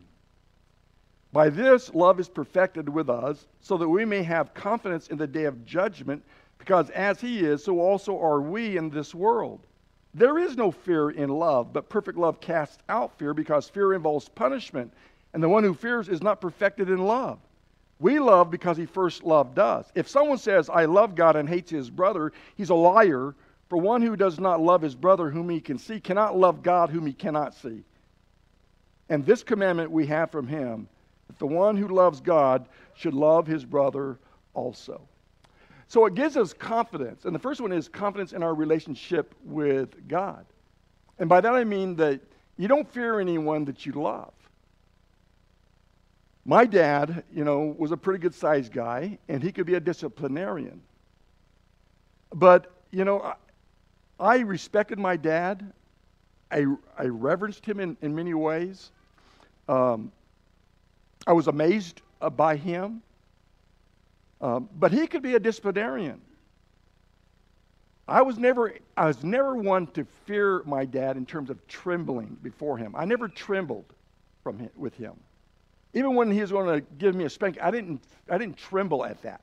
By 1.34 1.50
this, 1.50 1.94
love 1.94 2.20
is 2.20 2.28
perfected 2.28 2.90
with 2.90 3.10
us, 3.10 3.48
so 3.62 3.78
that 3.78 3.88
we 3.88 4.04
may 4.04 4.24
have 4.24 4.54
confidence 4.54 5.08
in 5.08 5.18
the 5.18 5.28
day 5.28 5.46
of 5.46 5.64
judgment, 5.64 6.24
because 6.58 6.90
as 6.90 7.22
he 7.22 7.40
is, 7.40 7.64
so 7.64 7.80
also 7.80 8.20
are 8.20 8.42
we 8.42 8.78
in 8.78 8.90
this 8.90 9.16
world. 9.16 9.66
There 10.14 10.38
is 10.38 10.58
no 10.58 10.72
fear 10.72 11.12
in 11.12 11.30
love, 11.30 11.72
but 11.72 11.88
perfect 11.88 12.18
love 12.18 12.42
casts 12.42 12.80
out 12.90 13.18
fear, 13.18 13.34
because 13.34 13.70
fear 13.70 13.94
involves 13.94 14.28
punishment, 14.28 14.92
and 15.34 15.42
the 15.42 15.48
one 15.48 15.64
who 15.64 15.74
fears 15.74 16.10
is 16.10 16.22
not 16.22 16.42
perfected 16.42 16.90
in 16.90 16.98
love. 16.98 17.40
We 18.02 18.18
love 18.20 18.50
because 18.50 18.78
he 18.78 18.88
first 18.88 19.24
loved 19.24 19.60
us. 19.60 19.92
If 19.94 20.10
someone 20.10 20.40
says, 20.40 20.72
I 20.72 20.86
love 20.86 21.14
God 21.14 21.36
and 21.36 21.48
hates 21.48 21.70
his 21.70 21.92
brother, 21.92 22.34
he's 22.56 22.72
a 22.72 22.76
liar. 22.76 23.36
For 23.70 23.78
one 23.78 24.02
who 24.02 24.16
does 24.16 24.40
not 24.40 24.60
love 24.60 24.82
his 24.82 24.96
brother 24.96 25.30
whom 25.30 25.48
he 25.50 25.62
can 25.62 25.78
see 25.78 26.00
cannot 26.00 26.36
love 26.36 26.64
God 26.64 26.90
whom 26.90 27.06
he 27.06 27.14
cannot 27.14 27.54
see. 27.54 27.84
And 29.08 29.24
this 29.24 29.44
commandment 29.44 29.92
we 29.92 30.08
have 30.08 30.32
from 30.32 30.48
him 30.48 30.88
that 31.28 31.38
the 31.38 31.46
one 31.46 31.78
who 31.78 31.90
loves 31.90 32.22
God 32.22 32.68
should 32.96 33.14
love 33.14 33.46
his 33.46 33.64
brother 33.64 34.18
also. 34.56 35.08
So 35.88 36.08
it 36.08 36.16
gives 36.16 36.38
us 36.38 36.54
confidence. 36.54 37.26
And 37.26 37.36
the 37.36 37.40
first 37.40 37.62
one 37.62 37.72
is 37.72 37.88
confidence 37.88 38.34
in 38.34 38.42
our 38.42 38.56
relationship 38.56 39.36
with 39.44 40.08
God. 40.08 40.44
And 41.20 41.30
by 41.30 41.40
that 41.40 41.54
I 41.54 41.66
mean 41.66 41.96
that 41.98 42.20
you 42.58 42.68
don't 42.68 42.92
fear 42.92 43.20
anyone 43.20 43.64
that 43.66 43.86
you 43.86 43.92
love. 43.92 44.34
My 46.46 46.66
dad, 46.66 47.24
you 47.34 47.44
know, 47.44 47.76
was 47.78 47.92
a 47.92 47.98
pretty 47.98 48.20
good 48.20 48.34
sized 48.34 48.72
guy, 48.72 49.18
and 49.28 49.44
he 49.44 49.52
could 49.52 49.66
be 49.66 49.76
a 49.76 49.80
disciplinarian. 49.80 50.82
But, 52.34 52.72
you 52.92 53.06
know, 53.06 53.34
I, 54.20 54.40
respected 54.40 54.98
my 54.98 55.18
dad. 55.18 55.72
I, 56.52 56.66
I 56.98 57.06
reverenced 57.06 57.66
him 57.66 57.80
in, 57.80 57.96
in 58.02 58.16
many 58.16 58.34
ways. 58.34 58.92
Um, 59.70 60.12
I 61.28 61.34
was 61.34 61.48
amazed 61.48 62.02
uh, 62.22 62.30
by 62.30 62.56
him. 62.56 63.02
Um, 64.42 64.68
but 64.80 64.92
he 64.92 65.06
could 65.06 65.22
be 65.22 65.36
a 65.36 65.40
disciplinarian. 65.40 66.20
I 68.08 68.24
was 68.24 68.38
never 68.38 68.74
I 68.98 69.06
was 69.06 69.24
never 69.24 69.56
one 69.56 69.88
to 69.88 70.06
fear 70.26 70.64
my 70.66 70.84
dad 70.84 71.16
in 71.16 71.26
terms 71.26 71.50
of 71.50 71.66
trembling 71.68 72.38
before 72.42 72.78
him. 72.78 72.96
I 72.98 73.06
never 73.06 73.28
trembled 73.28 73.86
from 74.44 74.58
him, 74.60 74.70
with 74.76 74.96
him. 74.96 75.14
Even 75.94 76.16
when 76.16 76.32
he 76.32 76.42
was 76.42 76.52
going 76.52 76.80
to 76.80 76.86
give 76.98 77.16
me 77.16 77.26
a 77.26 77.30
spank, 77.30 77.58
I 77.62 77.72
didn't 77.72 78.02
I 78.30 78.38
didn't 78.38 78.58
tremble 78.58 79.04
at 79.06 79.22
that. 79.24 79.42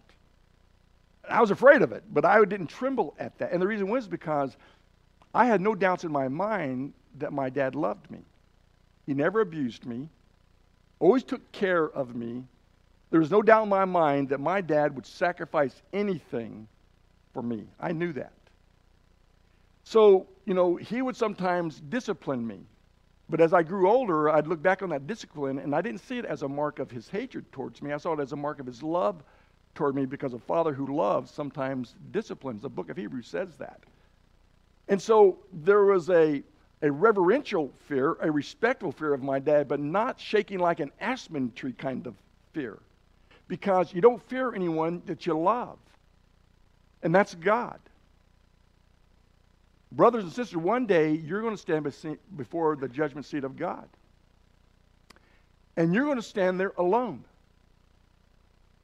I 1.28 1.40
was 1.40 1.50
afraid 1.50 1.82
of 1.82 1.92
it, 1.92 2.04
but 2.10 2.24
I 2.24 2.42
didn't 2.44 2.68
tremble 2.68 3.14
at 3.18 3.36
that. 3.38 3.52
And 3.52 3.60
the 3.60 3.66
reason 3.66 3.88
was 3.88 4.08
because 4.08 4.56
I 5.34 5.44
had 5.44 5.60
no 5.60 5.74
doubts 5.74 6.04
in 6.04 6.12
my 6.12 6.28
mind 6.28 6.94
that 7.18 7.32
my 7.32 7.50
dad 7.50 7.74
loved 7.74 8.10
me. 8.10 8.20
He 9.06 9.14
never 9.14 9.40
abused 9.40 9.84
me, 9.84 10.08
always 11.00 11.24
took 11.24 11.50
care 11.52 11.90
of 11.90 12.14
me. 12.14 12.44
There 13.10 13.20
was 13.20 13.30
no 13.30 13.42
doubt 13.42 13.64
in 13.64 13.68
my 13.68 13.84
mind 13.84 14.28
that 14.30 14.40
my 14.40 14.60
dad 14.60 14.94
would 14.94 15.06
sacrifice 15.06 15.82
anything 15.92 16.68
for 17.32 17.42
me. 17.42 17.66
I 17.80 17.92
knew 17.92 18.12
that. 18.14 18.32
So, 19.84 20.26
you 20.44 20.52
know, 20.52 20.76
he 20.76 21.00
would 21.00 21.16
sometimes 21.16 21.80
discipline 21.80 22.46
me. 22.46 22.60
But 23.30 23.40
as 23.40 23.52
I 23.52 23.62
grew 23.62 23.90
older, 23.90 24.30
I'd 24.30 24.46
look 24.46 24.62
back 24.62 24.82
on 24.82 24.88
that 24.90 25.06
discipline 25.06 25.58
and 25.58 25.74
I 25.74 25.82
didn't 25.82 26.00
see 26.00 26.18
it 26.18 26.24
as 26.24 26.42
a 26.42 26.48
mark 26.48 26.78
of 26.78 26.90
his 26.90 27.08
hatred 27.08 27.50
towards 27.52 27.82
me. 27.82 27.92
I 27.92 27.98
saw 27.98 28.14
it 28.14 28.20
as 28.20 28.32
a 28.32 28.36
mark 28.36 28.58
of 28.58 28.66
his 28.66 28.82
love 28.82 29.22
toward 29.74 29.94
me 29.94 30.06
because 30.06 30.32
a 30.32 30.38
father 30.38 30.72
who 30.72 30.96
loves 30.96 31.30
sometimes 31.30 31.94
disciplines. 32.10 32.62
The 32.62 32.70
book 32.70 32.88
of 32.90 32.96
Hebrews 32.96 33.26
says 33.26 33.56
that. 33.58 33.80
And 34.88 35.00
so 35.00 35.38
there 35.52 35.84
was 35.84 36.08
a, 36.08 36.42
a 36.80 36.90
reverential 36.90 37.70
fear, 37.86 38.16
a 38.20 38.30
respectful 38.30 38.92
fear 38.92 39.12
of 39.12 39.22
my 39.22 39.38
dad, 39.38 39.68
but 39.68 39.78
not 39.78 40.18
shaking 40.18 40.58
like 40.58 40.80
an 40.80 40.90
aspen 41.00 41.52
tree 41.52 41.74
kind 41.74 42.06
of 42.06 42.14
fear. 42.54 42.78
Because 43.46 43.92
you 43.92 44.00
don't 44.00 44.22
fear 44.28 44.54
anyone 44.54 45.02
that 45.06 45.26
you 45.26 45.38
love. 45.38 45.78
And 47.02 47.14
that's 47.14 47.34
God. 47.34 47.78
Brothers 49.92 50.24
and 50.24 50.32
sisters, 50.32 50.56
one 50.56 50.86
day 50.86 51.12
you're 51.12 51.40
going 51.40 51.56
to 51.56 51.60
stand 51.60 51.90
before 52.36 52.76
the 52.76 52.88
judgment 52.88 53.26
seat 53.26 53.44
of 53.44 53.56
God. 53.56 53.88
And 55.76 55.94
you're 55.94 56.04
going 56.04 56.16
to 56.16 56.22
stand 56.22 56.60
there 56.60 56.72
alone. 56.76 57.24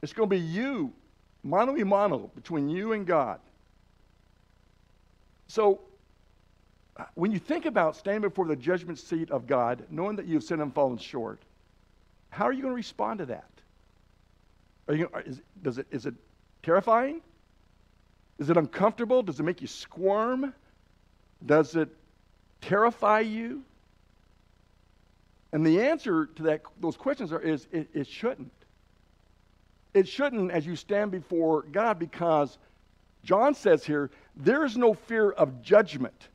It's 0.02 0.12
going 0.12 0.28
to 0.28 0.36
be 0.36 0.40
you, 0.40 0.92
mano 1.42 1.72
y 1.72 1.82
mano, 1.82 2.30
between 2.34 2.68
you 2.68 2.92
and 2.92 3.06
God. 3.06 3.40
So, 5.48 5.80
when 7.14 7.32
you 7.32 7.38
think 7.38 7.66
about 7.66 7.96
standing 7.96 8.28
before 8.28 8.46
the 8.46 8.56
judgment 8.56 8.98
seat 8.98 9.30
of 9.30 9.46
God, 9.46 9.84
knowing 9.90 10.16
that 10.16 10.26
you've 10.26 10.44
sinned 10.44 10.62
and 10.62 10.72
fallen 10.72 10.96
short, 10.96 11.42
how 12.30 12.44
are 12.44 12.52
you 12.52 12.62
going 12.62 12.72
to 12.72 12.76
respond 12.76 13.18
to 13.18 13.26
that? 13.26 13.50
Are 14.88 14.94
you, 14.94 15.10
is, 15.26 15.40
does 15.62 15.78
it, 15.78 15.86
is 15.90 16.06
it 16.06 16.14
terrifying? 16.62 17.20
Is 18.38 18.50
it 18.50 18.56
uncomfortable? 18.56 19.22
Does 19.22 19.40
it 19.40 19.42
make 19.42 19.60
you 19.60 19.66
squirm? 19.66 20.54
Does 21.44 21.76
it 21.76 21.88
terrify 22.60 23.20
you? 23.20 23.62
And 25.52 25.64
the 25.64 25.82
answer 25.82 26.26
to 26.26 26.42
that, 26.44 26.62
those 26.80 26.96
questions 26.96 27.32
are, 27.32 27.40
is 27.40 27.68
it, 27.70 27.88
it 27.94 28.06
shouldn't. 28.06 28.52
It 29.92 30.08
shouldn't 30.08 30.50
as 30.50 30.66
you 30.66 30.74
stand 30.74 31.12
before 31.12 31.62
God 31.62 31.98
because 31.98 32.58
John 33.22 33.54
says 33.54 33.84
here, 33.84 34.10
there 34.36 34.64
is 34.64 34.76
no 34.76 34.94
fear 34.94 35.30
of 35.30 35.62
judgment. 35.62 36.28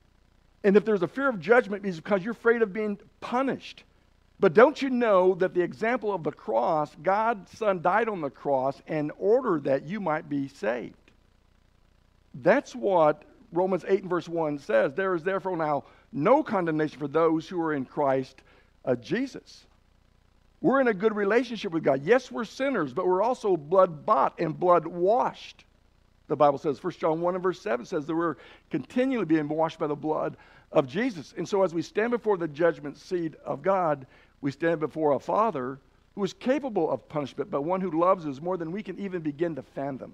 And 0.63 0.77
if 0.77 0.85
there's 0.85 1.03
a 1.03 1.07
fear 1.07 1.27
of 1.27 1.39
judgment, 1.39 1.85
it's 1.85 1.97
because 1.97 2.23
you're 2.23 2.31
afraid 2.31 2.61
of 2.61 2.71
being 2.71 2.97
punished. 3.19 3.83
But 4.39 4.53
don't 4.53 4.81
you 4.81 4.89
know 4.89 5.35
that 5.35 5.53
the 5.53 5.61
example 5.61 6.13
of 6.13 6.23
the 6.23 6.31
cross, 6.31 6.95
God's 7.03 7.51
Son 7.57 7.81
died 7.81 8.07
on 8.07 8.21
the 8.21 8.29
cross 8.29 8.81
in 8.87 9.11
order 9.17 9.59
that 9.61 9.83
you 9.83 9.99
might 9.99 10.29
be 10.29 10.47
saved? 10.47 10.95
That's 12.35 12.73
what 12.73 13.23
Romans 13.51 13.85
8 13.87 14.01
and 14.01 14.09
verse 14.09 14.29
1 14.29 14.59
says. 14.59 14.93
There 14.93 15.15
is 15.15 15.23
therefore 15.23 15.57
now 15.57 15.85
no 16.11 16.43
condemnation 16.43 16.99
for 16.99 17.07
those 17.07 17.47
who 17.47 17.61
are 17.61 17.73
in 17.73 17.85
Christ 17.85 18.41
uh, 18.85 18.95
Jesus. 18.95 19.65
We're 20.61 20.81
in 20.81 20.87
a 20.87 20.93
good 20.93 21.15
relationship 21.15 21.71
with 21.71 21.83
God. 21.83 22.03
Yes, 22.03 22.31
we're 22.31 22.45
sinners, 22.45 22.93
but 22.93 23.07
we're 23.07 23.21
also 23.21 23.55
blood 23.55 24.05
bought 24.05 24.39
and 24.39 24.59
blood 24.59 24.85
washed. 24.85 25.63
The 26.27 26.35
Bible 26.35 26.57
says, 26.57 26.83
1 26.83 26.93
John 26.93 27.21
1 27.21 27.35
and 27.35 27.43
verse 27.43 27.61
7 27.61 27.85
says 27.85 28.05
that 28.05 28.15
we're 28.15 28.35
continually 28.69 29.25
being 29.25 29.47
washed 29.47 29.79
by 29.79 29.87
the 29.87 29.95
blood 29.95 30.37
of 30.71 30.85
Jesus. 30.85 31.33
And 31.37 31.47
so 31.47 31.63
as 31.63 31.73
we 31.73 31.81
stand 31.81 32.11
before 32.11 32.37
the 32.37 32.47
judgment 32.47 32.97
seat 32.97 33.33
of 33.45 33.61
God, 33.61 34.05
we 34.41 34.51
stand 34.51 34.79
before 34.79 35.13
a 35.13 35.19
Father 35.19 35.79
who 36.15 36.23
is 36.23 36.33
capable 36.33 36.91
of 36.91 37.07
punishment, 37.09 37.49
but 37.49 37.63
one 37.63 37.81
who 37.81 37.99
loves 37.99 38.25
us 38.25 38.41
more 38.41 38.57
than 38.57 38.71
we 38.71 38.83
can 38.83 38.99
even 38.99 39.21
begin 39.21 39.55
to 39.55 39.63
fathom. 39.63 40.13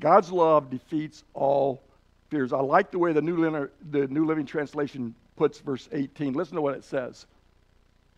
God's 0.00 0.32
love 0.32 0.70
defeats 0.70 1.24
all 1.34 1.82
fears. 2.30 2.52
I 2.52 2.60
like 2.60 2.90
the 2.90 2.98
way 2.98 3.12
the 3.12 3.22
New, 3.22 3.68
the 3.90 4.06
New 4.08 4.24
Living 4.24 4.46
Translation 4.46 5.14
puts 5.36 5.60
verse 5.60 5.88
18. 5.92 6.32
Listen 6.32 6.56
to 6.56 6.62
what 6.62 6.74
it 6.74 6.84
says. 6.84 7.26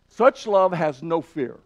Such 0.07 0.47
love 0.47 0.71
has 0.71 1.03
no 1.03 1.21
fear 1.21 1.59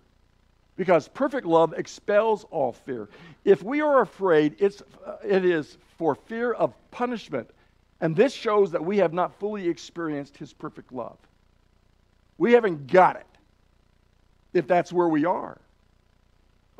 because 0.76 1.08
perfect 1.08 1.46
love 1.46 1.74
expels 1.74 2.46
all 2.50 2.72
fear. 2.72 3.10
If 3.44 3.64
we 3.64 3.82
are 3.82 4.02
afraid, 4.02 4.56
it's, 4.60 4.82
uh, 5.06 5.18
it 5.24 5.44
is 5.46 5.78
for 5.98 6.16
fear 6.16 6.54
of 6.54 6.74
punishment. 6.92 7.50
And 8.00 8.16
this 8.16 8.34
shows 8.34 8.72
that 8.72 8.84
we 8.84 8.98
have 9.00 9.14
not 9.14 9.34
fully 9.40 9.68
experienced 9.68 10.38
his 10.38 10.54
perfect 10.54 10.94
love. 10.94 11.18
We 12.38 12.54
haven't 12.54 12.88
got 12.88 13.16
it 13.16 13.26
if 14.54 14.68
that's 14.68 14.94
where 14.94 15.10
we 15.10 15.26
are. 15.26 15.60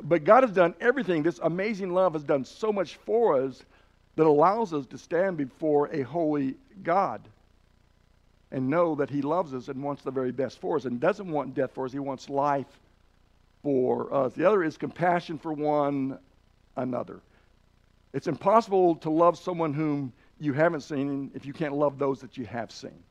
But 0.02 0.24
God 0.24 0.42
has 0.44 0.52
done 0.52 0.74
everything. 0.80 1.22
This 1.22 1.40
amazing 1.42 1.92
love 1.92 2.12
has 2.12 2.22
done 2.22 2.44
so 2.44 2.72
much 2.72 2.96
for 2.96 3.40
us 3.42 3.64
that 4.16 4.26
allows 4.26 4.72
us 4.72 4.86
to 4.86 4.98
stand 4.98 5.36
before 5.36 5.88
a 5.92 6.02
holy 6.02 6.54
God 6.82 7.20
and 8.50 8.68
know 8.68 8.94
that 8.94 9.10
He 9.10 9.22
loves 9.22 9.54
us 9.54 9.68
and 9.68 9.82
wants 9.82 10.02
the 10.02 10.10
very 10.10 10.32
best 10.32 10.60
for 10.60 10.76
us 10.76 10.84
and 10.84 11.00
doesn't 11.00 11.30
want 11.30 11.54
death 11.54 11.72
for 11.74 11.84
us. 11.84 11.92
He 11.92 11.98
wants 11.98 12.30
life 12.30 12.80
for 13.62 14.12
us. 14.12 14.32
The 14.34 14.46
other 14.46 14.62
is 14.62 14.76
compassion 14.76 15.38
for 15.38 15.52
one 15.52 16.18
another. 16.76 17.20
It's 18.12 18.26
impossible 18.26 18.96
to 18.96 19.10
love 19.10 19.36
someone 19.36 19.74
whom 19.74 20.12
you 20.40 20.52
haven't 20.52 20.80
seen 20.80 21.30
if 21.34 21.44
you 21.44 21.52
can't 21.52 21.74
love 21.74 21.98
those 21.98 22.20
that 22.20 22.36
you 22.36 22.46
have 22.46 22.70
seen. 22.70 23.02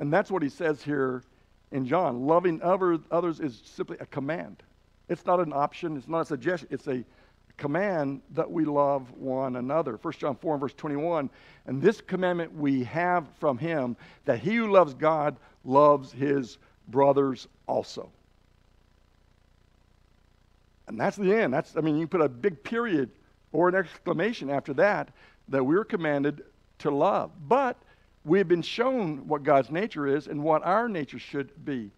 And 0.00 0.12
that's 0.12 0.30
what 0.30 0.42
he 0.42 0.48
says 0.48 0.82
here 0.82 1.22
in 1.70 1.86
John. 1.86 2.26
Loving 2.26 2.60
other, 2.60 2.98
others 3.10 3.40
is 3.40 3.62
simply 3.64 3.96
a 4.00 4.06
command. 4.06 4.62
It's 5.08 5.26
not 5.26 5.40
an 5.40 5.52
option, 5.52 5.96
it's 5.96 6.08
not 6.08 6.20
a 6.20 6.24
suggestion, 6.26 6.68
it's 6.70 6.88
a 6.88 7.04
command 7.56 8.22
that 8.32 8.50
we 8.50 8.64
love 8.64 9.10
one 9.12 9.56
another. 9.56 9.98
1 10.00 10.14
John 10.14 10.36
4 10.36 10.54
and 10.54 10.60
verse 10.60 10.74
21. 10.74 11.30
And 11.66 11.80
this 11.80 12.00
commandment 12.00 12.54
we 12.54 12.82
have 12.84 13.28
from 13.38 13.58
him 13.58 13.96
that 14.24 14.40
he 14.40 14.56
who 14.56 14.70
loves 14.70 14.94
God 14.94 15.36
loves 15.64 16.12
his 16.12 16.58
brothers 16.88 17.48
also. 17.66 18.10
And 20.88 20.98
that's 20.98 21.16
the 21.16 21.32
end. 21.32 21.54
That's 21.54 21.76
I 21.76 21.80
mean 21.80 21.98
you 21.98 22.06
put 22.06 22.20
a 22.20 22.28
big 22.28 22.62
period 22.64 23.10
or 23.52 23.68
an 23.68 23.74
exclamation 23.74 24.50
after 24.50 24.74
that 24.74 25.10
that 25.48 25.64
we're 25.64 25.84
commanded 25.84 26.42
to 26.78 26.90
love. 26.90 27.30
But 27.48 27.76
we've 28.24 28.48
been 28.48 28.62
shown 28.62 29.26
what 29.28 29.42
God's 29.42 29.70
nature 29.70 30.06
is 30.06 30.26
and 30.26 30.42
what 30.42 30.64
our 30.64 30.88
nature 30.88 31.18
should 31.18 31.64
be. 31.64 31.90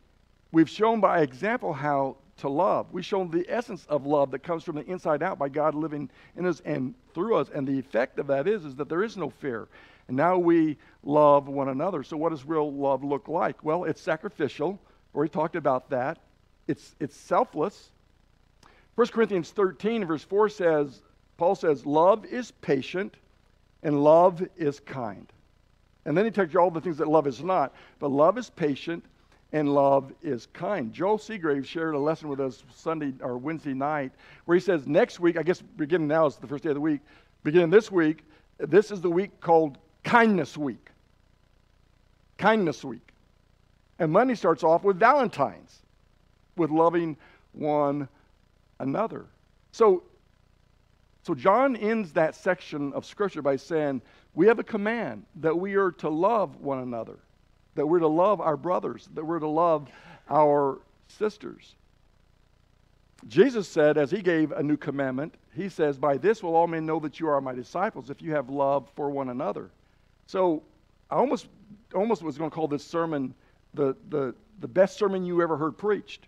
We've 0.52 0.68
shown 0.68 1.00
by 1.00 1.22
example 1.22 1.72
how 1.72 2.16
to 2.38 2.48
love. 2.48 2.86
We've 2.92 3.04
shown 3.04 3.30
the 3.30 3.46
essence 3.48 3.86
of 3.88 4.06
love 4.06 4.30
that 4.32 4.40
comes 4.40 4.64
from 4.64 4.76
the 4.76 4.84
inside 4.84 5.22
out 5.22 5.38
by 5.38 5.48
God 5.48 5.74
living 5.74 6.10
in 6.36 6.46
us 6.46 6.60
and 6.64 6.94
through 7.14 7.36
us. 7.36 7.48
And 7.54 7.66
the 7.66 7.78
effect 7.78 8.18
of 8.18 8.26
that 8.28 8.48
is, 8.48 8.64
is 8.64 8.74
that 8.76 8.88
there 8.88 9.04
is 9.04 9.16
no 9.16 9.30
fear. 9.30 9.68
And 10.08 10.16
now 10.16 10.36
we 10.36 10.76
love 11.02 11.48
one 11.48 11.68
another. 11.68 12.02
So 12.02 12.16
what 12.16 12.30
does 12.30 12.44
real 12.44 12.72
love 12.72 13.04
look 13.04 13.28
like? 13.28 13.62
Well, 13.64 13.84
it's 13.84 14.00
sacrificial. 14.00 14.78
We 15.12 15.28
talked 15.28 15.56
about 15.56 15.90
that. 15.90 16.18
It's, 16.66 16.94
it's 16.98 17.16
selfless. 17.16 17.90
1 18.96 19.06
Corinthians 19.08 19.50
13, 19.50 20.04
verse 20.04 20.24
4 20.24 20.48
says, 20.48 21.02
Paul 21.36 21.54
says, 21.54 21.84
love 21.86 22.24
is 22.24 22.50
patient 22.50 23.14
and 23.82 24.02
love 24.02 24.46
is 24.56 24.80
kind. 24.80 25.26
And 26.04 26.16
then 26.16 26.24
he 26.24 26.30
tells 26.30 26.52
you 26.52 26.60
all 26.60 26.70
the 26.70 26.80
things 26.80 26.98
that 26.98 27.08
love 27.08 27.26
is 27.26 27.42
not. 27.42 27.74
But 27.98 28.10
love 28.10 28.38
is 28.38 28.50
patient 28.50 29.04
and 29.54 29.72
love 29.72 30.12
is 30.20 30.46
kind. 30.46 30.92
Joel 30.92 31.16
Seagrave 31.16 31.64
shared 31.64 31.94
a 31.94 31.98
lesson 31.98 32.28
with 32.28 32.40
us 32.40 32.64
Sunday 32.74 33.14
or 33.20 33.38
Wednesday 33.38 33.72
night 33.72 34.10
where 34.46 34.56
he 34.56 34.60
says 34.60 34.88
next 34.88 35.20
week, 35.20 35.38
I 35.38 35.44
guess 35.44 35.62
beginning 35.62 36.08
now 36.08 36.26
is 36.26 36.34
the 36.34 36.48
first 36.48 36.64
day 36.64 36.70
of 36.70 36.74
the 36.74 36.80
week, 36.80 37.00
beginning 37.44 37.70
this 37.70 37.88
week, 37.88 38.24
this 38.58 38.90
is 38.90 39.00
the 39.00 39.08
week 39.08 39.40
called 39.40 39.78
Kindness 40.02 40.56
Week. 40.58 40.90
Kindness 42.36 42.84
Week. 42.84 43.12
And 44.00 44.10
Monday 44.10 44.34
starts 44.34 44.64
off 44.64 44.82
with 44.82 44.98
Valentine's, 44.98 45.82
with 46.56 46.72
loving 46.72 47.16
one 47.52 48.08
another. 48.80 49.26
So, 49.70 50.02
so 51.22 51.32
John 51.32 51.76
ends 51.76 52.12
that 52.14 52.34
section 52.34 52.92
of 52.92 53.06
Scripture 53.06 53.40
by 53.40 53.54
saying, 53.54 54.02
We 54.34 54.48
have 54.48 54.58
a 54.58 54.64
command 54.64 55.26
that 55.36 55.56
we 55.56 55.76
are 55.76 55.92
to 55.92 56.08
love 56.08 56.56
one 56.56 56.80
another 56.80 57.20
that 57.74 57.86
we're 57.86 57.98
to 57.98 58.08
love 58.08 58.40
our 58.40 58.56
brothers, 58.56 59.08
that 59.14 59.24
we're 59.24 59.38
to 59.38 59.48
love 59.48 59.88
our 60.28 60.80
sisters. 61.08 61.74
Jesus 63.28 63.66
said, 63.66 63.96
as 63.96 64.10
he 64.10 64.20
gave 64.20 64.52
a 64.52 64.62
new 64.62 64.76
commandment, 64.76 65.34
he 65.54 65.68
says, 65.68 65.98
By 65.98 66.16
this 66.16 66.42
will 66.42 66.54
all 66.54 66.66
men 66.66 66.84
know 66.84 67.00
that 67.00 67.18
you 67.20 67.28
are 67.28 67.40
my 67.40 67.54
disciples 67.54 68.10
if 68.10 68.20
you 68.20 68.32
have 68.32 68.50
love 68.50 68.88
for 68.94 69.10
one 69.10 69.30
another. 69.30 69.70
So 70.26 70.62
I 71.10 71.16
almost, 71.16 71.46
almost 71.94 72.22
was 72.22 72.36
going 72.36 72.50
to 72.50 72.54
call 72.54 72.68
this 72.68 72.84
sermon 72.84 73.34
the, 73.72 73.96
the, 74.10 74.34
the 74.60 74.68
best 74.68 74.98
sermon 74.98 75.24
you 75.24 75.42
ever 75.42 75.56
heard 75.56 75.78
preached. 75.78 76.26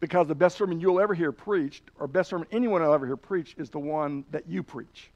Because 0.00 0.28
the 0.28 0.34
best 0.34 0.56
sermon 0.56 0.80
you'll 0.80 1.00
ever 1.00 1.14
hear 1.14 1.32
preached, 1.32 1.82
or 1.98 2.06
best 2.06 2.30
sermon 2.30 2.46
anyone 2.52 2.82
will 2.82 2.92
ever 2.92 3.06
hear 3.06 3.16
preached, 3.16 3.58
is 3.58 3.68
the 3.70 3.80
one 3.80 4.24
that 4.30 4.48
you 4.48 4.62
preach. 4.62 5.10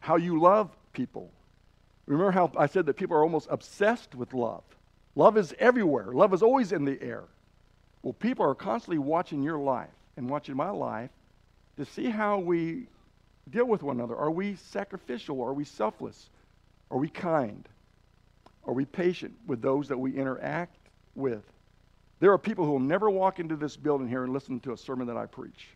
How 0.00 0.16
you 0.16 0.40
love 0.40 0.70
people. 0.92 1.30
Remember 2.08 2.32
how 2.32 2.50
I 2.56 2.66
said 2.66 2.86
that 2.86 2.94
people 2.94 3.16
are 3.16 3.22
almost 3.22 3.48
obsessed 3.50 4.14
with 4.14 4.32
love? 4.32 4.64
Love 5.14 5.36
is 5.36 5.54
everywhere, 5.58 6.12
love 6.12 6.32
is 6.32 6.42
always 6.42 6.72
in 6.72 6.84
the 6.84 7.00
air. 7.02 7.24
Well, 8.02 8.14
people 8.14 8.46
are 8.46 8.54
constantly 8.54 8.98
watching 8.98 9.42
your 9.42 9.58
life 9.58 9.90
and 10.16 10.28
watching 10.28 10.56
my 10.56 10.70
life 10.70 11.10
to 11.76 11.84
see 11.84 12.08
how 12.08 12.38
we 12.38 12.86
deal 13.50 13.66
with 13.66 13.82
one 13.82 13.96
another. 13.96 14.16
Are 14.16 14.30
we 14.30 14.56
sacrificial? 14.56 15.42
Are 15.42 15.52
we 15.52 15.64
selfless? 15.64 16.30
Are 16.90 16.98
we 16.98 17.08
kind? 17.08 17.68
Are 18.64 18.72
we 18.72 18.86
patient 18.86 19.34
with 19.46 19.60
those 19.60 19.88
that 19.88 19.98
we 19.98 20.16
interact 20.16 20.78
with? 21.14 21.44
There 22.20 22.32
are 22.32 22.38
people 22.38 22.64
who 22.64 22.72
will 22.72 22.80
never 22.80 23.10
walk 23.10 23.38
into 23.38 23.56
this 23.56 23.76
building 23.76 24.08
here 24.08 24.24
and 24.24 24.32
listen 24.32 24.60
to 24.60 24.72
a 24.72 24.76
sermon 24.76 25.06
that 25.08 25.16
I 25.16 25.26
preach. 25.26 25.68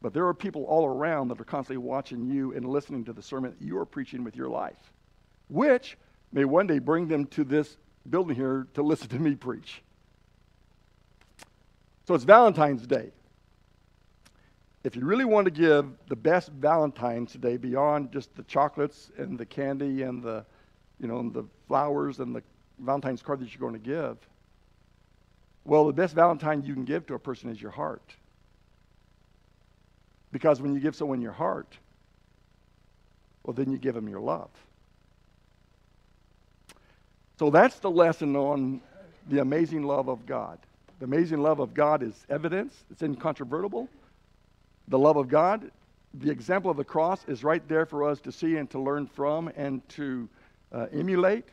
But 0.00 0.14
there 0.14 0.26
are 0.26 0.34
people 0.34 0.64
all 0.64 0.86
around 0.86 1.28
that 1.28 1.40
are 1.40 1.44
constantly 1.44 1.84
watching 1.84 2.26
you 2.26 2.52
and 2.54 2.64
listening 2.64 3.04
to 3.04 3.12
the 3.12 3.22
sermon 3.22 3.54
that 3.58 3.64
you 3.64 3.78
are 3.78 3.86
preaching 3.86 4.22
with 4.24 4.36
your 4.36 4.48
life, 4.48 4.92
which 5.52 5.98
may 6.32 6.44
one 6.44 6.66
day 6.66 6.78
bring 6.78 7.06
them 7.06 7.26
to 7.26 7.44
this 7.44 7.76
building 8.08 8.34
here 8.34 8.66
to 8.74 8.82
listen 8.82 9.08
to 9.08 9.18
me 9.18 9.34
preach. 9.34 9.82
So 12.06 12.14
it's 12.14 12.24
Valentine's 12.24 12.86
Day. 12.86 13.10
If 14.82 14.96
you 14.96 15.04
really 15.04 15.26
want 15.26 15.44
to 15.44 15.50
give 15.50 15.86
the 16.08 16.16
best 16.16 16.50
Valentine's 16.50 17.34
Day 17.34 17.56
beyond 17.56 18.10
just 18.10 18.34
the 18.34 18.42
chocolates 18.44 19.12
and 19.16 19.38
the 19.38 19.46
candy 19.46 20.02
and 20.02 20.22
the, 20.22 20.44
you 20.98 21.06
know, 21.06 21.18
and 21.18 21.32
the 21.32 21.44
flowers 21.68 22.18
and 22.18 22.34
the 22.34 22.42
Valentine's 22.80 23.22
card 23.22 23.40
that 23.40 23.54
you're 23.54 23.60
going 23.60 23.80
to 23.80 23.88
give, 23.88 24.16
well, 25.64 25.86
the 25.86 25.92
best 25.92 26.14
Valentine 26.14 26.64
you 26.64 26.74
can 26.74 26.84
give 26.84 27.06
to 27.06 27.14
a 27.14 27.18
person 27.18 27.50
is 27.50 27.60
your 27.60 27.70
heart. 27.70 28.16
Because 30.32 30.60
when 30.60 30.74
you 30.74 30.80
give 30.80 30.96
someone 30.96 31.20
your 31.20 31.32
heart, 31.32 31.76
well, 33.44 33.54
then 33.54 33.70
you 33.70 33.78
give 33.78 33.94
them 33.94 34.08
your 34.08 34.20
love. 34.20 34.50
So 37.42 37.50
that's 37.50 37.80
the 37.80 37.90
lesson 37.90 38.36
on 38.36 38.80
the 39.28 39.40
amazing 39.40 39.82
love 39.82 40.06
of 40.06 40.26
God. 40.26 40.60
The 41.00 41.06
amazing 41.06 41.42
love 41.42 41.58
of 41.58 41.74
God 41.74 42.00
is 42.04 42.24
evidence, 42.30 42.84
it's 42.88 43.02
incontrovertible. 43.02 43.88
The 44.86 44.98
love 45.00 45.16
of 45.16 45.28
God, 45.28 45.72
the 46.14 46.30
example 46.30 46.70
of 46.70 46.76
the 46.76 46.84
cross, 46.84 47.24
is 47.26 47.42
right 47.42 47.66
there 47.66 47.84
for 47.84 48.08
us 48.08 48.20
to 48.20 48.30
see 48.30 48.58
and 48.58 48.70
to 48.70 48.78
learn 48.78 49.08
from 49.08 49.50
and 49.56 49.82
to 49.88 50.28
uh, 50.70 50.86
emulate. 50.92 51.46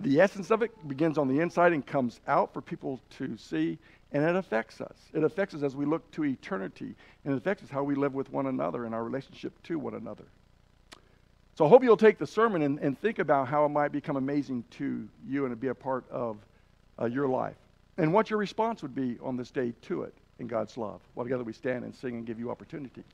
The 0.00 0.20
essence 0.20 0.50
of 0.50 0.60
it 0.60 0.70
begins 0.86 1.16
on 1.16 1.28
the 1.28 1.40
inside 1.40 1.72
and 1.72 1.86
comes 1.86 2.20
out 2.28 2.52
for 2.52 2.60
people 2.60 3.00
to 3.16 3.38
see, 3.38 3.78
and 4.12 4.22
it 4.22 4.36
affects 4.36 4.82
us. 4.82 4.98
It 5.14 5.24
affects 5.24 5.54
us 5.54 5.62
as 5.62 5.74
we 5.74 5.86
look 5.86 6.10
to 6.10 6.26
eternity, 6.26 6.94
and 7.24 7.32
it 7.32 7.38
affects 7.38 7.64
us 7.64 7.70
how 7.70 7.84
we 7.84 7.94
live 7.94 8.12
with 8.12 8.30
one 8.30 8.48
another 8.48 8.84
and 8.84 8.94
our 8.94 9.02
relationship 9.02 9.54
to 9.62 9.78
one 9.78 9.94
another. 9.94 10.24
So 11.56 11.64
I 11.64 11.68
hope 11.68 11.84
you'll 11.84 11.96
take 11.96 12.18
the 12.18 12.26
sermon 12.26 12.62
and, 12.62 12.80
and 12.80 12.98
think 12.98 13.20
about 13.20 13.46
how 13.46 13.64
it 13.64 13.68
might 13.68 13.92
become 13.92 14.16
amazing 14.16 14.64
to 14.72 15.08
you 15.26 15.46
and 15.46 15.60
be 15.60 15.68
a 15.68 15.74
part 15.74 16.04
of 16.10 16.36
uh, 17.00 17.04
your 17.04 17.28
life 17.28 17.56
and 17.96 18.12
what 18.12 18.28
your 18.28 18.40
response 18.40 18.82
would 18.82 18.94
be 18.94 19.18
on 19.22 19.36
this 19.36 19.52
day 19.52 19.72
to 19.82 20.02
it 20.02 20.14
in 20.40 20.48
God's 20.48 20.76
love. 20.76 21.00
While 21.14 21.24
together 21.24 21.44
we 21.44 21.52
stand 21.52 21.84
and 21.84 21.94
sing 21.94 22.16
and 22.16 22.26
give 22.26 22.40
you 22.40 22.50
opportunity. 22.50 23.04